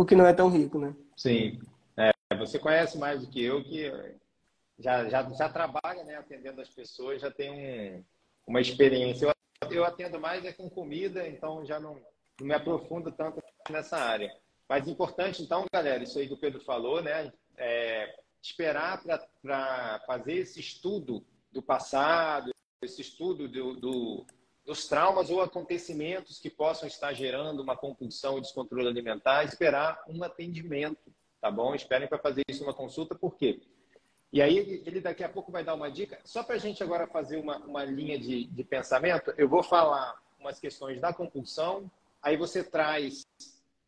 o 0.00 0.04
que 0.04 0.16
não 0.16 0.26
é 0.26 0.32
tão 0.32 0.48
rico, 0.48 0.78
né? 0.78 0.94
Sim. 1.16 1.60
É, 1.96 2.12
você 2.36 2.58
conhece 2.58 2.98
mais 2.98 3.20
do 3.20 3.28
que 3.28 3.42
eu, 3.42 3.62
que 3.62 3.90
já, 4.78 5.08
já, 5.08 5.22
já 5.30 5.48
trabalha 5.48 6.02
né, 6.04 6.16
atendendo 6.16 6.60
as 6.60 6.68
pessoas, 6.68 7.22
já 7.22 7.30
tem 7.30 7.50
um, 7.50 8.04
uma 8.46 8.60
experiência. 8.60 9.32
Eu, 9.62 9.70
eu 9.72 9.84
atendo 9.84 10.20
mais 10.20 10.44
é 10.44 10.52
com 10.52 10.68
comida, 10.68 11.26
então 11.26 11.64
já 11.64 11.78
não, 11.78 11.94
não 12.40 12.46
me 12.46 12.54
aprofundo 12.54 13.12
tanto 13.12 13.40
nessa 13.70 13.96
área. 13.96 14.32
Mas 14.68 14.88
importante, 14.88 15.42
então, 15.42 15.64
galera, 15.72 16.02
isso 16.02 16.18
aí 16.18 16.26
que 16.26 16.34
o 16.34 16.38
Pedro 16.38 16.60
falou, 16.60 17.00
né? 17.02 17.32
É, 17.56 18.18
esperar 18.42 19.02
para 19.42 20.00
fazer 20.06 20.34
esse 20.34 20.60
estudo 20.60 21.24
do 21.52 21.62
passado, 21.62 22.50
esse 22.82 23.00
estudo 23.00 23.48
do, 23.48 23.74
do, 23.74 24.26
dos 24.64 24.86
traumas 24.88 25.30
ou 25.30 25.40
acontecimentos 25.40 26.38
que 26.38 26.50
possam 26.50 26.88
estar 26.88 27.12
gerando 27.12 27.62
uma 27.62 27.76
compulsão 27.76 28.34
ou 28.34 28.40
descontrole 28.40 28.88
alimentar, 28.88 29.44
esperar 29.44 30.02
um 30.08 30.22
atendimento, 30.22 31.12
tá 31.40 31.50
bom? 31.50 31.74
Esperem 31.74 32.08
para 32.08 32.18
fazer 32.18 32.42
isso 32.48 32.64
uma 32.64 32.74
consulta, 32.74 33.14
por 33.14 33.36
quê? 33.36 33.60
E 34.32 34.42
aí 34.42 34.58
ele, 34.58 34.82
ele, 34.84 35.00
daqui 35.00 35.22
a 35.22 35.28
pouco 35.28 35.52
vai 35.52 35.64
dar 35.64 35.74
uma 35.74 35.90
dica. 35.90 36.18
Só 36.24 36.42
para 36.42 36.56
a 36.56 36.58
gente 36.58 36.82
agora 36.82 37.06
fazer 37.06 37.36
uma, 37.36 37.58
uma 37.58 37.84
linha 37.84 38.18
de, 38.18 38.44
de 38.44 38.64
pensamento, 38.64 39.32
eu 39.38 39.48
vou 39.48 39.62
falar 39.62 40.20
umas 40.38 40.58
questões 40.58 41.00
da 41.00 41.12
compulsão, 41.12 41.90
aí 42.20 42.36
você 42.36 42.62
traz 42.62 43.24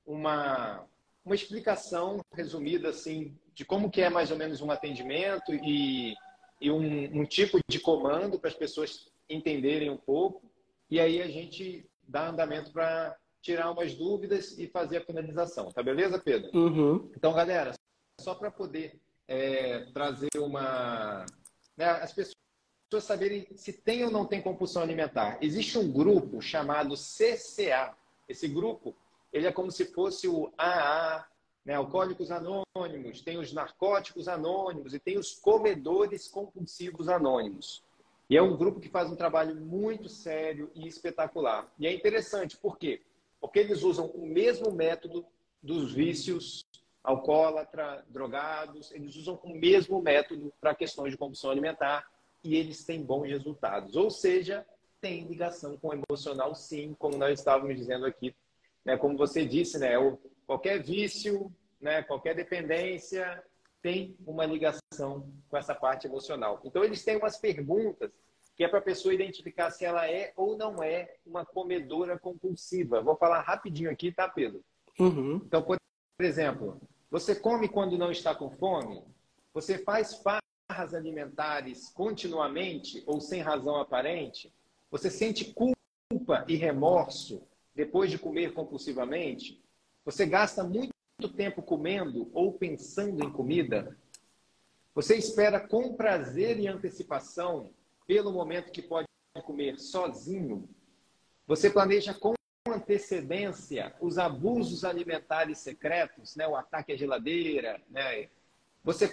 uma, 0.08 0.84
uma 1.24 1.34
explicação 1.34 2.20
resumida 2.32 2.88
assim 2.88 3.36
de 3.54 3.64
como 3.64 3.90
que 3.90 4.00
é 4.00 4.08
mais 4.08 4.30
ou 4.30 4.36
menos 4.36 4.62
um 4.62 4.70
atendimento 4.70 5.52
e, 5.52 6.14
e 6.60 6.70
um, 6.70 7.20
um 7.20 7.24
tipo 7.24 7.58
de 7.68 7.78
comando 7.78 8.38
para 8.38 8.48
as 8.48 8.56
pessoas 8.56 9.10
entenderem 9.28 9.90
um 9.90 9.96
pouco. 9.96 10.50
E 10.90 10.98
aí 10.98 11.20
a 11.20 11.28
gente 11.28 11.84
dá 12.06 12.28
andamento 12.28 12.72
para 12.72 13.14
tirar 13.42 13.70
umas 13.70 13.94
dúvidas 13.94 14.58
e 14.58 14.66
fazer 14.66 14.98
a 14.98 15.04
finalização. 15.04 15.70
Tá 15.70 15.82
beleza, 15.82 16.18
Pedro? 16.18 16.50
Uhum. 16.56 17.10
Então, 17.14 17.32
galera, 17.34 17.74
só 18.20 18.34
para 18.34 18.50
poder 18.50 18.98
é, 19.26 19.86
trazer 19.92 20.30
uma. 20.38 21.26
Né, 21.76 21.84
as 21.84 22.12
pessoas 22.12 23.04
saberem 23.04 23.46
se 23.54 23.72
tem 23.72 24.04
ou 24.04 24.10
não 24.10 24.24
tem 24.24 24.40
compulsão 24.40 24.82
alimentar. 24.82 25.36
Existe 25.42 25.78
um 25.78 25.92
grupo 25.92 26.40
chamado 26.40 26.94
CCA. 26.94 27.94
Esse 28.28 28.48
grupo 28.48 28.96
ele 29.32 29.46
é 29.46 29.52
como 29.52 29.70
se 29.70 29.84
fosse 29.86 30.28
o 30.28 30.52
AA, 30.56 31.26
né, 31.64 31.74
Alcoólicos 31.74 32.30
Anônimos, 32.30 33.20
tem 33.22 33.38
os 33.38 33.52
Narcóticos 33.52 34.28
Anônimos 34.28 34.94
e 34.94 34.98
tem 34.98 35.18
os 35.18 35.34
Comedores 35.34 36.28
Compulsivos 36.28 37.08
Anônimos. 37.08 37.82
E 38.30 38.36
é 38.36 38.42
um 38.42 38.56
grupo 38.56 38.80
que 38.80 38.88
faz 38.88 39.10
um 39.10 39.16
trabalho 39.16 39.56
muito 39.56 40.08
sério 40.08 40.70
e 40.74 40.86
espetacular. 40.86 41.70
E 41.78 41.86
é 41.86 41.92
interessante, 41.92 42.56
por 42.56 42.78
quê? 42.78 43.02
Porque 43.40 43.58
eles 43.58 43.82
usam 43.82 44.06
o 44.06 44.26
mesmo 44.26 44.70
método 44.70 45.24
dos 45.62 45.92
vícios 45.92 46.64
alcoólatra, 47.02 48.04
drogados, 48.08 48.92
eles 48.92 49.16
usam 49.16 49.38
o 49.42 49.54
mesmo 49.54 50.02
método 50.02 50.52
para 50.60 50.74
questões 50.74 51.12
de 51.12 51.16
compulsão 51.16 51.50
alimentar 51.50 52.06
e 52.44 52.54
eles 52.54 52.84
têm 52.84 53.02
bons 53.02 53.28
resultados. 53.28 53.96
Ou 53.96 54.10
seja, 54.10 54.66
tem 55.00 55.24
ligação 55.24 55.76
com 55.78 55.88
o 55.88 55.94
emocional, 55.94 56.54
sim, 56.54 56.94
como 56.98 57.16
nós 57.16 57.38
estávamos 57.38 57.76
dizendo 57.76 58.04
aqui. 58.04 58.34
Né? 58.84 58.96
Como 58.96 59.16
você 59.16 59.44
disse, 59.44 59.78
né? 59.78 59.98
O, 59.98 60.18
qualquer 60.46 60.82
vício, 60.82 61.52
né? 61.80 62.02
qualquer 62.02 62.34
dependência 62.34 63.42
tem 63.82 64.16
uma 64.26 64.44
ligação 64.44 65.30
com 65.48 65.56
essa 65.56 65.74
parte 65.74 66.06
emocional. 66.06 66.60
Então, 66.64 66.82
eles 66.82 67.04
têm 67.04 67.16
umas 67.16 67.38
perguntas 67.38 68.10
que 68.56 68.64
é 68.64 68.68
para 68.68 68.80
a 68.80 68.82
pessoa 68.82 69.14
identificar 69.14 69.70
se 69.70 69.84
ela 69.84 70.10
é 70.10 70.32
ou 70.36 70.56
não 70.56 70.82
é 70.82 71.14
uma 71.24 71.46
comedora 71.46 72.18
compulsiva. 72.18 73.00
Vou 73.00 73.16
falar 73.16 73.40
rapidinho 73.42 73.88
aqui, 73.88 74.10
tá, 74.10 74.28
Pedro? 74.28 74.64
Uhum. 74.98 75.36
Então, 75.46 75.62
por 75.62 75.78
exemplo, 76.18 76.80
você 77.08 77.36
come 77.36 77.68
quando 77.68 77.96
não 77.96 78.10
está 78.10 78.34
com 78.34 78.50
fome? 78.50 79.04
Você 79.54 79.78
faz 79.78 80.20
farras 80.22 80.92
alimentares 80.92 81.88
continuamente 81.90 83.02
ou 83.06 83.20
sem 83.20 83.40
razão 83.40 83.76
aparente? 83.76 84.52
Você 84.90 85.08
sente 85.08 85.54
culpa 85.54 86.44
e 86.48 86.56
remorso 86.56 87.46
depois 87.78 88.10
de 88.10 88.18
comer 88.18 88.52
compulsivamente? 88.52 89.62
Você 90.04 90.26
gasta 90.26 90.64
muito 90.64 90.92
tempo 91.36 91.62
comendo 91.62 92.28
ou 92.34 92.52
pensando 92.52 93.24
em 93.24 93.30
comida? 93.30 93.96
Você 94.96 95.16
espera 95.16 95.60
com 95.60 95.94
prazer 95.94 96.58
e 96.58 96.66
antecipação 96.66 97.70
pelo 98.04 98.32
momento 98.32 98.72
que 98.72 98.82
pode 98.82 99.06
comer 99.44 99.78
sozinho? 99.78 100.68
Você 101.46 101.70
planeja 101.70 102.12
com 102.12 102.34
antecedência 102.66 103.94
os 104.00 104.18
abusos 104.18 104.84
alimentares 104.84 105.58
secretos, 105.58 106.34
né? 106.34 106.48
o 106.48 106.56
ataque 106.56 106.92
à 106.92 106.96
geladeira, 106.96 107.80
né? 107.88 108.28
Você 108.82 109.12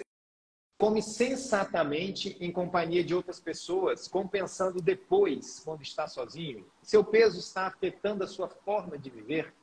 come 0.78 1.02
sensatamente 1.02 2.36
em 2.38 2.52
companhia 2.52 3.02
de 3.02 3.14
outras 3.14 3.40
pessoas, 3.40 4.06
compensando 4.06 4.80
depois 4.82 5.60
quando 5.64 5.82
está 5.82 6.06
sozinho. 6.06 6.66
Seu 6.82 7.02
peso 7.02 7.38
está 7.38 7.66
afetando 7.66 8.24
a 8.24 8.26
sua 8.26 8.48
forma 8.48 8.98
de 8.98 9.08
viver. 9.08 9.54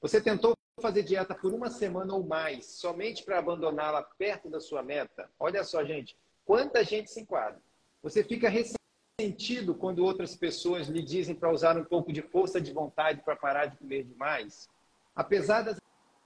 Você 0.00 0.20
tentou 0.20 0.56
fazer 0.80 1.04
dieta 1.04 1.34
por 1.34 1.52
uma 1.52 1.70
semana 1.70 2.12
ou 2.12 2.24
mais, 2.24 2.66
somente 2.66 3.24
para 3.24 3.38
abandoná-la 3.38 4.02
perto 4.02 4.50
da 4.50 4.60
sua 4.60 4.82
meta. 4.82 5.30
Olha 5.38 5.62
só, 5.62 5.84
gente, 5.84 6.16
quanta 6.44 6.82
gente 6.82 7.10
se 7.10 7.20
enquadra. 7.20 7.60
Você 8.02 8.24
fica 8.24 8.50
sentido 9.20 9.76
quando 9.76 10.04
outras 10.04 10.34
pessoas 10.34 10.88
lhe 10.88 11.02
dizem 11.02 11.36
para 11.36 11.52
usar 11.52 11.78
um 11.78 11.84
pouco 11.84 12.12
de 12.12 12.20
força 12.20 12.60
de 12.60 12.72
vontade 12.72 13.22
para 13.22 13.36
parar 13.36 13.66
de 13.66 13.76
comer 13.76 14.02
demais? 14.02 14.68
Apesar 15.14 15.62
das 15.62 15.76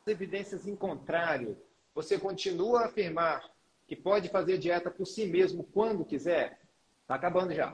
evidências 0.07 0.67
em 0.67 0.75
contrário, 0.75 1.59
você 1.95 2.19
continua 2.19 2.83
a 2.83 2.87
afirmar 2.87 3.45
que 3.87 3.95
pode 3.95 4.29
fazer 4.29 4.59
dieta 4.59 4.91
por 4.91 5.07
si 5.07 5.27
mesmo 5.27 5.65
quando 5.65 6.05
quiser? 6.05 6.61
Está 7.03 7.15
acabando 7.15 7.55
já. 7.55 7.73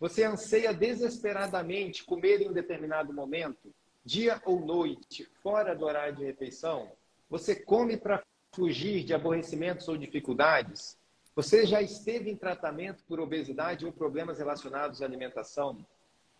Você 0.00 0.24
anseia 0.24 0.74
desesperadamente 0.74 2.04
comer 2.04 2.40
em 2.40 2.48
um 2.48 2.52
determinado 2.52 3.12
momento, 3.12 3.72
dia 4.04 4.42
ou 4.44 4.58
noite, 4.58 5.24
fora 5.42 5.76
do 5.76 5.84
horário 5.84 6.16
de 6.16 6.24
refeição? 6.24 6.90
Você 7.30 7.54
come 7.54 7.96
para 7.96 8.22
fugir 8.52 9.04
de 9.04 9.14
aborrecimentos 9.14 9.86
ou 9.86 9.96
dificuldades? 9.96 10.98
Você 11.34 11.64
já 11.64 11.80
esteve 11.80 12.30
em 12.30 12.36
tratamento 12.36 13.04
por 13.04 13.20
obesidade 13.20 13.86
ou 13.86 13.92
problemas 13.92 14.38
relacionados 14.38 15.00
à 15.00 15.04
alimentação? 15.04 15.86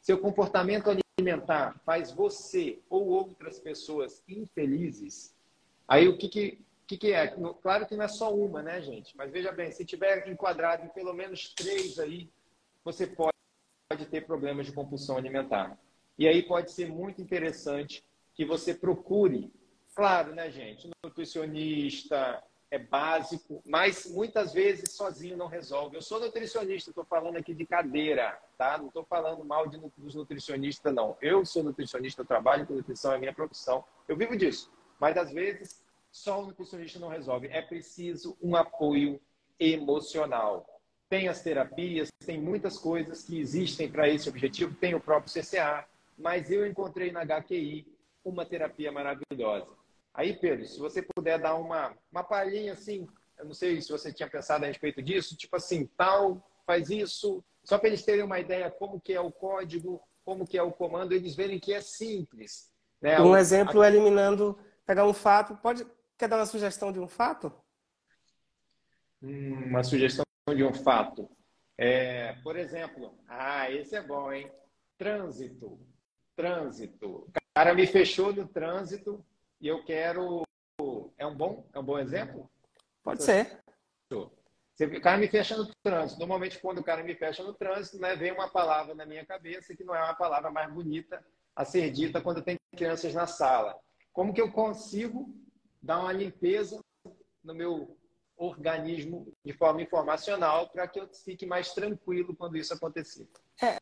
Seu 0.01 0.19
comportamento 0.19 0.91
alimentar 0.91 1.81
faz 1.85 2.11
você 2.11 2.81
ou 2.91 3.07
outras 3.07 3.61
pessoas 3.61 4.23
infelizes? 4.29 5.35
Aí 5.87 6.09
o 6.09 6.19
que, 6.19 6.29
que, 6.29 6.59
que, 6.87 6.97
que 6.97 7.13
é? 7.13 7.29
Claro 7.63 7.87
que 7.87 7.97
não 7.97 8.05
é 8.05 8.09
só 8.09 8.35
uma, 8.35 8.63
né, 8.63 8.81
gente? 8.81 9.17
Mas 9.17 9.31
veja 9.31 9.53
bem, 9.53 9.71
se 9.71 9.85
tiver 9.85 10.29
enquadrado 10.29 10.85
em 10.85 10.89
pelo 10.89 11.13
menos 11.13 11.53
três 11.55 11.99
aí, 11.99 12.29
você 12.85 13.07
pode, 13.07 13.37
pode 13.89 14.07
ter 14.07 14.27
problemas 14.27 14.67
de 14.67 14.73
compulsão 14.73 15.17
alimentar. 15.17 15.79
E 16.19 16.27
aí 16.29 16.43
pode 16.43 16.73
ser 16.73 16.89
muito 16.89 17.21
interessante 17.23 18.05
que 18.35 18.45
você 18.45 18.75
procure, 18.75 19.53
claro, 19.95 20.35
né, 20.35 20.51
gente, 20.51 20.91
nutricionista, 21.05 22.43
é 22.71 22.79
básico, 22.79 23.63
mas 23.67 24.07
muitas 24.07 24.55
vezes 24.55 24.95
sozinho 24.95 25.37
não 25.37 25.47
resolve. 25.47 25.95
Eu 25.95 26.01
sou 26.01 26.19
nutricionista, 26.19 26.91
estou 26.91 27.05
falando 27.05 27.37
aqui 27.37 27.53
de 27.53 27.67
cadeira, 27.67 28.41
tá? 28.57 28.79
Não 28.79 28.87
estou 28.87 29.05
falando 29.05 29.45
mal 29.45 29.69
de, 29.69 29.79
dos 29.99 30.15
nutricionistas, 30.15 30.93
não. 30.95 31.15
Eu 31.21 31.45
sou 31.45 31.63
nutricionista, 31.63 32.23
eu 32.23 32.27
trabalho 32.27 32.67
com 32.67 32.73
nutrição, 32.73 33.13
é 33.13 33.19
minha 33.19 33.35
profissão. 33.35 33.85
Eu 34.09 34.17
vivo 34.17 34.35
disso. 34.35 34.73
Mas 34.99 35.19
às 35.19 35.31
vezes 35.31 35.82
só 36.13 36.43
o 36.43 36.47
nutricionista 36.47 37.01
não 37.01 37.09
resolve. 37.09 37.49
É 37.49 37.61
preciso 37.61 38.37
um 38.41 38.55
apoio 38.55 39.21
emocional. 39.59 40.65
Tem 41.09 41.29
as 41.29 41.43
terapias, 41.43 42.09
tem 42.25 42.41
muitas 42.41 42.79
coisas 42.79 43.25
que 43.25 43.41
existem 43.41 43.91
para 43.91 44.09
esse 44.09 44.29
objetivo, 44.29 44.75
tem 44.77 44.95
o 44.95 45.01
próprio 45.01 45.33
CCA, 45.33 45.85
mas 46.17 46.51
eu 46.51 46.65
encontrei 46.67 47.11
na 47.11 47.23
HQI 47.23 47.87
uma 48.25 48.47
terapia 48.47 48.93
maravilhosa 48.93 49.83
Aí, 50.15 50.35
Pedro, 50.35 50.67
se 50.67 50.79
você 50.79 51.03
puder 51.03 51.39
dar 51.39 51.55
uma, 51.55 51.95
uma 52.11 52.23
palhinha 52.23 52.75
assim, 52.75 53.09
eu 53.39 53.47
não 53.47 53.55
sei 53.55 53.81
se 53.81 53.91
você 53.91 54.13
tinha 54.13 54.29
pensado 54.29 54.65
a 54.65 54.69
respeito 54.69 55.01
disso, 55.01 55.37
tipo 55.37 55.57
assim, 55.57 55.87
tal, 55.97 56.45
faz 56.67 56.91
isso, 56.91 57.43
só 57.65 57.79
para 57.79 57.89
eles 57.89 58.05
terem 58.05 58.23
uma 58.23 58.39
ideia 58.39 58.71
como 58.71 59.01
que 59.01 59.15
é 59.15 59.21
o 59.21 59.33
código, 59.33 60.03
como 60.25 60.47
que 60.47 60.59
é 60.59 60.63
o 60.63 60.71
comando, 60.71 61.13
eles 61.13 61.35
verem 61.35 61.59
que 61.59 61.73
é 61.73 61.81
simples. 61.81 62.71
Né? 63.01 63.19
Um 63.21 63.37
exemplo, 63.37 63.83
eliminando, 63.83 64.59
pegar 64.85 65.07
um 65.07 65.15
fato, 65.15 65.57
pode, 65.57 65.87
quer 66.19 66.29
dar 66.29 66.39
uma 66.39 66.47
sugestão 66.47 66.93
de 66.93 67.01
um 67.01 67.09
fato? 67.09 67.53
Hum, 69.23 69.67
uma 69.67 69.83
sugestão 69.83 70.25
de 70.55 70.65
um 70.65 70.75
fato. 70.75 71.31
É, 71.79 72.35
por 72.43 72.57
exemplo, 72.57 73.19
ah, 73.29 73.71
esse 73.71 73.97
é 73.97 74.03
bom, 74.03 74.33
hein? 74.33 74.51
Trânsito. 74.99 75.81
Trânsito. 76.37 77.07
O 77.09 77.33
cara 77.55 77.75
me 77.75 77.87
fechou 77.87 78.33
no 78.33 78.47
trânsito, 78.47 79.25
e 79.61 79.69
eu 79.69 79.85
quero 79.85 80.43
É 81.17 81.27
um 81.27 81.37
bom, 81.37 81.69
é 81.73 81.79
um 81.79 81.85
bom 81.85 81.99
exemplo? 81.99 82.51
Pode 83.03 83.23
ser. 83.23 83.63
O 84.11 85.01
cara 85.01 85.17
me 85.17 85.29
fecha 85.29 85.57
no 85.57 85.71
trânsito. 85.83 86.19
Normalmente, 86.19 86.59
quando 86.59 86.79
o 86.79 86.85
cara 86.85 87.05
me 87.05 87.15
fecha 87.15 87.43
no 87.43 87.55
trânsito, 87.55 87.99
né, 87.99 88.17
vem 88.17 88.33
uma 88.33 88.49
palavra 88.49 88.95
na 88.95 89.07
minha 89.07 89.25
cabeça 89.25 89.77
que 89.77 89.85
não 89.85 89.95
é 89.95 90.03
uma 90.03 90.15
palavra 90.15 90.51
mais 90.51 90.73
bonita 90.73 91.25
a 91.55 91.65
ser 91.65 91.91
dita 91.91 92.21
quando 92.21 92.43
tem 92.43 92.57
crianças 92.75 93.15
na 93.15 93.27
sala. 93.27 93.79
Como 94.13 94.33
que 94.35 94.41
eu 94.41 94.51
consigo 94.51 95.33
dar 95.83 96.01
uma 96.01 96.13
limpeza 96.13 96.79
no 97.43 97.55
meu 97.55 97.97
organismo 98.37 99.33
de 99.45 99.53
forma 99.53 99.83
informacional 99.83 100.69
para 100.69 100.87
que 100.87 101.01
eu 101.01 101.09
fique 101.09 101.47
mais 101.47 101.73
tranquilo 101.73 102.35
quando 102.35 102.57
isso 102.57 102.73
acontecer? 102.73 103.29
É, 103.61 103.79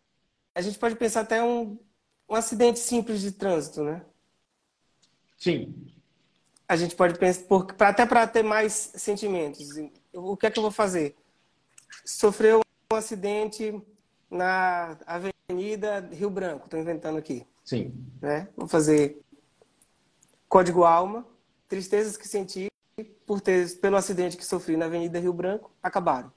a 0.54 0.60
gente 0.60 0.78
pode 0.78 0.96
pensar 0.96 1.20
até 1.20 1.42
um, 1.42 1.78
um 2.28 2.34
acidente 2.34 2.78
simples 2.78 3.20
de 3.20 3.32
trânsito, 3.32 3.82
né? 3.82 4.04
Sim. 5.36 5.74
A 6.68 6.76
gente 6.76 6.94
pode 6.94 7.18
pensar, 7.18 7.44
por, 7.46 7.74
até 7.80 8.06
para 8.06 8.26
ter 8.26 8.42
mais 8.42 8.92
sentimentos. 8.94 9.68
O 10.12 10.36
que 10.36 10.46
é 10.46 10.50
que 10.50 10.58
eu 10.58 10.62
vou 10.62 10.70
fazer? 10.70 11.16
Sofreu 12.04 12.60
um 12.92 12.96
acidente 12.96 13.82
na 14.30 14.96
Avenida 15.06 16.08
Rio 16.12 16.30
Branco, 16.30 16.66
estou 16.66 16.78
inventando 16.78 17.18
aqui. 17.18 17.46
Sim. 17.64 17.92
Né? 18.20 18.48
Vou 18.56 18.68
fazer 18.68 19.20
código 20.48 20.84
alma, 20.84 21.26
tristezas 21.70 22.16
que 22.16 22.26
senti 22.26 22.66
por 23.24 23.40
ter, 23.40 23.78
pelo 23.78 23.96
acidente 23.96 24.36
que 24.36 24.44
sofri 24.44 24.76
na 24.76 24.86
Avenida 24.86 25.20
Rio 25.20 25.32
Branco, 25.32 25.70
acabaram. 25.80 26.32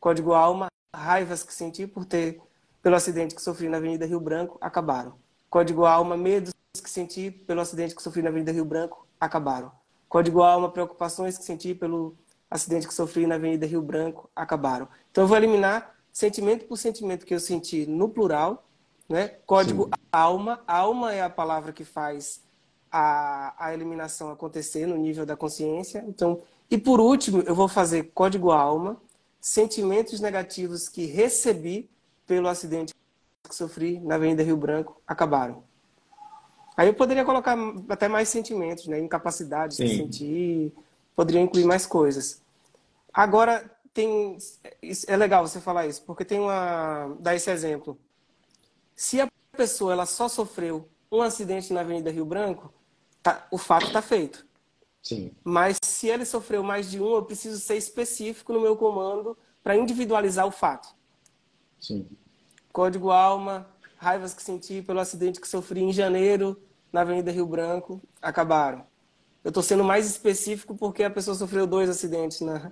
Código 0.00 0.32
alma, 0.32 0.66
raivas 0.96 1.44
que 1.44 1.52
senti 1.52 1.86
por 1.86 2.06
ter 2.06 2.40
pelo 2.82 2.96
acidente 2.96 3.34
que 3.34 3.42
sofri 3.42 3.68
na 3.68 3.76
Avenida 3.76 4.06
Rio 4.06 4.18
Branco, 4.18 4.56
acabaram. 4.60 5.14
Código 5.50 5.84
alma, 5.84 6.16
medos 6.16 6.54
que 6.82 6.88
senti 6.88 7.30
pelo 7.30 7.60
acidente 7.60 7.94
que 7.94 8.02
sofri 8.02 8.22
na 8.22 8.30
Avenida 8.30 8.50
Rio 8.50 8.64
Branco, 8.64 9.06
acabaram. 9.20 9.70
Código 10.08 10.42
alma, 10.42 10.72
preocupações 10.72 11.36
que 11.36 11.44
senti 11.44 11.74
pelo 11.74 12.16
acidente 12.50 12.88
que 12.88 12.94
sofri 12.94 13.26
na 13.26 13.34
Avenida 13.34 13.66
Rio 13.66 13.82
Branco, 13.82 14.30
acabaram. 14.34 14.88
Então 15.10 15.24
eu 15.24 15.28
vou 15.28 15.36
eliminar 15.36 15.94
sentimento 16.10 16.64
por 16.64 16.78
sentimento 16.78 17.26
que 17.26 17.34
eu 17.34 17.40
senti 17.40 17.86
no 17.86 18.08
plural, 18.08 18.66
né? 19.06 19.36
Código 19.44 19.84
Sim. 19.84 19.90
alma, 20.10 20.64
alma 20.66 21.12
é 21.12 21.22
a 21.22 21.30
palavra 21.30 21.74
que 21.74 21.84
faz 21.84 22.42
a, 22.92 23.54
a 23.58 23.72
eliminação 23.72 24.30
acontecer 24.30 24.86
no 24.86 24.96
nível 24.96 25.24
da 25.24 25.34
consciência. 25.34 26.04
Então, 26.06 26.42
e 26.70 26.76
por 26.76 27.00
último, 27.00 27.40
eu 27.40 27.54
vou 27.54 27.66
fazer 27.66 28.10
código 28.14 28.50
alma, 28.50 29.00
sentimentos 29.40 30.20
negativos 30.20 30.88
que 30.88 31.06
recebi 31.06 31.88
pelo 32.26 32.48
acidente 32.48 32.94
que 33.42 33.54
sofri 33.54 33.98
na 34.00 34.16
Avenida 34.16 34.42
Rio 34.42 34.56
Branco 34.56 35.00
acabaram. 35.06 35.64
Aí 36.76 36.88
eu 36.88 36.94
poderia 36.94 37.24
colocar 37.24 37.56
até 37.88 38.08
mais 38.08 38.28
sentimentos, 38.28 38.86
né? 38.86 38.98
Incapacidade 38.98 39.74
Sim. 39.74 39.84
de 39.84 39.96
sentir, 39.96 40.72
poderia 41.14 41.40
incluir 41.40 41.64
mais 41.64 41.84
coisas. 41.84 42.40
Agora 43.12 43.70
tem 43.92 44.38
é 45.06 45.16
legal 45.16 45.46
você 45.46 45.60
falar 45.60 45.86
isso, 45.86 46.02
porque 46.02 46.24
tem 46.24 46.40
uma 46.40 47.14
dar 47.20 47.34
esse 47.34 47.50
exemplo. 47.50 47.98
Se 48.96 49.20
a 49.20 49.28
pessoa 49.54 49.92
ela 49.92 50.06
só 50.06 50.28
sofreu 50.28 50.88
um 51.10 51.20
acidente 51.20 51.72
na 51.74 51.80
Avenida 51.82 52.10
Rio 52.10 52.24
Branco, 52.24 52.72
tá, 53.22 53.46
o 53.50 53.58
fato 53.58 53.86
está 53.86 54.02
feito. 54.02 54.46
Sim. 55.02 55.32
Mas 55.42 55.78
se 55.82 56.08
ele 56.08 56.24
sofreu 56.24 56.62
mais 56.62 56.90
de 56.90 57.00
um, 57.00 57.14
eu 57.14 57.24
preciso 57.24 57.60
ser 57.60 57.76
específico 57.76 58.52
no 58.52 58.60
meu 58.60 58.76
comando 58.76 59.36
para 59.62 59.76
individualizar 59.76 60.46
o 60.46 60.50
fato. 60.50 60.94
Sim. 61.80 62.08
Código 62.72 63.10
alma, 63.10 63.68
raivas 63.96 64.32
que 64.32 64.42
senti 64.42 64.80
pelo 64.82 65.00
acidente 65.00 65.40
que 65.40 65.48
sofri 65.48 65.82
em 65.82 65.92
janeiro 65.92 66.60
na 66.92 67.00
Avenida 67.00 67.30
Rio 67.30 67.46
Branco, 67.46 68.00
acabaram. 68.20 68.86
Eu 69.42 69.48
estou 69.48 69.62
sendo 69.62 69.82
mais 69.82 70.06
específico 70.06 70.74
porque 70.76 71.02
a 71.02 71.10
pessoa 71.10 71.34
sofreu 71.34 71.66
dois 71.66 71.90
acidentes 71.90 72.40
na, 72.40 72.70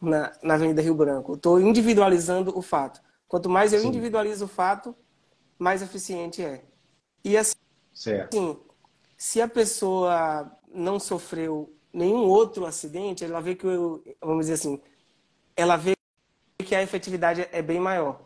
na, 0.00 0.32
na 0.42 0.54
Avenida 0.54 0.82
Rio 0.82 0.94
Branco. 0.94 1.34
Estou 1.34 1.60
individualizando 1.60 2.56
o 2.56 2.60
fato. 2.60 3.00
Quanto 3.26 3.48
mais 3.48 3.72
eu 3.72 3.80
Sim. 3.80 3.88
individualizo 3.88 4.44
o 4.44 4.48
fato, 4.48 4.94
mais 5.58 5.82
eficiente 5.82 6.42
é. 6.42 6.64
E 7.24 7.36
assim, 7.36 7.54
certo. 7.92 8.36
Assim, 8.36 8.58
se 9.16 9.40
a 9.40 9.48
pessoa 9.48 10.50
não 10.72 10.98
sofreu 10.98 11.72
nenhum 11.92 12.24
outro 12.24 12.66
acidente, 12.66 13.24
ela 13.24 13.40
vê 13.40 13.54
que, 13.54 13.66
eu, 13.66 14.02
vamos 14.20 14.46
dizer 14.46 14.54
assim, 14.54 14.80
ela 15.56 15.76
vê 15.76 15.94
que 16.58 16.74
a 16.74 16.82
efetividade 16.82 17.48
é 17.52 17.62
bem 17.62 17.78
maior. 17.78 18.20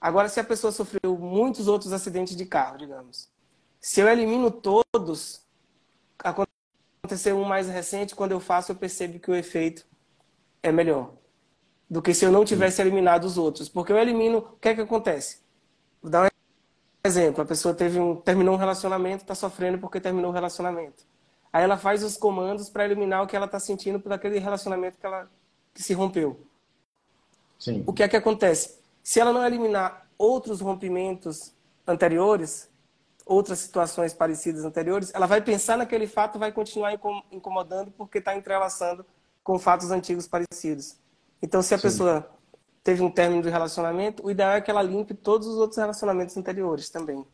Agora, 0.00 0.28
se 0.28 0.40
a 0.40 0.44
pessoa 0.44 0.72
sofreu 0.72 1.16
muitos 1.18 1.68
outros 1.68 1.92
acidentes 1.92 2.36
de 2.36 2.46
carro, 2.46 2.78
digamos, 2.78 3.28
se 3.80 4.00
eu 4.00 4.08
elimino 4.08 4.50
todos, 4.50 5.42
aconteceu 6.18 7.36
um 7.36 7.44
mais 7.44 7.68
recente, 7.68 8.14
quando 8.14 8.32
eu 8.32 8.40
faço, 8.40 8.72
eu 8.72 8.76
percebo 8.76 9.18
que 9.18 9.30
o 9.30 9.34
efeito 9.34 9.86
é 10.62 10.72
melhor 10.72 11.12
do 11.88 12.02
que 12.02 12.12
se 12.12 12.24
eu 12.24 12.32
não 12.32 12.44
tivesse 12.44 12.80
eliminado 12.80 13.24
os 13.24 13.38
outros. 13.38 13.68
Porque 13.68 13.92
eu 13.92 13.98
elimino, 13.98 14.38
o 14.38 14.56
que 14.58 14.68
é 14.68 14.74
que 14.74 14.80
acontece? 14.80 15.40
Vou 16.02 16.10
dar 16.10 16.24
um 16.24 16.35
exemplo, 17.06 17.42
a 17.42 17.46
pessoa 17.46 17.74
teve 17.74 17.98
um, 17.98 18.16
terminou 18.16 18.54
um 18.54 18.58
relacionamento, 18.58 19.22
está 19.22 19.34
sofrendo 19.34 19.78
porque 19.78 20.00
terminou 20.00 20.30
o 20.30 20.34
relacionamento. 20.34 21.04
Aí 21.52 21.64
ela 21.64 21.78
faz 21.78 22.02
os 22.04 22.16
comandos 22.16 22.68
para 22.68 22.84
eliminar 22.84 23.22
o 23.22 23.26
que 23.26 23.34
ela 23.34 23.46
está 23.46 23.58
sentindo 23.58 23.98
por 23.98 24.12
aquele 24.12 24.38
relacionamento 24.38 24.98
que 24.98 25.06
ela 25.06 25.30
que 25.72 25.82
se 25.82 25.94
rompeu. 25.94 26.40
Sim. 27.58 27.82
O 27.86 27.92
que 27.92 28.02
é 28.02 28.08
que 28.08 28.16
acontece? 28.16 28.78
Se 29.02 29.20
ela 29.20 29.32
não 29.32 29.44
eliminar 29.46 30.06
outros 30.18 30.60
rompimentos 30.60 31.52
anteriores, 31.86 32.68
outras 33.24 33.58
situações 33.58 34.12
parecidas 34.14 34.64
anteriores, 34.64 35.12
ela 35.14 35.26
vai 35.26 35.40
pensar 35.40 35.76
naquele 35.76 36.06
fato 36.06 36.36
e 36.36 36.38
vai 36.38 36.52
continuar 36.52 36.92
incomodando 37.30 37.90
porque 37.90 38.18
está 38.18 38.36
entrelaçando 38.36 39.04
com 39.42 39.58
fatos 39.58 39.90
antigos 39.90 40.26
parecidos. 40.26 40.96
Então, 41.40 41.62
se 41.62 41.74
a 41.74 41.78
Sim. 41.78 41.82
pessoa 41.82 42.30
teve 42.86 43.02
um 43.02 43.10
término 43.10 43.42
de 43.42 43.50
relacionamento, 43.50 44.24
o 44.24 44.30
ideal 44.30 44.52
é 44.52 44.60
que 44.60 44.70
ela 44.70 44.80
limpe 44.80 45.12
todos 45.12 45.48
os 45.48 45.56
outros 45.56 45.76
relacionamentos 45.76 46.36
anteriores 46.36 46.88
também. 46.88 47.26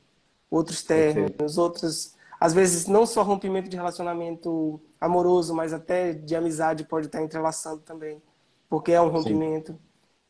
Outros 0.51 0.83
términos, 0.83 1.59
outros. 1.59 2.15
Às 2.41 2.55
vezes, 2.55 2.87
não 2.87 3.05
só 3.05 3.23
rompimento 3.23 3.69
de 3.69 3.77
relacionamento 3.77 4.81
amoroso, 4.99 5.55
mas 5.55 5.75
até 5.75 6.15
de 6.15 6.35
amizade 6.35 6.85
pode 6.85 7.05
estar 7.05 7.23
entrelaçando 7.23 7.83
também, 7.83 8.23
porque 8.67 8.93
é 8.93 9.01
um 9.03 9.09
rompimento. 9.09 9.73
Sim. 9.73 9.79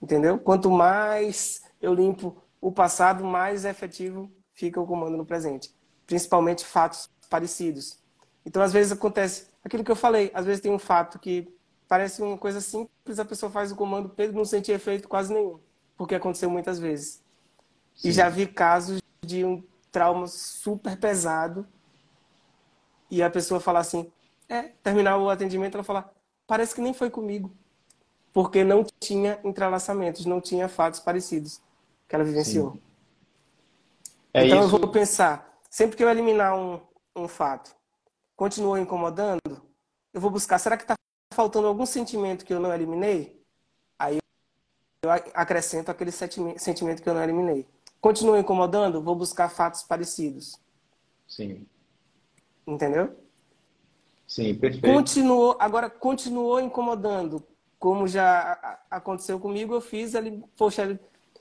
Entendeu? 0.03 0.39
Quanto 0.41 0.68
mais 0.68 1.62
eu 1.81 1.95
limpo 1.95 2.37
o 2.61 2.73
passado, 2.73 3.25
mais 3.25 3.64
efetivo 3.64 4.29
fica 4.53 4.81
o 4.81 4.87
comando 4.87 5.16
no 5.16 5.25
presente. 5.25 5.73
Principalmente 6.05 6.64
fatos 6.64 7.09
parecidos. 7.31 7.97
Então, 8.45 8.61
às 8.61 8.73
vezes 8.73 8.91
acontece 8.91 9.47
aquilo 9.64 9.85
que 9.85 9.91
eu 9.93 9.97
falei, 9.97 10.33
às 10.35 10.45
vezes 10.45 10.61
tem 10.61 10.73
um 10.73 10.81
fato 10.81 11.16
que 11.20 11.49
parece 11.93 12.22
uma 12.22 12.38
coisa 12.38 12.59
simples, 12.59 13.18
a 13.18 13.24
pessoa 13.24 13.53
faz 13.53 13.70
o 13.70 13.76
comando 13.76 14.09
Pedro 14.09 14.34
não 14.34 14.47
sente 14.47 14.72
efeito 14.72 15.07
quase 15.07 15.30
nenhum, 15.30 15.61
porque 15.95 16.14
aconteceu 16.14 16.49
muitas 16.49 16.78
vezes. 16.78 17.22
Sim. 17.95 18.09
E 18.09 18.12
já 18.12 18.30
vi 18.30 18.47
casos 18.47 19.03
de 19.20 19.45
um 19.45 19.62
trauma 19.90 20.26
super 20.26 20.97
pesado 20.97 21.68
e 23.11 23.22
a 23.22 23.28
pessoa 23.28 23.61
falar 23.61 23.80
assim, 23.80 24.11
é, 24.49 24.70
terminar 24.82 25.18
o 25.18 25.28
atendimento, 25.28 25.74
ela 25.74 25.84
falar, 25.84 26.11
parece 26.47 26.74
que 26.74 26.80
nem 26.80 26.95
foi 26.95 27.11
comigo, 27.11 27.55
porque 28.32 28.64
não 28.64 28.86
tinha 28.99 29.38
entrelaçamentos, 29.45 30.24
não 30.24 30.40
tinha 30.40 30.70
fatos 30.70 30.99
parecidos 30.99 31.61
que 32.09 32.14
ela 32.14 32.24
vivenciou. 32.24 32.78
É 34.32 34.47
então 34.47 34.64
isso... 34.64 34.74
eu 34.74 34.80
vou 34.80 34.88
pensar, 34.88 35.59
sempre 35.68 35.95
que 35.95 36.03
eu 36.03 36.09
eliminar 36.09 36.57
um, 36.57 36.80
um 37.14 37.28
fato, 37.28 37.76
continua 38.34 38.80
incomodando, 38.80 39.61
eu 40.14 40.20
vou 40.22 40.30
buscar, 40.30 40.59
será 40.59 40.74
que 40.74 40.84
está 40.84 40.95
faltando 41.33 41.66
algum 41.66 41.87
sentimento 41.87 42.45
que 42.45 42.53
eu 42.53 42.61
não 42.61 42.72
eliminei, 42.72 43.41
aí 43.99 44.18
eu 45.03 45.11
acrescento 45.11 45.91
aquele 45.91 46.12
sentimento 46.12 47.03
que 47.03 47.09
eu 47.09 47.14
não 47.14 47.22
eliminei. 47.22 47.66
Continua 48.01 48.39
incomodando, 48.39 49.03
vou 49.03 49.16
buscar 49.16 49.49
fatos 49.49 49.83
parecidos. 49.83 50.59
Sim. 51.26 51.66
Entendeu? 52.66 53.16
Sim, 54.26 54.55
perfeito. 54.55 54.87
Continuou, 54.87 55.57
agora 55.59 55.91
continuou 55.91 56.61
incomodando, 56.61 57.47
como 57.78 58.07
já 58.07 58.78
aconteceu 58.91 59.41
comigo, 59.41 59.74
eu 59.74 59.80
fiz 59.80 60.14
ali, 60.14 60.43
poxa, 60.57 60.99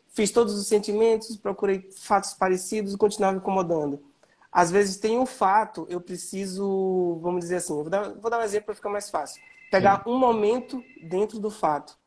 fiz 0.10 0.32
todos 0.32 0.56
os 0.56 0.68
sentimentos, 0.68 1.38
procurei 1.38 1.89
fatos 1.92 2.34
parecidos 2.34 2.94
e 2.94 2.98
continuava 2.98 3.38
incomodando. 3.38 4.04
Às 4.52 4.70
vezes 4.70 4.98
tem 4.98 5.18
um 5.18 5.26
fato, 5.26 5.86
eu 5.89 6.02
preciso, 6.02 7.20
vamos 7.22 7.42
dizer 7.42 7.58
assim, 7.58 7.74
vou 7.74 7.89
dar, 7.89 8.10
vou 8.16 8.30
dar 8.30 8.39
um 8.39 8.44
exemplo 8.44 8.66
para 8.66 8.76
ficar 8.76 8.89
mais 8.89 9.10
fácil 9.10 9.42
pegar 9.72 10.04
Sim. 10.04 10.12
um 10.12 10.20
momento 10.20 10.84
dentro 11.02 11.40
do 11.40 11.50
fato. 11.50 11.98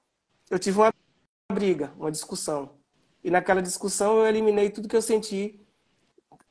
Eu 0.50 0.58
tive 0.58 0.78
uma 0.78 0.92
briga, 1.50 1.92
uma 1.98 2.12
discussão. 2.12 2.72
E 3.24 3.30
naquela 3.30 3.62
discussão 3.62 4.18
eu 4.18 4.26
eliminei 4.26 4.68
tudo 4.68 4.86
que 4.86 4.94
eu 4.94 5.02
senti 5.02 5.58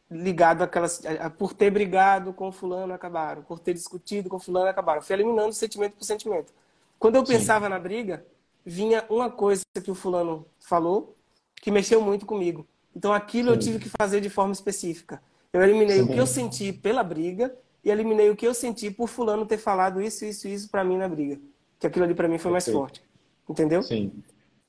ligado 0.09 0.63
àquelas. 0.63 1.01
Por 1.37 1.53
ter 1.53 1.69
brigado 1.69 2.33
com 2.33 2.51
fulano, 2.51 2.93
acabaram. 2.93 3.43
Por 3.43 3.59
ter 3.59 3.75
discutido 3.75 4.27
com 4.27 4.39
fulano, 4.39 4.67
acabaram. 4.67 5.01
Fui 5.03 5.15
eliminando 5.15 5.53
sentimento 5.53 5.95
por 5.95 6.03
sentimento. 6.03 6.51
Quando 6.97 7.15
eu 7.15 7.25
Sim. 7.25 7.33
pensava 7.33 7.69
na 7.69 7.77
briga, 7.77 8.25
vinha 8.65 9.05
uma 9.07 9.29
coisa 9.29 9.63
que 9.83 9.91
o 9.91 9.95
fulano 9.95 10.47
falou 10.59 11.15
que 11.61 11.69
mexeu 11.69 12.01
muito 12.01 12.25
comigo. 12.25 12.67
Então 12.95 13.13
aquilo 13.13 13.49
Sim. 13.49 13.53
eu 13.53 13.59
tive 13.59 13.79
que 13.79 13.91
fazer 13.97 14.19
de 14.19 14.29
forma 14.29 14.51
específica. 14.51 15.21
Eu 15.51 15.61
eliminei 15.61 15.97
Sim. 15.97 16.03
o 16.03 16.07
que 16.07 16.17
eu 16.17 16.25
senti 16.25 16.73
pela 16.73 17.03
briga 17.03 17.55
e 17.83 17.91
eliminei 17.91 18.29
o 18.29 18.35
que 18.35 18.47
eu 18.47 18.53
senti 18.53 18.89
por 18.89 19.07
fulano 19.07 19.45
ter 19.45 19.57
falado 19.57 20.01
isso, 20.01 20.23
isso, 20.23 20.47
isso 20.47 20.69
para 20.69 20.83
mim 20.83 20.97
na 20.97 21.07
briga. 21.07 21.39
Que 21.79 21.87
aquilo 21.87 22.05
ali 22.05 22.15
para 22.15 22.27
mim 22.27 22.37
foi 22.37 22.51
mais 22.51 22.67
forte. 22.67 23.03
Entendeu? 23.49 23.83
Sim. 23.83 24.23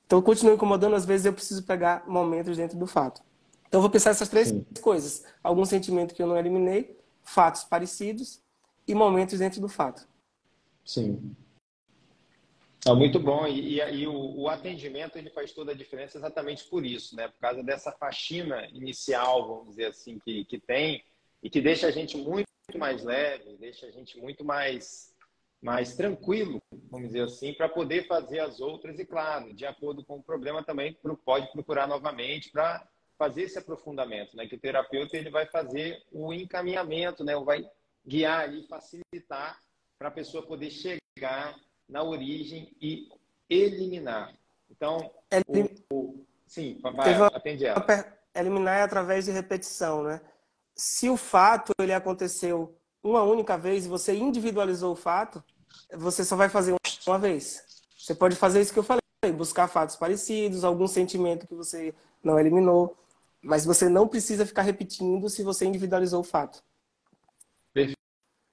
Então, 0.05 0.21
continua 0.21 0.53
incomodando, 0.53 0.95
às 0.95 1.05
vezes 1.05 1.25
eu 1.25 1.33
preciso 1.33 1.63
pegar 1.63 2.03
momentos 2.07 2.57
dentro 2.57 2.77
do 2.77 2.85
fato. 2.85 3.21
Então, 3.67 3.79
eu 3.79 3.81
vou 3.81 3.89
pensar 3.89 4.11
essas 4.11 4.29
três 4.29 4.49
Sim. 4.49 4.65
coisas. 4.81 5.23
Algum 5.41 5.65
sentimento 5.65 6.13
que 6.13 6.21
eu 6.21 6.27
não 6.27 6.37
eliminei, 6.37 6.97
fatos 7.23 7.63
parecidos 7.63 8.41
e 8.87 8.93
momentos 8.93 9.39
dentro 9.39 9.61
do 9.61 9.69
fato. 9.69 10.07
Sim. 10.83 11.35
É 12.85 12.93
muito 12.93 13.19
bom. 13.19 13.47
E, 13.47 13.79
e, 13.79 13.95
e 13.95 14.07
o, 14.07 14.41
o, 14.41 14.49
atendimento 14.49 15.17
ele 15.17 15.31
faz 15.31 15.51
toda 15.53 15.71
a 15.71 15.75
diferença 15.75 16.17
exatamente 16.17 16.65
por 16.65 16.85
isso, 16.85 17.15
né? 17.15 17.27
Por 17.27 17.39
causa 17.39 17.63
dessa 17.63 17.91
faxina 17.91 18.67
inicial, 18.67 19.47
vamos 19.47 19.69
dizer 19.69 19.87
assim, 19.87 20.19
que, 20.19 20.45
que 20.45 20.59
tem 20.59 21.03
e 21.41 21.49
que 21.49 21.59
deixa 21.59 21.87
a 21.87 21.91
gente 21.91 22.15
muito 22.15 22.45
mais 22.73 23.03
leve, 23.03 23.57
deixa 23.57 23.85
a 23.85 23.91
gente 23.91 24.19
muito 24.19 24.43
mais 24.43 25.13
mais 25.61 25.95
tranquilo, 25.95 26.61
vamos 26.91 27.07
dizer 27.07 27.23
assim, 27.23 27.51
para 27.53 27.67
poder 27.67 28.05
fazer 28.05 28.39
as 28.39 28.59
outras 28.59 28.99
e, 28.99 29.05
claro, 29.05 29.51
de 29.51 29.65
acordo 29.65 30.05
com 30.05 30.17
o 30.17 30.23
problema 30.23 30.63
também 30.63 30.95
pode 31.23 31.51
procurar 31.51 31.87
novamente 31.87 32.51
para 32.51 32.87
fazer 33.17 33.43
esse 33.43 33.57
aprofundamento, 33.57 34.37
né? 34.37 34.45
Que 34.45 34.55
o 34.55 34.59
terapeuta 34.59 35.17
ele 35.17 35.31
vai 35.31 35.47
fazer 35.47 36.03
o 36.11 36.31
encaminhamento, 36.31 37.23
né? 37.23 37.35
Vai 37.37 37.67
guiar 38.05 38.53
e 38.53 38.67
facilitar 38.67 39.59
para 39.97 40.09
a 40.09 40.11
pessoa 40.11 40.45
poder 40.45 40.69
chegar 40.69 41.55
na 41.89 42.03
origem 42.03 42.71
e 42.79 43.09
eliminar. 43.49 44.35
Então, 44.69 45.11
o, 45.47 45.95
o, 45.95 46.25
sim, 46.45 46.77
vai, 46.79 47.13
atende 47.33 47.65
ela. 47.65 47.83
Eliminar 48.35 48.77
é 48.77 48.81
através 48.83 49.25
de 49.25 49.31
repetição, 49.31 50.03
né? 50.03 50.21
Se 50.75 51.09
o 51.09 51.15
fato 51.15 51.71
ele 51.79 51.93
aconteceu 51.93 52.75
uma 53.01 53.23
única 53.23 53.57
vez 53.57 53.85
e 53.85 53.89
você 53.89 54.13
individualizou 54.15 54.93
o 54.93 54.95
fato, 54.95 55.43
você 55.93 56.23
só 56.25 56.35
vai 56.35 56.49
fazer 56.49 56.75
uma 57.07 57.19
vez. 57.19 57.63
Você 57.97 58.13
pode 58.13 58.35
fazer 58.35 58.61
isso 58.61 58.73
que 58.73 58.79
eu 58.79 58.83
falei, 58.83 59.01
buscar 59.35 59.67
fatos 59.67 59.95
parecidos, 59.95 60.63
algum 60.63 60.87
sentimento 60.87 61.47
que 61.47 61.55
você 61.55 61.93
não 62.23 62.39
eliminou, 62.39 62.97
mas 63.41 63.63
você 63.63 63.87
não 63.87 64.07
precisa 64.07 64.45
ficar 64.45 64.63
repetindo 64.63 65.29
se 65.29 65.43
você 65.43 65.65
individualizou 65.65 66.21
o 66.21 66.23
fato. 66.23 66.63
Perfeito. 67.73 67.95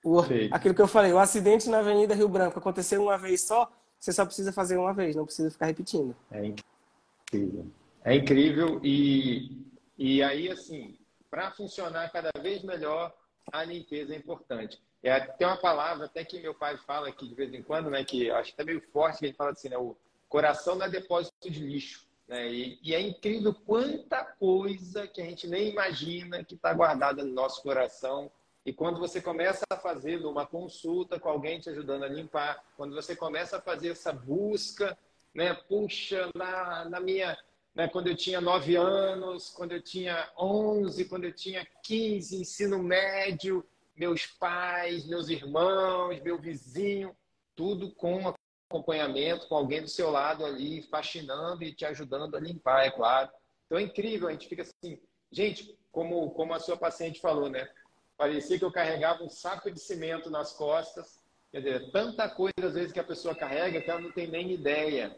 O, 0.04 0.20
aquilo 0.50 0.74
que 0.74 0.82
eu 0.82 0.88
falei, 0.88 1.12
o 1.12 1.18
acidente 1.18 1.68
na 1.68 1.78
Avenida 1.78 2.14
Rio 2.14 2.28
Branco 2.28 2.58
aconteceu 2.58 3.02
uma 3.02 3.16
vez 3.16 3.42
só, 3.42 3.70
você 3.98 4.12
só 4.12 4.24
precisa 4.26 4.52
fazer 4.52 4.76
uma 4.76 4.92
vez, 4.92 5.14
não 5.14 5.24
precisa 5.24 5.50
ficar 5.50 5.66
repetindo. 5.66 6.14
É 6.30 6.44
incrível. 6.44 7.66
É 8.04 8.14
incrível 8.16 8.80
e, 8.82 9.64
e 9.96 10.22
aí, 10.22 10.50
assim, 10.50 10.98
para 11.32 11.50
funcionar 11.50 12.12
cada 12.12 12.30
vez 12.42 12.62
melhor, 12.62 13.10
a 13.50 13.64
limpeza 13.64 14.12
é 14.12 14.18
importante. 14.18 14.78
É, 15.02 15.18
tem 15.18 15.46
uma 15.46 15.56
palavra 15.56 16.04
até 16.04 16.22
que 16.22 16.38
meu 16.38 16.54
pai 16.54 16.76
fala 16.76 17.08
aqui 17.08 17.26
de 17.26 17.34
vez 17.34 17.54
em 17.54 17.62
quando, 17.62 17.88
né, 17.88 18.04
que 18.04 18.30
acho 18.30 18.54
que 18.54 18.60
é 18.60 18.64
meio 18.64 18.82
forte, 18.92 19.20
que 19.20 19.26
ele 19.26 19.32
fala 19.32 19.52
assim, 19.52 19.70
né, 19.70 19.78
o 19.78 19.96
coração 20.28 20.74
não 20.74 20.84
é 20.84 20.90
depósito 20.90 21.50
de 21.50 21.58
lixo. 21.58 22.06
Né? 22.28 22.52
E, 22.52 22.78
e 22.82 22.94
é 22.94 23.00
incrível 23.00 23.54
quanta 23.54 24.22
coisa 24.22 25.08
que 25.08 25.22
a 25.22 25.24
gente 25.24 25.48
nem 25.48 25.70
imagina 25.70 26.44
que 26.44 26.54
está 26.54 26.74
guardada 26.74 27.24
no 27.24 27.32
nosso 27.32 27.62
coração. 27.62 28.30
E 28.66 28.70
quando 28.70 29.00
você 29.00 29.18
começa 29.18 29.64
a 29.70 29.76
fazer 29.78 30.18
uma 30.26 30.44
consulta 30.44 31.18
com 31.18 31.30
alguém 31.30 31.58
te 31.58 31.70
ajudando 31.70 32.04
a 32.04 32.08
limpar, 32.08 32.62
quando 32.76 32.94
você 32.94 33.16
começa 33.16 33.56
a 33.56 33.60
fazer 33.60 33.92
essa 33.92 34.12
busca, 34.12 34.98
né, 35.34 35.54
puxa, 35.66 36.28
na, 36.36 36.84
na 36.90 37.00
minha 37.00 37.38
né, 37.74 37.88
quando 37.88 38.08
eu 38.08 38.16
tinha 38.16 38.40
9 38.40 38.76
anos, 38.76 39.50
quando 39.50 39.72
eu 39.72 39.82
tinha 39.82 40.30
11, 40.38 41.04
quando 41.06 41.24
eu 41.24 41.32
tinha 41.32 41.66
15, 41.82 42.40
ensino 42.40 42.82
médio, 42.82 43.64
meus 43.96 44.26
pais, 44.26 45.06
meus 45.06 45.28
irmãos, 45.28 46.20
meu 46.22 46.38
vizinho, 46.38 47.16
tudo 47.54 47.90
com 47.92 48.34
acompanhamento, 48.68 49.48
com 49.48 49.54
alguém 49.54 49.82
do 49.82 49.88
seu 49.88 50.10
lado 50.10 50.44
ali, 50.44 50.82
faxinando 50.82 51.62
e 51.62 51.74
te 51.74 51.84
ajudando 51.84 52.36
a 52.36 52.40
limpar, 52.40 52.86
é 52.86 52.90
claro. 52.90 53.30
Então 53.66 53.78
é 53.78 53.82
incrível, 53.82 54.28
a 54.28 54.32
gente 54.32 54.48
fica 54.48 54.62
assim, 54.62 54.98
gente, 55.30 55.76
como, 55.90 56.30
como 56.30 56.54
a 56.54 56.58
sua 56.58 56.76
paciente 56.76 57.20
falou, 57.20 57.48
né? 57.48 57.68
Parecia 58.16 58.58
que 58.58 58.64
eu 58.64 58.72
carregava 58.72 59.22
um 59.22 59.30
saco 59.30 59.70
de 59.70 59.80
cimento 59.80 60.30
nas 60.30 60.52
costas. 60.52 61.20
Quer 61.50 61.60
dizer, 61.60 61.90
tanta 61.90 62.28
coisa 62.28 62.52
às 62.62 62.74
vezes 62.74 62.92
que 62.92 63.00
a 63.00 63.04
pessoa 63.04 63.34
carrega 63.34 63.80
que 63.80 63.90
ela 63.90 64.00
não 64.00 64.12
tem 64.12 64.26
nem 64.26 64.52
ideia. 64.52 65.16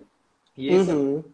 E 0.57 0.69
esse, 0.69 0.91
uhum. 0.91 1.25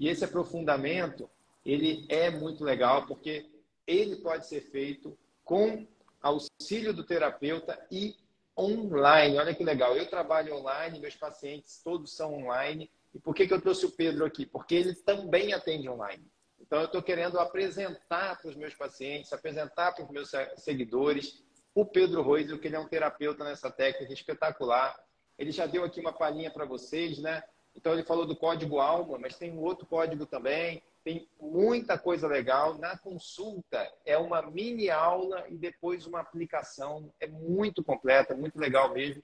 E 0.00 0.08
esse 0.08 0.24
aprofundamento, 0.24 1.28
ele 1.64 2.06
é 2.08 2.30
muito 2.30 2.64
legal 2.64 3.06
porque 3.06 3.50
ele 3.86 4.16
pode 4.16 4.46
ser 4.46 4.62
feito 4.62 5.16
com 5.44 5.86
auxílio 6.22 6.94
do 6.94 7.04
terapeuta 7.04 7.78
e 7.92 8.16
online. 8.58 9.36
Olha 9.36 9.54
que 9.54 9.62
legal. 9.62 9.94
Eu 9.94 10.08
trabalho 10.08 10.56
online, 10.56 10.98
meus 10.98 11.16
pacientes 11.16 11.82
todos 11.84 12.16
são 12.16 12.32
online. 12.32 12.90
E 13.14 13.18
por 13.18 13.34
que, 13.34 13.46
que 13.46 13.52
eu 13.52 13.60
trouxe 13.60 13.84
o 13.84 13.90
Pedro 13.90 14.24
aqui? 14.24 14.46
Porque 14.46 14.74
ele 14.74 14.94
também 14.94 15.52
atende 15.52 15.86
online. 15.86 16.26
Então, 16.58 16.78
eu 16.78 16.86
estou 16.86 17.02
querendo 17.02 17.38
apresentar 17.38 18.40
para 18.40 18.48
os 18.48 18.56
meus 18.56 18.74
pacientes, 18.74 19.32
apresentar 19.34 19.92
para 19.92 20.04
os 20.04 20.10
meus 20.10 20.30
seguidores 20.56 21.44
o 21.74 21.84
Pedro 21.84 22.22
Roisel, 22.22 22.58
que 22.58 22.68
ele 22.68 22.76
é 22.76 22.80
um 22.80 22.88
terapeuta 22.88 23.44
nessa 23.44 23.70
técnica 23.70 24.14
espetacular. 24.14 24.98
Ele 25.36 25.50
já 25.52 25.66
deu 25.66 25.84
aqui 25.84 26.00
uma 26.00 26.12
palhinha 26.12 26.50
para 26.50 26.64
vocês, 26.64 27.18
né? 27.18 27.42
Então, 27.74 27.92
ele 27.92 28.02
falou 28.02 28.26
do 28.26 28.36
código 28.36 28.78
ALMA, 28.78 29.18
mas 29.18 29.36
tem 29.36 29.52
um 29.52 29.62
outro 29.62 29.86
código 29.86 30.26
também 30.26 30.82
tem 31.04 31.28
muita 31.40 31.98
coisa 31.98 32.28
legal. 32.28 32.78
Na 32.78 32.96
consulta 32.98 33.90
é 34.04 34.18
uma 34.18 34.42
mini 34.42 34.90
aula 34.90 35.46
e 35.48 35.56
depois 35.56 36.06
uma 36.06 36.20
aplicação. 36.20 37.12
É 37.18 37.26
muito 37.26 37.82
completa, 37.82 38.34
muito 38.34 38.58
legal 38.58 38.92
mesmo. 38.92 39.22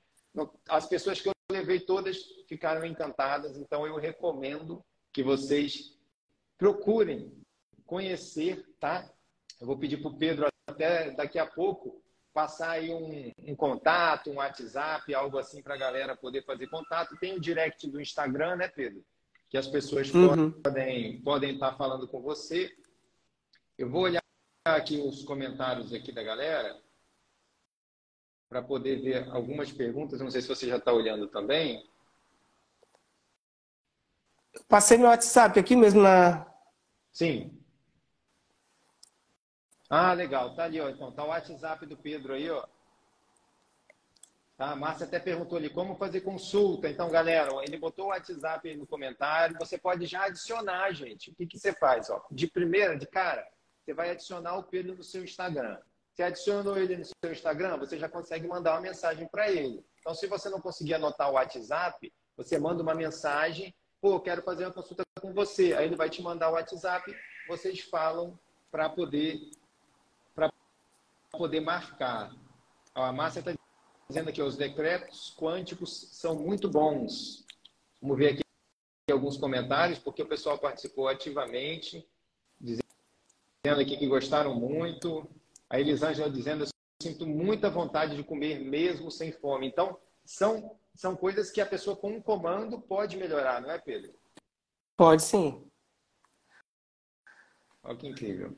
As 0.69 0.87
pessoas 0.87 1.21
que 1.21 1.29
eu 1.29 1.33
levei 1.51 1.81
todas 1.81 2.19
ficaram 2.49 2.85
encantadas, 2.85 3.57
então 3.57 3.87
eu 3.87 3.97
recomendo 3.97 4.85
que 5.13 5.23
vocês 5.23 5.97
procurem 6.59 7.33
conhecer, 7.87 8.67
tá? 8.81 9.09
Eu 9.61 9.67
vou 9.67 9.79
pedir 9.79 9.99
para 9.99 10.11
o 10.11 10.17
Pedro 10.17 10.47
até 10.67 11.11
daqui 11.11 11.39
a 11.39 11.47
pouco 11.47 12.03
passar 12.37 12.73
aí 12.73 12.93
um, 12.93 13.33
um 13.51 13.57
contato, 13.57 14.31
um 14.31 14.35
WhatsApp, 14.35 15.15
algo 15.15 15.39
assim 15.39 15.63
para 15.63 15.75
a 15.75 15.79
galera 15.79 16.15
poder 16.15 16.45
fazer 16.45 16.67
contato. 16.67 17.17
Tem 17.17 17.35
o 17.35 17.41
direct 17.41 17.89
do 17.89 17.99
Instagram, 17.99 18.57
né, 18.57 18.69
Pedro? 18.69 19.03
que 19.49 19.57
as 19.57 19.67
pessoas 19.67 20.13
uhum. 20.13 20.51
podem, 20.51 21.21
podem 21.23 21.55
estar 21.55 21.77
falando 21.77 22.07
com 22.09 22.21
você. 22.21 22.75
Eu 23.79 23.89
vou 23.89 24.03
olhar 24.03 24.23
aqui 24.65 24.99
os 24.99 25.23
comentários 25.25 25.93
aqui 25.93 26.13
da 26.13 26.23
galera 26.23 26.81
para 28.49 28.63
poder 28.63 29.01
ver 29.01 29.29
algumas 29.31 29.73
perguntas. 29.73 30.21
Não 30.21 30.31
sei 30.31 30.43
se 30.43 30.49
você 30.49 30.69
já 30.69 30.77
está 30.77 30.93
olhando 30.93 31.29
também. 31.29 31.89
Passei 34.69 34.99
meu 34.99 35.09
WhatsApp 35.09 35.59
aqui 35.59 35.77
mesmo 35.77 36.03
na. 36.03 36.47
Sim. 37.13 37.57
Ah, 39.89 40.13
legal. 40.13 40.55
Tá 40.55 40.65
ali, 40.65 40.81
ó. 40.81 40.89
Então, 40.89 41.13
tá 41.13 41.25
o 41.25 41.29
WhatsApp 41.29 41.87
do 41.87 41.97
Pedro 41.97 42.35
aí, 42.35 42.51
ó. 42.51 42.65
Tá? 44.57 44.71
A 44.71 44.77
Márcia 44.77 45.07
até 45.07 45.19
perguntou 45.19 45.59
ali 45.59 45.69
como 45.69 45.97
fazer 45.97 46.23
consulta. 46.23 46.89
Então, 46.89 47.11
galera, 47.11 47.51
ele 47.63 47.79
botou 47.79 48.07
o 48.07 48.09
WhatsApp 48.09 48.69
aí 48.69 48.77
no 48.77 48.87
comentário. 48.87 49.57
Você 49.59 49.77
pode 49.77 50.07
já 50.07 50.25
adicionar, 50.25 50.93
gente. 50.93 51.31
O 51.31 51.35
que, 51.35 51.47
que 51.47 51.59
você 51.59 51.73
faz? 51.73 52.09
Ó, 52.11 52.25
de 52.31 52.47
primeira, 52.47 52.97
de 52.97 53.07
cara, 53.07 53.47
você 53.85 53.93
vai 53.93 54.11
adicionar 54.11 54.57
o 54.57 54.65
Pedro 54.65 54.97
no 54.97 55.05
seu 55.05 55.23
Instagram. 55.23 55.79
Você 56.13 56.23
adicionou 56.23 56.79
ele 56.79 56.97
no 56.97 57.05
seu 57.05 57.31
Instagram, 57.31 57.77
você 57.77 57.99
já 57.99 58.09
consegue 58.09 58.49
mandar 58.49 58.73
uma 58.73 58.81
mensagem 58.81 59.29
para 59.29 59.51
ele. 59.51 59.85
Então, 60.01 60.15
se 60.15 60.27
você 60.27 60.49
não 60.49 60.61
conseguir 60.61 60.95
anotar 60.95 61.31
o 61.31 61.35
WhatsApp, 61.35 62.11
você 62.35 62.59
manda 62.59 62.83
uma 62.83 62.95
mensagem. 62.95 63.75
Pô, 64.01 64.19
quero 64.19 64.41
fazer 64.43 64.65
uma 64.65 64.73
consulta 64.73 65.03
com 65.21 65.35
você. 65.35 65.75
Aí 65.75 65.85
ele 65.85 65.97
vai 65.97 66.09
te 66.09 66.23
mandar 66.23 66.49
o 66.49 66.55
WhatsApp. 66.55 67.15
Vocês 67.47 67.81
falam 67.81 68.39
para 68.71 68.89
poder, 68.89 69.39
poder 71.37 71.61
marcar. 71.61 72.35
A 72.95 73.13
Márcia 73.13 73.41
está 73.41 73.55
dizendo 74.09 74.31
aqui, 74.31 74.43
os 74.43 74.57
decretos 74.57 75.35
quânticos 75.39 76.09
são 76.13 76.35
muito 76.37 76.69
bons. 76.69 77.45
Vamos 78.01 78.17
ver 78.17 78.33
aqui 78.35 78.43
alguns 79.11 79.37
comentários, 79.37 79.99
porque 79.99 80.23
o 80.23 80.29
pessoal 80.29 80.59
participou 80.59 81.09
ativamente, 81.09 82.09
dizendo 82.61 82.83
aqui 83.65 83.97
que 83.97 84.07
gostaram 84.07 84.55
muito. 84.55 85.29
A 85.69 85.81
Elisângela 85.81 86.31
dizendo, 86.31 86.65
eu 86.65 86.69
sinto 87.03 87.27
muita 87.27 87.71
vontade 87.71 88.17
de 88.17 88.25
comer 88.25 88.61
mesmo 88.61 89.11
sem 89.11 89.33
fome. 89.33 89.67
Então, 89.67 89.99
são, 90.25 90.77
são 90.95 91.17
coisas 91.17 91.51
que 91.51 91.61
a 91.61 91.67
pessoa 91.67 91.97
com 91.97 92.13
um 92.13 92.23
comando 92.23 92.81
pode 92.81 93.17
melhorar, 93.17 93.61
não 93.61 93.71
é, 93.71 93.79
Pedro? 93.79 94.15
Pode 94.97 95.23
sim. 95.23 95.69
Olha 97.83 97.97
que 97.97 98.09
incrível. 98.09 98.57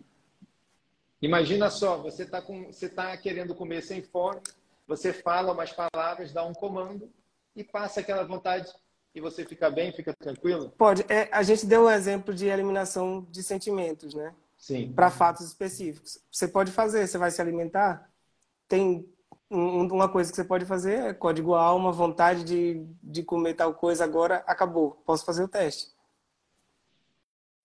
Imagina 1.21 1.71
só, 1.71 1.99
você 1.99 2.23
está 2.23 2.43
tá 2.95 3.17
querendo 3.17 3.55
comer 3.55 3.83
sem 3.83 4.03
fome, 4.03 4.41
você 4.87 5.13
fala 5.13 5.53
umas 5.53 5.73
palavras, 5.73 6.33
dá 6.33 6.45
um 6.45 6.53
comando 6.53 7.11
e 7.57 7.65
passa 7.65 8.01
aquela 8.01 8.25
vontade 8.25 8.73
e 9.15 9.21
você 9.21 9.45
fica 9.45 9.69
bem, 9.69 9.93
fica 9.93 10.15
tranquilo? 10.15 10.71
Pode. 10.79 11.05
É, 11.09 11.29
a 11.33 11.43
gente 11.43 11.67
deu 11.67 11.87
um 11.87 11.91
exemplo 11.91 12.33
de 12.33 12.47
eliminação 12.47 13.27
de 13.31 13.43
sentimentos, 13.43 14.15
né? 14.15 14.33
Sim. 14.57 14.93
Para 14.93 15.11
fatos 15.11 15.47
específicos. 15.47 16.21
Você 16.31 16.47
pode 16.47 16.71
fazer, 16.71 17.07
você 17.07 17.19
vai 17.19 17.31
se 17.31 17.41
alimentar. 17.41 18.09
Tem 18.69 19.09
uma 19.51 20.09
coisa 20.09 20.31
que 20.31 20.37
você 20.37 20.45
pode 20.45 20.67
fazer 20.67 20.99
é 21.07 21.15
código 21.15 21.55
alma, 21.55 21.91
vontade 21.91 22.45
de, 22.45 22.87
de 23.03 23.23
comer 23.23 23.55
tal 23.55 23.75
coisa 23.75 24.05
agora, 24.05 24.45
acabou. 24.47 25.03
Posso 25.05 25.25
fazer 25.25 25.43
o 25.43 25.49
teste. 25.49 25.93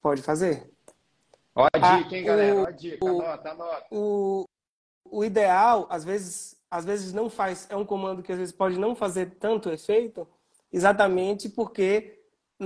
Pode 0.02 0.22
fazer. 0.22 0.73
Ó 1.56 1.68
a 1.72 1.98
dica, 1.98 2.18
hein, 2.18 2.24
galera? 2.24 2.62
Ó 2.62 2.68
a 2.68 2.72
dica. 2.72 3.08
Anota, 3.08 3.52
anota. 3.52 3.86
O, 3.92 4.46
o 5.06 5.24
ideal, 5.24 5.88
às 5.90 6.04
vezes, 6.04 6.56
às 6.70 6.84
vezes 6.86 7.14
não 7.14 7.30
faz, 7.30 7.68
é 7.70 7.76
um 7.76 7.86
comando 7.86 8.24
que 8.24 8.32
às 8.32 8.38
vezes 8.38 8.54
pode 8.54 8.80
não 8.80 8.96
fazer 8.96 9.36
tanto 9.40 9.70
efeito, 9.70 10.28
exatamente 10.72 11.50
porque 11.50 12.20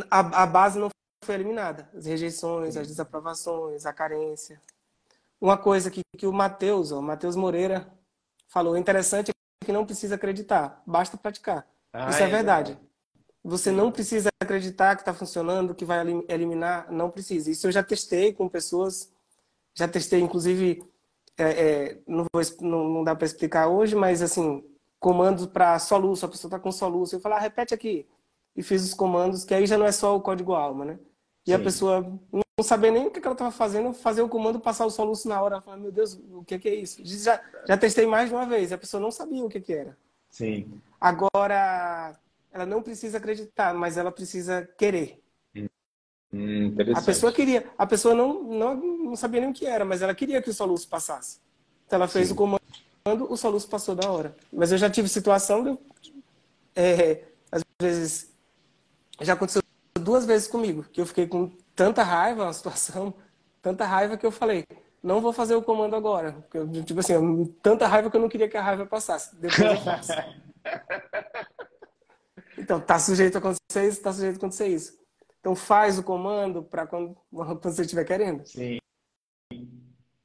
a, 0.09 0.43
a 0.43 0.45
base 0.45 0.79
não 0.79 0.89
foi 1.23 1.35
eliminada. 1.35 1.89
As 1.93 2.05
rejeições, 2.05 2.77
as 2.77 2.87
desaprovações, 2.87 3.85
a 3.85 3.91
carência. 3.91 4.61
Uma 5.39 5.57
coisa 5.57 5.91
que, 5.91 6.01
que 6.17 6.25
o 6.25 6.33
Matheus, 6.33 6.91
o 6.91 7.01
Matheus 7.01 7.35
Moreira, 7.35 7.91
falou, 8.47 8.77
interessante 8.77 9.31
é 9.31 9.65
que 9.65 9.71
não 9.71 9.85
precisa 9.85 10.15
acreditar, 10.15 10.81
basta 10.87 11.17
praticar. 11.17 11.67
Ah, 11.91 12.09
Isso 12.09 12.23
é, 12.23 12.23
é 12.23 12.27
verdade. 12.29 12.71
verdade. 12.71 12.86
Você 13.43 13.71
não 13.71 13.91
precisa 13.91 14.29
acreditar 14.41 14.95
que 14.95 15.01
está 15.01 15.13
funcionando, 15.13 15.75
que 15.75 15.85
vai 15.85 16.05
eliminar, 16.27 16.91
não 16.91 17.09
precisa. 17.09 17.49
Isso 17.49 17.67
eu 17.67 17.71
já 17.71 17.81
testei 17.81 18.33
com 18.33 18.49
pessoas, 18.49 19.11
já 19.73 19.87
testei 19.87 20.19
inclusive 20.19 20.83
é, 21.37 21.43
é, 21.43 21.97
não, 22.07 22.25
vou, 22.33 22.41
não, 22.61 22.89
não 22.89 23.03
dá 23.03 23.15
para 23.15 23.27
explicar 23.27 23.67
hoje, 23.67 23.95
mas 23.95 24.21
assim, 24.21 24.63
comandos 24.99 25.45
para 25.45 25.77
soluço, 25.77 26.25
a 26.25 26.29
pessoa 26.29 26.49
está 26.49 26.59
com 26.59 26.71
soluço, 26.71 27.15
eu 27.15 27.19
falo, 27.19 27.35
ah, 27.35 27.39
repete 27.39 27.73
aqui. 27.73 28.07
E 28.55 28.63
fiz 28.63 28.83
os 28.83 28.93
comandos, 28.93 29.45
que 29.45 29.53
aí 29.53 29.67
já 29.67 29.77
não 29.77 29.85
é 29.85 29.91
só 29.91 30.15
o 30.15 30.21
código 30.21 30.53
alma, 30.53 30.83
né? 30.83 30.99
E 31.45 31.51
Sim. 31.51 31.53
a 31.53 31.59
pessoa 31.59 32.19
não 32.31 32.63
sabia 32.63 32.89
nem 32.89 33.05
o 33.05 33.11
que 33.11 33.19
ela 33.19 33.33
estava 33.33 33.51
fazendo, 33.51 33.93
fazer 33.93 34.23
o 34.23 34.27
comando, 34.27 34.59
passar 34.59 34.85
o 34.87 34.89
soluço 34.89 35.29
na 35.29 35.39
hora. 35.39 35.55
Ela 35.55 35.61
fala, 35.61 35.77
meu 35.77 35.91
Deus, 35.91 36.19
o 36.31 36.43
que, 36.43 36.57
que 36.57 36.67
é 36.67 36.75
isso? 36.75 36.99
Já, 37.05 37.39
já 37.67 37.77
testei 37.77 38.07
mais 38.07 38.29
de 38.29 38.35
uma 38.35 38.47
vez, 38.47 38.73
a 38.73 38.77
pessoa 38.77 38.99
não 38.99 39.11
sabia 39.11 39.45
o 39.45 39.49
que, 39.49 39.61
que 39.61 39.73
era. 39.73 39.95
Sim. 40.27 40.81
Agora, 40.99 42.19
ela 42.57 42.65
não 42.65 42.81
precisa 42.81 43.19
acreditar, 43.19 43.73
mas 43.75 43.97
ela 43.97 44.11
precisa 44.11 44.67
querer. 44.77 45.21
Hum, 46.33 46.75
a 46.95 47.01
pessoa 47.01 47.31
queria, 47.31 47.69
a 47.77 47.85
pessoa 47.85 48.15
não, 48.15 48.43
não, 48.43 48.75
não 48.75 49.15
sabia 49.15 49.41
nem 49.41 49.51
o 49.51 49.53
que 49.53 49.65
era, 49.65 49.85
mas 49.85 50.01
ela 50.01 50.13
queria 50.15 50.41
que 50.41 50.49
o 50.49 50.53
soluço 50.53 50.89
passasse. 50.89 51.39
Então 51.85 51.97
ela 51.97 52.07
fez 52.07 52.27
Sim. 52.27 52.33
o 52.33 52.35
comando, 52.35 52.61
o 53.05 53.37
soluço 53.37 53.69
passou 53.69 53.95
da 53.95 54.09
hora. 54.11 54.35
Mas 54.51 54.71
eu 54.71 54.77
já 54.77 54.89
tive 54.89 55.07
situação 55.07 55.63
de, 55.63 55.77
é, 56.75 57.25
às 57.51 57.63
vezes, 57.79 58.35
já 59.21 59.33
aconteceu 59.33 59.61
duas 59.93 60.25
vezes 60.25 60.47
comigo, 60.47 60.83
que 60.91 60.99
eu 60.99 61.05
fiquei 61.05 61.27
com 61.27 61.51
tanta 61.75 62.01
raiva, 62.01 62.43
uma 62.43 62.53
situação, 62.53 63.13
tanta 63.61 63.85
raiva 63.85 64.17
que 64.17 64.25
eu 64.25 64.31
falei, 64.31 64.65
não 65.01 65.21
vou 65.21 65.31
fazer 65.31 65.53
o 65.53 65.61
comando 65.61 65.95
agora. 65.95 66.33
Porque, 66.49 66.81
tipo 66.81 66.99
assim, 67.01 67.45
tanta 67.61 67.87
raiva 67.87 68.09
que 68.09 68.17
eu 68.17 68.21
não 68.21 68.29
queria 68.29 68.49
que 68.49 68.57
a 68.57 68.63
raiva 68.63 68.85
passasse. 68.85 69.35
Depois 69.35 69.61
eu 69.61 69.81
faço. 69.81 70.11
então, 72.57 72.81
tá 72.81 72.97
sujeito 72.97 73.35
a 73.35 73.39
acontecer 73.39 73.87
isso, 73.87 74.01
tá 74.01 74.11
sujeito 74.11 74.35
a 74.35 74.37
acontecer 74.37 74.67
isso. 74.67 74.97
Então 75.39 75.55
faz 75.55 75.99
o 75.99 76.03
comando 76.03 76.63
para 76.63 76.87
quando, 76.87 77.15
quando 77.31 77.61
você 77.61 77.83
estiver 77.83 78.03
querendo. 78.03 78.45
Sim. 78.45 78.79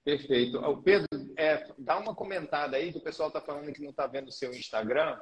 Perfeito. 0.04 0.58
O 0.58 0.82
Pedro, 0.82 1.06
é, 1.36 1.64
dá 1.78 1.98
uma 1.98 2.14
comentada 2.14 2.76
aí, 2.76 2.90
que 2.90 2.98
o 2.98 3.02
pessoal 3.02 3.28
está 3.28 3.40
falando 3.40 3.72
que 3.72 3.82
não 3.82 3.90
está 3.90 4.06
vendo 4.06 4.28
o 4.28 4.32
seu 4.32 4.52
Instagram. 4.52 5.20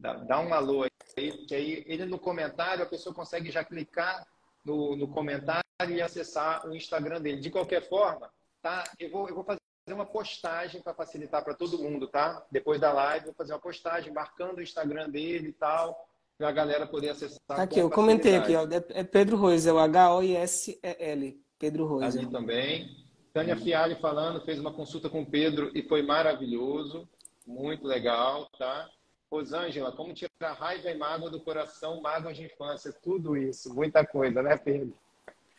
Dá, 0.00 0.14
dá 0.14 0.40
um 0.40 0.52
alô 0.52 0.82
aí, 0.82 1.46
que 1.46 1.54
aí 1.54 1.84
ele 1.86 2.06
no 2.06 2.18
comentário 2.18 2.82
a 2.82 2.88
pessoa 2.88 3.14
consegue 3.14 3.50
já 3.50 3.64
clicar 3.64 4.26
no, 4.64 4.96
no 4.96 5.06
comentário 5.06 5.62
e 5.88 6.02
acessar 6.02 6.66
o 6.66 6.74
Instagram 6.74 7.20
dele. 7.20 7.40
De 7.40 7.50
qualquer 7.50 7.88
forma, 7.88 8.28
tá? 8.60 8.82
Eu 8.98 9.10
vou, 9.10 9.28
eu 9.28 9.34
vou 9.36 9.44
fazer 9.44 9.60
uma 9.90 10.04
postagem 10.04 10.82
para 10.82 10.92
facilitar 10.92 11.44
para 11.44 11.54
todo 11.54 11.78
mundo, 11.78 12.08
tá? 12.08 12.44
Depois 12.50 12.80
da 12.80 12.92
live, 12.92 13.26
vou 13.26 13.34
fazer 13.34 13.52
uma 13.52 13.60
postagem 13.60 14.12
marcando 14.12 14.58
o 14.58 14.62
Instagram 14.62 15.08
dele 15.08 15.50
e 15.50 15.52
tal 15.52 16.05
para 16.38 16.48
a 16.48 16.52
galera 16.52 16.86
poder 16.86 17.10
acessar. 17.10 17.40
Tá 17.46 17.62
aqui, 17.62 17.78
eu 17.78 17.90
comentei 17.90 18.36
aqui, 18.36 18.54
ó, 18.54 18.66
é, 18.90 19.02
Pedro 19.02 19.36
Rois, 19.36 19.66
é 19.66 19.72
o 19.72 19.78
H-O-I-S-E-L, 19.78 21.40
Pedro 21.58 21.86
Rois. 21.86 22.16
Ali 22.16 22.26
também. 22.26 23.06
Tânia 23.32 23.56
Fialli 23.56 23.94
falando, 23.96 24.44
fez 24.44 24.58
uma 24.58 24.72
consulta 24.72 25.10
com 25.10 25.22
o 25.22 25.26
Pedro 25.26 25.70
e 25.74 25.82
foi 25.82 26.02
maravilhoso, 26.02 27.08
muito 27.46 27.86
legal, 27.86 28.48
tá? 28.58 28.88
Rosângela, 29.30 29.92
como 29.92 30.14
tirar 30.14 30.52
raiva 30.52 30.90
e 30.90 30.96
mágoa 30.96 31.30
do 31.30 31.40
coração, 31.40 32.00
mágoas 32.00 32.36
de 32.36 32.44
infância, 32.44 32.92
tudo 33.02 33.36
isso, 33.36 33.74
muita 33.74 34.06
coisa, 34.06 34.42
né, 34.42 34.56
Pedro? 34.56 34.94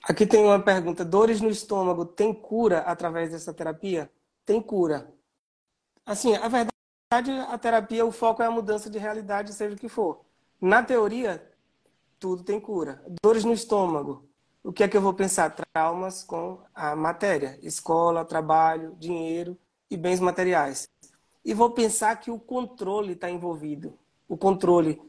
Aqui 0.03 0.25
tem 0.25 0.43
uma 0.43 0.59
pergunta: 0.59 1.03
dores 1.03 1.41
no 1.41 1.49
estômago 1.49 2.05
tem 2.05 2.33
cura 2.33 2.79
através 2.79 3.31
dessa 3.31 3.53
terapia? 3.53 4.09
Tem 4.45 4.61
cura. 4.61 5.13
Assim, 6.05 6.33
a 6.35 6.47
verdade, 6.47 7.31
a 7.49 7.57
terapia, 7.57 8.05
o 8.05 8.11
foco 8.11 8.41
é 8.41 8.45
a 8.45 8.51
mudança 8.51 8.89
de 8.89 8.97
realidade, 8.97 9.53
seja 9.53 9.75
o 9.75 9.77
que 9.77 9.89
for. 9.89 10.25
Na 10.59 10.81
teoria, 10.81 11.51
tudo 12.19 12.43
tem 12.43 12.59
cura. 12.59 13.03
Dores 13.21 13.43
no 13.43 13.53
estômago. 13.53 14.27
O 14.63 14.73
que 14.73 14.83
é 14.83 14.87
que 14.87 14.97
eu 14.97 15.01
vou 15.01 15.13
pensar? 15.13 15.55
Traumas 15.55 16.23
com 16.23 16.59
a 16.73 16.95
matéria, 16.95 17.59
escola, 17.61 18.25
trabalho, 18.25 18.95
dinheiro 18.99 19.55
e 19.89 19.95
bens 19.95 20.19
materiais. 20.19 20.89
E 21.45 21.53
vou 21.53 21.69
pensar 21.69 22.15
que 22.19 22.31
o 22.31 22.39
controle 22.39 23.13
está 23.13 23.29
envolvido. 23.29 23.97
O 24.27 24.35
controle 24.35 24.99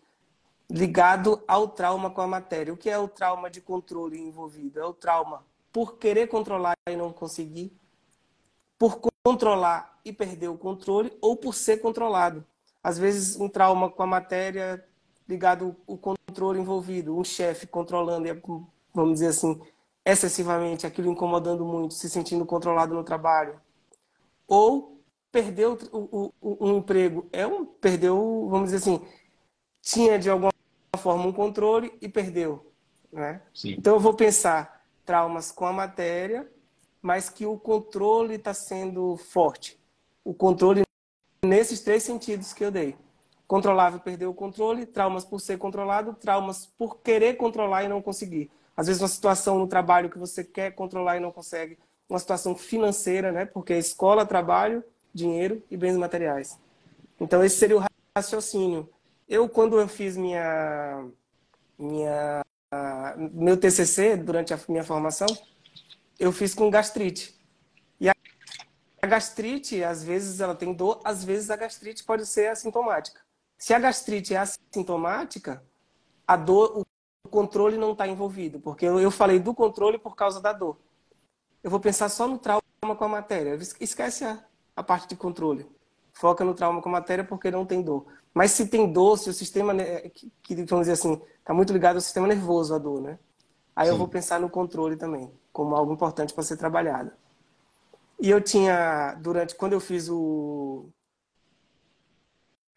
ligado 0.70 1.42
ao 1.48 1.66
trauma 1.66 2.10
com 2.10 2.20
a 2.20 2.26
matéria. 2.26 2.72
O 2.72 2.76
que 2.76 2.90
é 2.90 2.98
o 2.98 3.08
trauma 3.08 3.48
de 3.48 3.62
controle 3.62 4.20
envolvido? 4.20 4.78
É 4.78 4.84
o 4.84 4.92
trauma 4.92 5.44
por 5.72 5.96
querer 5.96 6.28
controlar 6.28 6.74
e 6.86 6.94
não 6.94 7.10
conseguir, 7.10 7.72
por 8.78 9.00
controlar 9.24 9.98
e 10.04 10.12
perder 10.12 10.48
o 10.48 10.58
controle, 10.58 11.16
ou 11.20 11.36
por 11.36 11.54
ser 11.54 11.78
controlado. 11.78 12.44
Às 12.82 12.98
vezes, 12.98 13.36
um 13.40 13.48
trauma 13.48 13.90
com 13.90 14.02
a 14.02 14.06
matéria 14.06 14.84
ligado 15.28 15.76
o 15.86 15.96
controle 15.96 16.58
envolvido, 16.58 17.16
um 17.16 17.22
chefe 17.22 17.66
controlando, 17.66 18.26
vamos 18.94 19.14
dizer 19.14 19.28
assim, 19.28 19.60
excessivamente, 20.04 20.86
aquilo 20.86 21.10
incomodando 21.10 21.64
muito, 21.64 21.94
se 21.94 22.08
sentindo 22.08 22.46
controlado 22.46 22.94
no 22.94 23.04
trabalho. 23.04 23.60
Ou 24.46 25.02
perdeu 25.30 25.76
o, 25.92 26.32
o, 26.40 26.66
um 26.66 26.78
emprego, 26.78 27.28
é 27.30 27.46
um, 27.46 27.66
perdeu, 27.66 28.48
vamos 28.48 28.70
dizer 28.70 28.78
assim, 28.78 29.06
tinha 29.82 30.18
de 30.18 30.30
alguma 30.30 30.50
forma 30.96 31.26
um 31.26 31.32
controle 31.32 31.92
e 32.00 32.08
perdeu. 32.08 32.72
Né? 33.12 33.42
Então 33.64 33.94
eu 33.94 34.00
vou 34.00 34.14
pensar 34.14 34.82
traumas 35.04 35.52
com 35.52 35.66
a 35.66 35.72
matéria, 35.72 36.50
mas 37.02 37.28
que 37.28 37.44
o 37.44 37.58
controle 37.58 38.36
está 38.36 38.54
sendo 38.54 39.16
forte. 39.16 39.78
O 40.24 40.32
controle 40.32 40.82
nesses 41.44 41.80
três 41.80 42.02
sentidos 42.02 42.52
que 42.52 42.64
eu 42.64 42.70
dei 42.70 42.96
controlável 43.48 43.98
perdeu 43.98 44.30
o 44.30 44.34
controle, 44.34 44.84
traumas 44.84 45.24
por 45.24 45.40
ser 45.40 45.56
controlado, 45.56 46.12
traumas 46.12 46.66
por 46.66 46.98
querer 46.98 47.38
controlar 47.38 47.82
e 47.82 47.88
não 47.88 48.02
conseguir. 48.02 48.50
Às 48.76 48.86
vezes 48.86 49.00
uma 49.00 49.08
situação 49.08 49.58
no 49.58 49.66
trabalho 49.66 50.10
que 50.10 50.18
você 50.18 50.44
quer 50.44 50.72
controlar 50.72 51.16
e 51.16 51.20
não 51.20 51.32
consegue, 51.32 51.78
uma 52.08 52.18
situação 52.18 52.54
financeira, 52.54 53.32
né? 53.32 53.46
Porque 53.46 53.72
é 53.72 53.78
escola, 53.78 54.26
trabalho, 54.26 54.84
dinheiro 55.14 55.62
e 55.70 55.76
bens 55.78 55.96
materiais. 55.96 56.58
Então 57.18 57.42
esse 57.42 57.56
seria 57.56 57.78
o 57.78 57.84
raciocínio. 58.14 58.88
Eu 59.26 59.48
quando 59.48 59.80
eu 59.80 59.88
fiz 59.88 60.14
minha 60.14 61.06
minha 61.78 62.44
meu 63.32 63.56
TCC 63.56 64.14
durante 64.14 64.52
a 64.52 64.60
minha 64.68 64.84
formação, 64.84 65.26
eu 66.18 66.30
fiz 66.32 66.54
com 66.54 66.68
gastrite. 66.68 67.34
E 67.98 68.10
a 68.10 68.14
gastrite, 69.06 69.82
às 69.82 70.04
vezes 70.04 70.40
ela 70.40 70.54
tem 70.54 70.74
dor, 70.74 71.00
às 71.02 71.24
vezes 71.24 71.50
a 71.50 71.56
gastrite 71.56 72.04
pode 72.04 72.26
ser 72.26 72.48
assintomática. 72.48 73.26
Se 73.58 73.74
a 73.74 73.78
gastrite 73.78 74.34
é 74.34 74.38
assintomática, 74.38 75.62
a 76.24 76.36
dor, 76.36 76.84
o 77.26 77.28
controle 77.28 77.76
não 77.76 77.92
está 77.92 78.06
envolvido, 78.06 78.60
porque 78.60 78.86
eu 78.86 79.10
falei 79.10 79.40
do 79.40 79.52
controle 79.52 79.98
por 79.98 80.14
causa 80.14 80.40
da 80.40 80.52
dor. 80.52 80.78
Eu 81.62 81.70
vou 81.70 81.80
pensar 81.80 82.08
só 82.08 82.28
no 82.28 82.38
trauma 82.38 82.62
com 82.96 83.04
a 83.04 83.08
matéria. 83.08 83.58
Esquece 83.80 84.24
a, 84.24 84.42
a 84.76 84.82
parte 84.82 85.08
de 85.08 85.16
controle. 85.16 85.68
Foca 86.12 86.44
no 86.44 86.54
trauma 86.54 86.80
com 86.80 86.88
a 86.88 86.92
matéria 86.92 87.24
porque 87.24 87.50
não 87.50 87.66
tem 87.66 87.82
dor. 87.82 88.06
Mas 88.32 88.52
se 88.52 88.68
tem 88.68 88.90
dor, 88.92 89.18
se 89.18 89.28
o 89.28 89.34
sistema, 89.34 89.74
que, 90.14 90.30
que 90.42 90.54
vamos 90.64 90.86
dizer 90.86 90.92
assim, 90.92 91.20
está 91.38 91.52
muito 91.52 91.72
ligado 91.72 91.96
ao 91.96 92.00
sistema 92.00 92.28
nervoso, 92.28 92.74
a 92.74 92.78
dor, 92.78 93.00
né? 93.00 93.18
Aí 93.74 93.86
Sim. 93.86 93.92
eu 93.92 93.98
vou 93.98 94.06
pensar 94.06 94.38
no 94.38 94.48
controle 94.48 94.96
também, 94.96 95.32
como 95.52 95.74
algo 95.74 95.92
importante 95.92 96.32
para 96.32 96.44
ser 96.44 96.56
trabalhado. 96.56 97.10
E 98.20 98.30
eu 98.30 98.40
tinha, 98.40 99.14
durante, 99.14 99.54
quando 99.54 99.72
eu 99.72 99.80
fiz 99.80 100.08
o, 100.08 100.88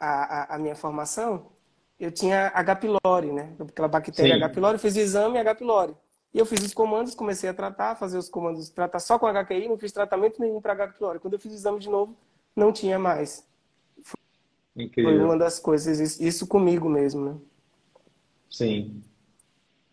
a, 0.01 0.53
a, 0.53 0.55
a 0.55 0.59
minha 0.59 0.75
formação, 0.75 1.51
eu 1.99 2.11
tinha 2.11 2.51
H. 2.55 2.75
pylori, 2.77 3.31
né? 3.31 3.55
Aquela 3.59 3.87
bactéria 3.87 4.35
Sim. 4.35 4.43
H. 4.43 4.49
pylori, 4.49 4.79
fiz 4.79 4.95
o 4.95 4.99
exame 4.99 5.37
H. 5.37 5.55
pylori. 5.55 5.95
E 6.33 6.39
eu 6.39 6.45
fiz 6.45 6.63
os 6.63 6.73
comandos, 6.73 7.13
comecei 7.13 7.49
a 7.49 7.53
tratar, 7.53 7.95
fazer 7.95 8.17
os 8.17 8.27
comandos, 8.27 8.69
tratar 8.69 8.99
só 8.99 9.19
com 9.19 9.27
HQI, 9.27 9.67
não 9.67 9.77
fiz 9.77 9.91
tratamento 9.91 10.41
nenhum 10.41 10.59
para 10.59 10.73
H. 10.73 10.87
pylori. 10.93 11.19
Quando 11.19 11.33
eu 11.33 11.39
fiz 11.39 11.51
o 11.51 11.55
exame 11.55 11.79
de 11.79 11.89
novo, 11.89 12.17
não 12.55 12.71
tinha 12.71 12.97
mais. 12.97 13.47
Incrível. 14.75 15.11
Foi 15.11 15.23
uma 15.23 15.37
das 15.37 15.59
coisas, 15.59 16.19
isso 16.19 16.47
comigo 16.47 16.89
mesmo, 16.89 17.25
né? 17.25 17.37
Sim. 18.49 19.03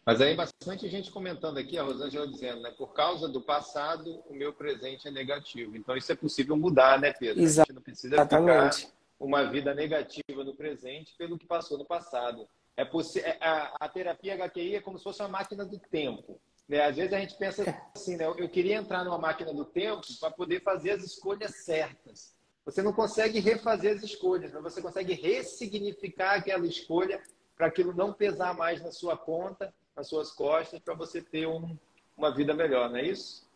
Mas 0.07 0.23
aí 0.23 0.35
bastante 0.35 0.89
gente 0.89 1.11
comentando 1.11 1.59
aqui, 1.59 1.77
a 1.77 1.83
Rosângela 1.83 2.27
dizendo, 2.27 2.63
né? 2.63 2.71
Por 2.71 2.95
causa 2.95 3.29
do 3.29 3.43
passado, 3.43 4.23
o 4.27 4.33
meu 4.33 4.55
presente 4.55 5.07
é 5.07 5.11
negativo. 5.11 5.77
Então 5.77 5.95
isso 5.97 6.11
é 6.11 6.15
possível 6.15 6.57
mudar, 6.57 6.99
né, 6.99 7.13
Pedro? 7.13 7.43
Exatamente. 7.43 7.61
A 7.61 7.75
gente 7.75 7.75
não 7.75 7.83
precisa 7.83 8.23
ficar 8.25 8.98
uma 9.19 9.45
vida 9.45 9.75
negativa 9.75 10.45
no 10.45 10.55
presente 10.55 11.15
pelo 11.17 11.39
que 11.39 11.47
passou 11.47 11.77
no 11.77 11.85
passado. 11.85 12.49
É 12.77 12.83
é, 12.83 13.39
a, 13.41 13.77
a 13.81 13.89
terapia 13.89 14.35
HQI 14.35 14.77
é 14.77 14.81
como 14.81 14.99
se 14.99 15.05
fosse 15.05 15.21
uma 15.21 15.29
máquina 15.29 15.65
do 15.65 15.79
tempo. 15.79 16.41
Né? 16.69 16.85
Às 16.85 16.97
vezes 16.97 17.13
a 17.13 17.19
gente 17.19 17.37
pensa 17.37 17.65
assim, 17.95 18.17
né? 18.17 18.27
eu 18.27 18.49
queria 18.49 18.77
entrar 18.77 19.05
numa 19.05 19.19
máquina 19.19 19.53
do 19.53 19.65
tempo 19.65 20.03
para 20.21 20.31
poder 20.31 20.63
fazer 20.63 20.93
as 20.93 21.03
escolhas 21.03 21.65
certas. 21.65 22.37
Você 22.65 22.83
não 22.83 22.93
consegue 22.93 23.41
refazer 23.41 23.97
as 23.97 24.03
escolhas, 24.03 24.53
mas 24.53 24.63
você 24.63 24.83
consegue 24.83 25.15
ressignificar 25.15 26.35
aquela 26.35 26.67
escolha 26.67 27.21
para 27.57 27.67
aquilo 27.67 27.95
não 27.95 28.13
pesar 28.13 28.55
mais 28.55 28.81
na 28.83 28.93
sua 28.93 29.17
conta, 29.17 29.75
nas 29.97 30.07
suas 30.07 30.31
costas, 30.31 30.79
para 30.79 30.95
você 30.95 31.21
ter 31.21 31.49
um, 31.49 31.77
uma 32.17 32.33
vida 32.33 32.55
melhor, 32.55 32.91
não 32.91 32.99
é 32.99 33.07
isso? 33.07 33.49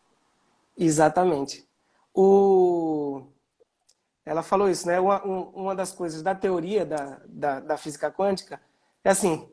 Exatamente. 0.77 1.65
O... 2.13 3.27
Ela 4.25 4.41
falou 4.41 4.69
isso, 4.69 4.87
né? 4.87 4.99
Uma, 4.99 5.21
uma 5.23 5.75
das 5.75 5.91
coisas 5.91 6.21
da 6.21 6.33
teoria 6.33 6.85
da, 6.85 7.21
da, 7.27 7.59
da 7.59 7.77
física 7.77 8.11
quântica 8.11 8.61
é 9.03 9.09
assim, 9.09 9.49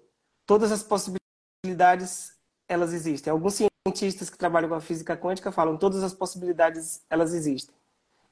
todas 0.46 0.70
as 0.70 0.82
possibilidades 0.82 2.38
elas 2.68 2.92
existem. 2.92 3.30
Alguns 3.30 3.54
cientistas 3.54 4.30
que 4.30 4.38
trabalham 4.38 4.68
com 4.68 4.76
a 4.76 4.80
física 4.80 5.16
quântica 5.16 5.50
falam 5.50 5.76
todas 5.76 6.02
as 6.04 6.14
possibilidades 6.14 7.04
elas 7.10 7.34
existem. 7.34 7.74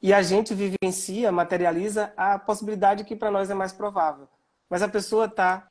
E 0.00 0.14
a 0.14 0.22
gente 0.22 0.54
vivencia, 0.54 1.32
materializa 1.32 2.12
a 2.16 2.38
possibilidade 2.38 3.02
que 3.02 3.16
para 3.16 3.32
nós 3.32 3.50
é 3.50 3.54
mais 3.54 3.72
provável. 3.72 4.28
Mas 4.70 4.80
a 4.80 4.88
pessoa 4.88 5.24
está 5.24 5.68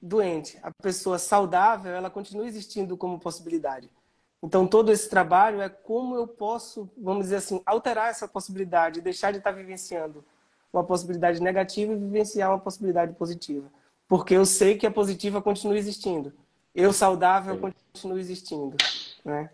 doente, 0.00 0.58
a 0.62 0.70
pessoa 0.82 1.18
saudável, 1.18 1.94
ela 1.94 2.08
continua 2.08 2.46
existindo 2.46 2.96
como 2.96 3.20
possibilidade. 3.20 3.90
Então 4.42 4.66
todo 4.66 4.90
esse 4.90 5.08
trabalho 5.08 5.60
é 5.60 5.68
como 5.68 6.16
eu 6.16 6.26
posso, 6.26 6.90
vamos 6.96 7.24
dizer 7.24 7.36
assim, 7.36 7.62
alterar 7.64 8.10
essa 8.10 8.26
possibilidade, 8.26 9.00
deixar 9.00 9.30
de 9.30 9.38
estar 9.38 9.52
vivenciando 9.52 10.24
uma 10.72 10.82
possibilidade 10.82 11.40
negativa 11.40 11.92
e 11.92 11.96
vivenciar 11.96 12.50
uma 12.50 12.58
possibilidade 12.58 13.12
positiva 13.14 13.70
porque 14.12 14.34
eu 14.34 14.44
sei 14.44 14.76
que 14.76 14.86
a 14.86 14.90
positiva 14.90 15.40
continua 15.40 15.78
existindo. 15.78 16.34
Eu 16.74 16.92
saudável 16.92 17.54
Sim. 17.54 17.72
continuo 17.94 18.18
existindo, 18.18 18.76
né? 19.24 19.50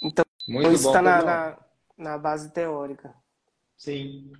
Então, 0.00 0.24
Muito 0.46 0.70
isso 0.70 0.86
está 0.86 1.02
na, 1.02 1.20
na, 1.20 1.58
na, 1.98 2.16
base 2.16 2.52
teórica. 2.52 3.12
Sim. 3.76 4.32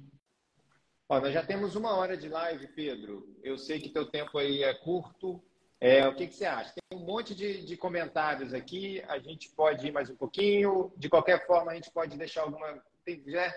Ó, 1.09 1.19
nós 1.19 1.35
já 1.35 1.45
temos 1.45 1.75
uma 1.75 1.97
hora 1.97 2.17
de 2.17 2.29
live, 2.29 2.69
Pedro. 2.69 3.37
Eu 3.43 3.59
sei 3.59 3.81
que 3.81 3.89
teu 3.89 4.07
tempo 4.07 4.39
aí 4.39 4.63
é 4.63 4.75
curto. 4.75 5.43
É, 5.81 6.07
o 6.09 6.15
que, 6.15 6.27
que 6.27 6.35
você 6.35 6.47
acha? 6.47 6.73
Tem 6.73 6.99
um 6.99 7.05
monte 7.05 7.35
de, 7.35 7.65
de 7.65 7.77
comentários 7.77 8.55
aqui. 8.55 9.03
A 9.09 9.19
gente 9.19 9.51
pode 9.51 9.87
ir 9.87 9.93
mais 9.93 10.09
um 10.09 10.17
pouquinho. 10.17 10.93
De 10.97 11.09
qualquer 11.09 11.47
forma, 11.47 11.73
a 11.73 11.75
gente 11.75 11.91
pode 11.91 12.17
deixar 12.17 12.43
alguma. 12.43 12.83
Tem, 13.05 13.23
já... 13.27 13.55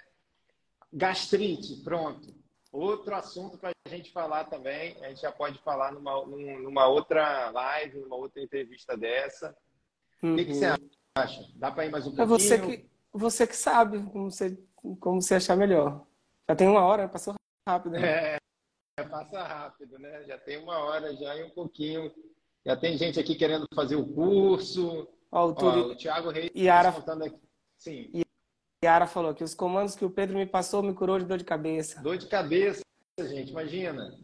Gastrite, 0.92 1.82
pronto. 1.84 2.34
Outro 2.72 3.16
assunto 3.16 3.58
para 3.58 3.72
a 3.86 3.90
gente 3.90 4.12
falar 4.12 4.46
também, 4.46 4.96
a 5.04 5.10
gente 5.10 5.22
já 5.22 5.32
pode 5.32 5.58
falar 5.60 5.92
numa, 5.92 6.24
numa 6.26 6.88
outra 6.88 7.50
live, 7.50 8.00
numa 8.00 8.16
outra 8.16 8.42
entrevista 8.42 8.96
dessa. 8.96 9.56
Uhum. 10.22 10.34
O 10.34 10.36
que, 10.36 10.46
que, 10.46 10.54
você 10.54 10.70
uhum. 10.70 10.90
acha? 11.16 11.48
Dá 11.56 11.72
para 11.72 11.86
ir 11.86 11.92
mais 11.92 12.06
um 12.06 12.16
pouquinho? 12.16 12.36
É 12.36 12.40
você 12.40 12.60
que, 12.60 12.90
você 13.12 13.48
que 13.48 13.56
sabe 13.56 14.04
como 14.12 14.30
você, 14.30 14.58
como 15.00 15.22
você 15.22 15.36
achar 15.36 15.56
melhor. 15.56 16.06
Já 16.48 16.56
tem 16.56 16.68
uma 16.68 16.84
hora, 16.84 17.08
passou 17.08 17.34
rápido. 17.68 17.94
Né? 17.94 18.36
É, 18.36 18.39
passa 19.04 19.44
rápido, 19.44 19.98
né? 20.00 20.24
Já 20.26 20.38
tem 20.38 20.58
uma 20.58 20.78
hora 20.80 21.16
já 21.16 21.36
e 21.36 21.44
um 21.44 21.50
pouquinho. 21.50 22.12
Já 22.66 22.76
tem 22.76 22.98
gente 22.98 23.20
aqui 23.20 23.36
querendo 23.36 23.68
fazer 23.74 23.96
o 23.96 24.06
curso. 24.06 25.08
Ó, 25.32 25.48
o, 25.50 25.56
Ó, 25.58 25.80
o 25.92 25.96
Thiago 25.96 26.30
Reis 26.30 26.52
Yara... 26.56 26.92
contando 26.92 27.24
aqui. 27.24 27.40
Sim. 27.78 28.12
Yara 28.84 29.08
falou 29.08 29.34
que 29.34 29.44
os 29.44 29.54
comandos 29.54 29.96
que 29.96 30.06
o 30.06 30.10
Pedro 30.10 30.38
me 30.38 30.46
passou 30.46 30.82
me 30.82 30.94
curou 30.94 31.20
de 31.20 31.26
dor 31.26 31.38
de 31.38 31.44
cabeça. 31.44 32.02
Dor 32.02 32.18
de 32.18 32.28
cabeça, 32.28 32.82
gente, 33.20 33.52
imagina. 33.52 34.18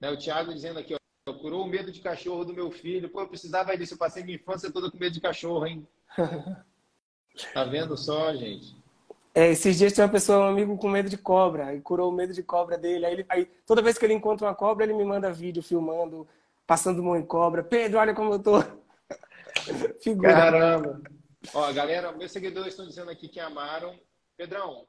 Né, 0.00 0.10
o 0.10 0.18
Thiago 0.18 0.52
dizendo 0.54 0.78
aqui, 0.78 0.94
ó, 0.94 1.32
curou 1.34 1.64
o 1.64 1.68
medo 1.68 1.90
de 1.90 2.00
cachorro 2.00 2.44
do 2.44 2.54
meu 2.54 2.70
filho. 2.70 3.08
Pô, 3.08 3.20
eu 3.20 3.28
precisava 3.28 3.76
disso, 3.76 3.94
eu 3.94 3.98
passei 3.98 4.22
minha 4.22 4.36
infância 4.36 4.72
toda 4.72 4.90
com 4.90 4.98
medo 4.98 5.12
de 5.12 5.20
cachorro, 5.20 5.66
hein? 5.66 5.86
tá 7.52 7.64
vendo 7.64 7.96
só, 7.96 8.34
gente? 8.34 8.76
É, 9.36 9.50
esses 9.50 9.76
dias 9.76 9.92
tinha 9.92 10.06
uma 10.06 10.10
pessoa, 10.10 10.46
um 10.46 10.48
amigo 10.48 10.78
com 10.78 10.88
medo 10.88 11.10
de 11.10 11.18
cobra, 11.18 11.74
e 11.74 11.80
curou 11.82 12.10
o 12.10 12.14
medo 12.14 12.32
de 12.32 12.42
cobra 12.42 12.78
dele. 12.78 13.04
Aí, 13.04 13.12
ele, 13.12 13.26
aí 13.28 13.44
toda 13.66 13.82
vez 13.82 13.98
que 13.98 14.06
ele 14.06 14.14
encontra 14.14 14.46
uma 14.46 14.54
cobra, 14.54 14.82
ele 14.82 14.94
me 14.94 15.04
manda 15.04 15.30
vídeo 15.30 15.62
filmando, 15.62 16.26
passando 16.66 17.02
mão 17.02 17.14
em 17.14 17.26
cobra. 17.26 17.62
Pedro, 17.62 17.98
olha 17.98 18.14
como 18.14 18.32
eu 18.32 18.38
tô. 18.42 18.62
Figura. 20.00 20.32
Caramba. 20.32 21.02
Ó, 21.52 21.70
galera, 21.74 22.12
meus 22.12 22.32
seguidores 22.32 22.70
estão 22.70 22.86
dizendo 22.86 23.10
aqui 23.10 23.28
que 23.28 23.38
amaram. 23.38 23.94
Pedrão, 24.38 24.86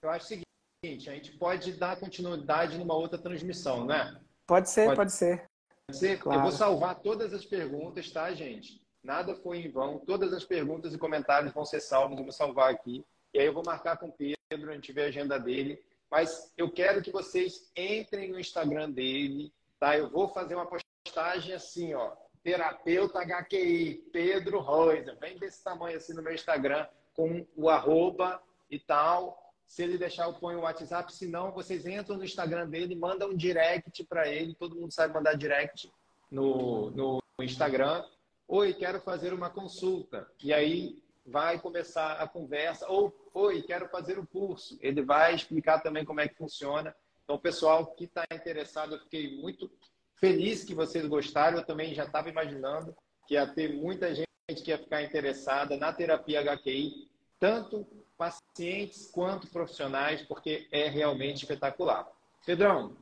eu 0.00 0.08
acho 0.08 0.24
o 0.24 0.28
seguinte, 0.28 1.10
a 1.10 1.12
gente 1.12 1.32
pode 1.32 1.74
dar 1.74 2.00
continuidade 2.00 2.78
numa 2.78 2.94
outra 2.94 3.18
transmissão, 3.18 3.84
né? 3.84 4.18
Pode 4.46 4.70
ser, 4.70 4.86
pode, 4.86 4.96
pode 4.96 5.12
ser. 5.12 5.44
Pode 5.86 5.98
ser? 5.98 6.18
Claro. 6.20 6.38
Eu 6.38 6.42
vou 6.42 6.52
salvar 6.52 6.94
todas 7.00 7.34
as 7.34 7.44
perguntas, 7.44 8.10
tá, 8.10 8.32
gente? 8.32 8.80
Nada 9.04 9.34
foi 9.36 9.58
em 9.58 9.70
vão. 9.70 9.98
Todas 9.98 10.32
as 10.32 10.42
perguntas 10.42 10.94
e 10.94 10.98
comentários 10.98 11.52
vão 11.52 11.66
ser 11.66 11.80
salvos. 11.80 12.16
Eu 12.16 12.24
vou 12.24 12.32
salvar 12.32 12.70
aqui. 12.70 13.04
E 13.36 13.38
aí 13.38 13.44
eu 13.44 13.52
vou 13.52 13.62
marcar 13.62 13.98
com 13.98 14.06
o 14.06 14.12
Pedro, 14.12 14.70
a 14.70 14.72
gente 14.72 14.92
vê 14.94 15.04
a 15.04 15.08
agenda 15.08 15.38
dele. 15.38 15.78
Mas 16.10 16.50
eu 16.56 16.70
quero 16.70 17.02
que 17.02 17.10
vocês 17.10 17.70
entrem 17.76 18.30
no 18.30 18.40
Instagram 18.40 18.90
dele, 18.90 19.52
tá? 19.78 19.94
Eu 19.94 20.08
vou 20.08 20.26
fazer 20.26 20.54
uma 20.54 20.64
postagem 20.64 21.52
assim, 21.54 21.92
ó 21.92 22.16
terapeuta 22.42 23.20
HQI, 23.20 24.08
Pedro 24.10 24.60
Roisa. 24.60 25.14
Vem 25.20 25.36
desse 25.36 25.62
tamanho 25.62 25.98
assim 25.98 26.14
no 26.14 26.22
meu 26.22 26.32
Instagram, 26.32 26.86
com 27.12 27.46
o 27.54 27.68
arroba 27.68 28.40
e 28.70 28.78
tal. 28.78 29.52
Se 29.66 29.82
ele 29.82 29.98
deixar, 29.98 30.24
eu 30.24 30.32
ponho 30.32 30.60
o 30.60 30.62
WhatsApp. 30.62 31.12
Se 31.12 31.26
não, 31.26 31.52
vocês 31.52 31.84
entram 31.84 32.16
no 32.16 32.24
Instagram 32.24 32.70
dele, 32.70 32.96
mandam 32.96 33.28
um 33.28 33.36
direct 33.36 34.02
para 34.04 34.28
ele. 34.28 34.54
Todo 34.54 34.76
mundo 34.76 34.92
sabe 34.92 35.12
mandar 35.12 35.36
direct 35.36 35.92
no, 36.30 36.90
no 36.90 37.20
Instagram. 37.42 38.02
Oi, 38.48 38.72
quero 38.72 38.98
fazer 38.98 39.34
uma 39.34 39.50
consulta. 39.50 40.26
E 40.42 40.54
aí 40.54 41.02
vai 41.26 41.58
começar 41.58 42.12
a 42.14 42.28
conversa. 42.28 42.88
Ou, 42.88 43.14
oi, 43.34 43.62
quero 43.62 43.88
fazer 43.88 44.18
o 44.18 44.26
curso. 44.26 44.78
Ele 44.80 45.02
vai 45.02 45.34
explicar 45.34 45.80
também 45.80 46.04
como 46.04 46.20
é 46.20 46.28
que 46.28 46.36
funciona. 46.36 46.94
Então, 47.24 47.38
pessoal 47.38 47.86
que 47.86 48.04
está 48.04 48.24
interessado, 48.32 48.94
eu 48.94 49.00
fiquei 49.00 49.36
muito 49.40 49.70
Feliz 50.16 50.64
que 50.64 50.74
vocês 50.74 51.06
gostaram. 51.06 51.58
Eu 51.58 51.64
também 51.64 51.94
já 51.94 52.04
estava 52.04 52.28
imaginando 52.28 52.96
que 53.26 53.34
ia 53.34 53.46
ter 53.46 53.74
muita 53.74 54.14
gente 54.14 54.26
que 54.64 54.70
ia 54.70 54.78
ficar 54.78 55.02
interessada 55.02 55.76
na 55.76 55.92
terapia 55.92 56.40
HQI, 56.40 57.08
tanto 57.38 57.86
pacientes 58.16 59.10
quanto 59.10 59.48
profissionais, 59.48 60.22
porque 60.22 60.68
é 60.72 60.88
realmente 60.88 61.42
espetacular. 61.42 62.08
Pedrão, 62.46 62.96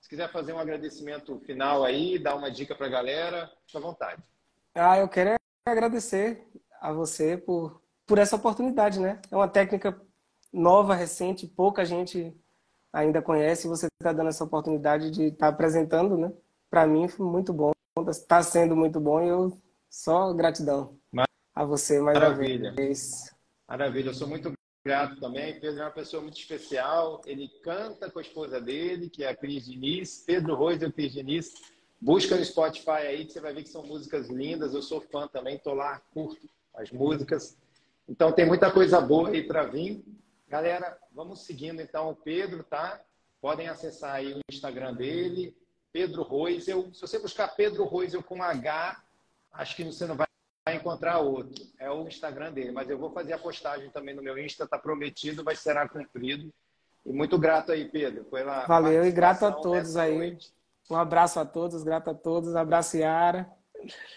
se 0.00 0.08
quiser 0.08 0.30
fazer 0.30 0.52
um 0.52 0.58
agradecimento 0.58 1.38
final 1.40 1.84
aí, 1.84 2.18
dar 2.18 2.36
uma 2.36 2.50
dica 2.50 2.74
para 2.74 2.86
a 2.86 2.90
galera, 2.90 3.52
fica 3.66 3.78
à 3.78 3.82
vontade. 3.82 4.22
Ah, 4.74 4.98
eu 4.98 5.08
quero 5.08 5.34
agradecer 5.66 6.46
a 6.80 6.92
você 6.92 7.36
por, 7.36 7.82
por 8.06 8.18
essa 8.18 8.36
oportunidade, 8.36 8.98
né? 8.98 9.20
É 9.30 9.36
uma 9.36 9.48
técnica 9.48 10.00
nova, 10.52 10.94
recente, 10.94 11.46
pouca 11.46 11.84
gente 11.84 12.34
ainda 12.92 13.22
conhece, 13.22 13.68
você 13.68 13.86
está 14.00 14.12
dando 14.12 14.30
essa 14.30 14.42
oportunidade 14.42 15.10
de 15.10 15.24
estar 15.26 15.46
tá 15.46 15.48
apresentando, 15.48 16.16
né? 16.16 16.32
Para 16.68 16.86
mim 16.86 17.06
foi 17.06 17.26
muito 17.26 17.52
bom, 17.52 17.70
está 18.08 18.42
sendo 18.42 18.74
muito 18.74 18.98
bom 18.98 19.22
e 19.22 19.28
eu 19.28 19.60
só 19.88 20.32
gratidão 20.32 20.98
a 21.54 21.64
você 21.64 22.00
mais 22.00 22.18
Maravilha. 22.18 22.70
uma 22.70 22.76
vez. 22.76 23.32
Maravilha, 23.68 24.08
eu 24.08 24.14
sou 24.14 24.26
muito 24.26 24.52
grato 24.84 25.20
também. 25.20 25.60
Pedro 25.60 25.80
é 25.80 25.84
uma 25.84 25.90
pessoa 25.90 26.22
muito 26.22 26.38
especial. 26.38 27.20
Ele 27.26 27.48
canta 27.62 28.10
com 28.10 28.18
a 28.18 28.22
esposa 28.22 28.60
dele, 28.60 29.10
que 29.10 29.22
é 29.22 29.28
a 29.28 29.36
Cris 29.36 29.66
Diniz, 29.66 30.24
Pedro 30.26 30.54
Rois 30.54 30.80
e 30.80 30.86
o 30.86 30.92
Cris 30.92 31.12
Diniz. 31.12 31.52
Busca 32.00 32.36
no 32.36 32.44
Spotify 32.44 32.90
aí 32.90 33.26
que 33.26 33.32
você 33.32 33.40
vai 33.40 33.52
ver 33.52 33.62
que 33.62 33.68
são 33.68 33.84
músicas 33.84 34.28
lindas. 34.28 34.74
Eu 34.74 34.82
sou 34.82 35.00
fã 35.00 35.28
também, 35.28 35.58
tô 35.58 35.74
lá, 35.74 36.00
curto 36.12 36.48
as 36.74 36.90
músicas. 36.90 37.56
Então 38.08 38.32
tem 38.32 38.46
muita 38.46 38.70
coisa 38.70 39.00
boa 39.00 39.30
aí 39.30 39.46
para 39.46 39.64
vir. 39.64 40.04
Galera, 40.48 40.98
vamos 41.12 41.44
seguindo 41.44 41.80
então 41.80 42.10
o 42.10 42.16
Pedro, 42.16 42.64
tá? 42.64 43.00
Podem 43.40 43.68
acessar 43.68 44.16
aí 44.16 44.34
o 44.34 44.40
Instagram 44.50 44.94
dele, 44.94 45.56
Pedro 45.92 46.22
Roisel. 46.22 46.92
Se 46.92 47.00
você 47.00 47.18
buscar 47.18 47.48
Pedro 47.48 47.84
Roisel 47.84 48.22
com 48.22 48.42
H, 48.42 49.02
acho 49.52 49.76
que 49.76 49.84
você 49.84 50.06
não 50.06 50.16
vai 50.16 50.26
encontrar 50.68 51.18
outro. 51.18 51.64
É 51.78 51.90
o 51.90 52.06
Instagram 52.06 52.52
dele, 52.52 52.72
mas 52.72 52.90
eu 52.90 52.98
vou 52.98 53.10
fazer 53.12 53.32
a 53.32 53.38
postagem 53.38 53.90
também 53.90 54.14
no 54.14 54.22
meu 54.22 54.38
Insta, 54.38 54.66
tá 54.66 54.78
prometido, 54.78 55.44
vai 55.44 55.56
ser 55.56 55.88
cumprido. 55.88 56.52
E 57.06 57.12
muito 57.12 57.38
grato 57.38 57.72
aí, 57.72 57.88
Pedro, 57.88 58.24
pela 58.24 58.66
Valeu 58.66 59.04
e 59.04 59.10
grato 59.10 59.46
a 59.46 59.52
todos 59.52 59.96
aí. 59.96 60.18
Noite. 60.18 60.52
Um 60.90 60.96
abraço 60.96 61.38
a 61.38 61.44
todos, 61.44 61.82
grato 61.82 62.10
a 62.10 62.14
todos. 62.14 62.56
Abraço, 62.56 62.96
Yara. 62.96 63.48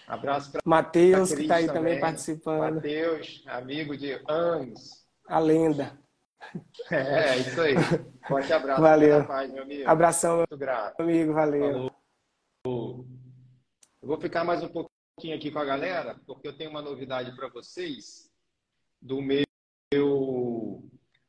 Abraço 0.07 0.51
para 0.51 0.61
Matheus, 0.65 1.33
que 1.33 1.41
está 1.41 1.55
aí 1.55 1.67
também, 1.67 1.81
também 1.81 1.99
participando. 1.99 2.75
Matheus, 2.75 3.43
amigo 3.47 3.97
de 3.97 4.21
anos. 4.27 5.05
A 5.27 5.39
lenda. 5.39 5.97
É, 6.91 7.37
isso 7.37 7.61
aí. 7.61 7.75
Forte 8.27 8.51
abraço. 8.51 8.81
Valeu. 8.81 9.25
Paz, 9.25 9.51
meu 9.51 9.63
amigo. 9.63 9.89
Abração, 9.89 10.37
Muito 10.37 10.57
grato. 10.57 10.99
amigo. 10.99 11.33
Valeu. 11.33 11.91
Falou. 12.65 13.07
Eu 14.01 14.07
vou 14.07 14.19
ficar 14.19 14.43
mais 14.43 14.61
um 14.63 14.67
pouquinho 14.67 15.35
aqui 15.35 15.49
com 15.49 15.59
a 15.59 15.65
galera, 15.65 16.19
porque 16.25 16.47
eu 16.47 16.57
tenho 16.57 16.69
uma 16.69 16.81
novidade 16.81 17.35
para 17.35 17.47
vocês 17.47 18.29
do 19.01 19.21
meu 19.21 19.43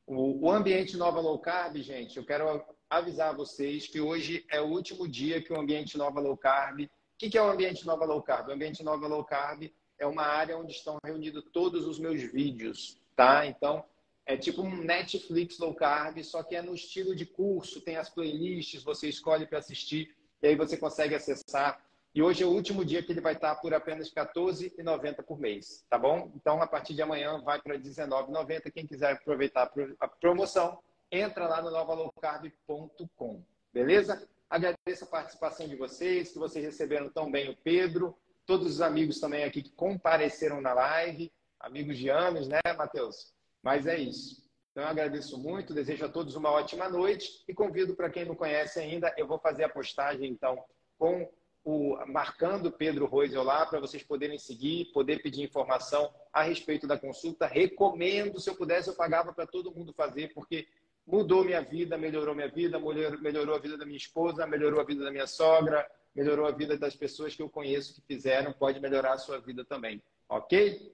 o 0.07 0.51
ambiente 0.51 0.97
Nova 0.97 1.21
Low 1.21 1.39
Carb, 1.39 1.77
gente, 1.79 2.17
eu 2.17 2.25
quero 2.25 2.63
avisar 2.91 3.35
vocês 3.35 3.87
que 3.87 4.01
hoje 4.01 4.45
é 4.51 4.61
o 4.61 4.67
último 4.67 5.09
dia 5.09 5.43
que 5.43 5.53
o 5.53 5.59
ambiente 5.59 5.97
Nova 5.97 6.21
Low 6.21 6.37
Carb. 6.37 6.87
Que, 7.25 7.31
que 7.31 7.39
é 7.39 7.43
o 7.43 7.49
ambiente 7.51 7.87
Nova 7.87 8.05
Low 8.05 8.21
Carb? 8.21 8.49
O 8.49 8.53
ambiente 8.53 8.83
Nova 8.83 9.07
Low 9.07 9.25
Carb 9.25 9.73
é 9.99 10.07
uma 10.07 10.25
área 10.25 10.59
onde 10.59 10.73
estão 10.73 10.99
reunidos 11.03 11.43
todos 11.55 11.87
os 11.87 11.99
meus 11.99 12.21
vídeos, 12.21 13.01
tá? 13.17 13.47
Então, 13.47 13.83
é 14.27 14.37
tipo 14.37 14.61
um 14.61 14.85
Netflix 14.85 15.59
Low 15.59 15.75
Carb, 15.75 16.23
só 16.23 16.43
que 16.43 16.55
é 16.55 16.61
no 16.61 16.75
estilo 16.75 17.17
de 17.17 17.25
curso, 17.25 17.81
tem 17.81 17.97
as 17.97 18.11
playlists, 18.11 18.83
você 18.83 19.09
escolhe 19.09 19.47
para 19.47 19.59
assistir 19.59 20.15
e 20.43 20.49
aí 20.49 20.55
você 20.55 20.77
consegue 20.77 21.15
acessar. 21.15 21.83
E 22.15 22.23
hoje 22.23 22.43
é 22.43 22.47
o 22.47 22.51
último 22.51 22.85
dia 22.85 23.03
que 23.03 23.11
ele 23.11 23.23
vai 23.23 23.33
estar 23.33 23.55
por 23.55 23.73
apenas 23.73 24.13
R$14,90 24.15 25.23
por 25.23 25.41
mês, 25.41 25.83
tá 25.89 25.97
bom? 25.97 26.31
Então, 26.37 26.61
a 26.61 26.67
partir 26.67 26.93
de 26.93 27.01
amanhã 27.01 27.41
vai 27.41 27.59
para 27.59 27.77
R$19,90. 27.77 28.71
Quem 28.71 28.87
quiser 28.87 29.15
aproveitar 29.15 29.73
a 29.99 30.09
promoção, 30.09 30.79
entra 31.11 31.49
lá 31.49 31.63
no 31.63 31.71
novalowcarb.com, 31.71 33.43
beleza? 33.73 34.29
Agradeço 34.49 35.05
a 35.05 35.09
participação 35.09 35.67
de 35.67 35.77
vocês, 35.77 36.33
que 36.33 36.39
vocês 36.39 36.65
receberam 36.65 37.09
tão 37.09 37.31
bem 37.31 37.51
o 37.51 37.57
Pedro, 37.57 38.17
todos 38.47 38.67
os 38.67 38.81
amigos 38.81 39.19
também 39.19 39.45
aqui 39.45 39.63
que 39.63 39.73
compareceram 39.73 40.61
na 40.61 40.73
live, 40.75 41.33
amigos 41.59 41.99
de 41.99 42.09
anos, 42.09 42.47
né, 42.47 42.61
Matheus? 42.77 43.33
Mas 43.63 43.87
é 43.87 43.99
isso. 43.99 44.45
Então, 44.71 44.85
eu 44.85 44.91
agradeço 44.91 45.39
muito, 45.39 45.73
desejo 45.73 46.05
a 46.05 46.09
todos 46.09 46.35
uma 46.35 46.51
ótima 46.51 46.89
noite 46.89 47.45
e 47.49 47.55
convido 47.55 47.95
para 47.95 48.11
quem 48.11 48.25
não 48.25 48.35
conhece 48.35 48.81
ainda, 48.81 49.15
eu 49.17 49.27
vou 49.27 49.39
fazer 49.39 49.65
a 49.65 49.69
postagem, 49.69 50.31
então, 50.31 50.63
com 50.99 51.31
o 51.65 51.97
marcando 52.07 52.71
Pedro 52.71 53.07
Roisel 53.07 53.43
lá 53.43 53.65
para 53.65 53.81
vocês 53.81 54.03
poderem 54.03 54.39
seguir, 54.39 54.93
poder 54.93 55.23
pedir 55.23 55.43
informação 55.43 56.13
a 56.31 56.43
respeito 56.43 56.87
da 56.87 56.99
consulta. 56.99 57.47
Recomendo, 57.47 58.39
se 58.39 58.51
eu 58.51 58.55
pudesse, 58.55 58.89
eu 58.89 58.95
pagava 58.95 59.33
para 59.33 59.47
todo 59.47 59.75
mundo 59.75 59.95
fazer, 59.95 60.35
porque 60.35 60.69
mudou 61.07 61.45
minha 61.45 61.61
vida, 61.61 61.99
melhorou 61.99 62.35
minha 62.35 62.49
vida, 62.49 62.79
melhorou 63.21 63.55
a 63.55 63.59
vida 63.59 63.77
da 63.77 63.85
minha 63.85 63.97
esposa, 63.97 64.47
melhorou 64.47 64.81
a 64.81 64.85
vida 64.85 65.05
da 65.05 65.11
minha 65.11 65.27
sogra, 65.27 65.87
melhorou 66.15 66.47
a 66.47 66.51
vida 66.51 66.77
das 66.77 66.97
pessoas 66.97 67.35
que 67.35 67.43
eu 67.43 67.51
conheço 67.51 67.95
que 67.95 68.07
fizeram, 68.07 68.53
pode 68.53 68.81
melhorar 68.81 69.15
a 69.15 69.19
sua 69.19 69.39
vida 69.39 69.65
também. 69.65 70.03
Ok? 70.29 70.93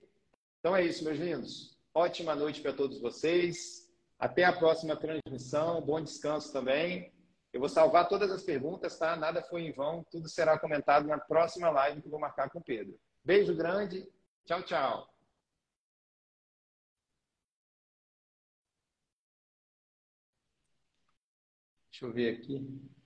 Então 0.58 0.74
é 0.74 0.84
isso, 0.84 1.04
meus 1.04 1.18
lindos. 1.18 1.78
Ótima 1.94 2.34
noite 2.34 2.61
para 2.61 2.72
todos 2.72 3.00
vocês. 3.00 3.88
Até 4.18 4.44
a 4.44 4.52
próxima 4.52 4.96
transmissão. 4.96 5.80
Bom 5.80 6.00
descanso 6.00 6.52
também. 6.52 7.12
Eu 7.52 7.61
vou 7.61 7.68
salvar 7.68 8.08
todas 8.08 8.30
as 8.30 8.42
perguntas, 8.42 8.98
tá? 8.98 9.16
Nada 9.16 9.42
foi 9.42 9.62
em 9.62 9.72
vão. 9.72 10.04
Tudo 10.11 10.28
será 10.28 10.58
comentado 10.58 11.06
na 11.06 11.18
próxima 11.18 11.70
live 11.70 12.00
que 12.00 12.06
eu 12.06 12.11
vou 12.11 12.20
marcar 12.20 12.48
com 12.50 12.58
o 12.58 12.64
Pedro. 12.64 12.98
Beijo 13.24 13.54
grande. 13.56 14.06
Tchau, 14.44 14.62
tchau. 14.62 15.19
Deixa 22.01 22.07
eu 22.07 22.12
ver 22.14 22.34
aqui. 22.34 22.99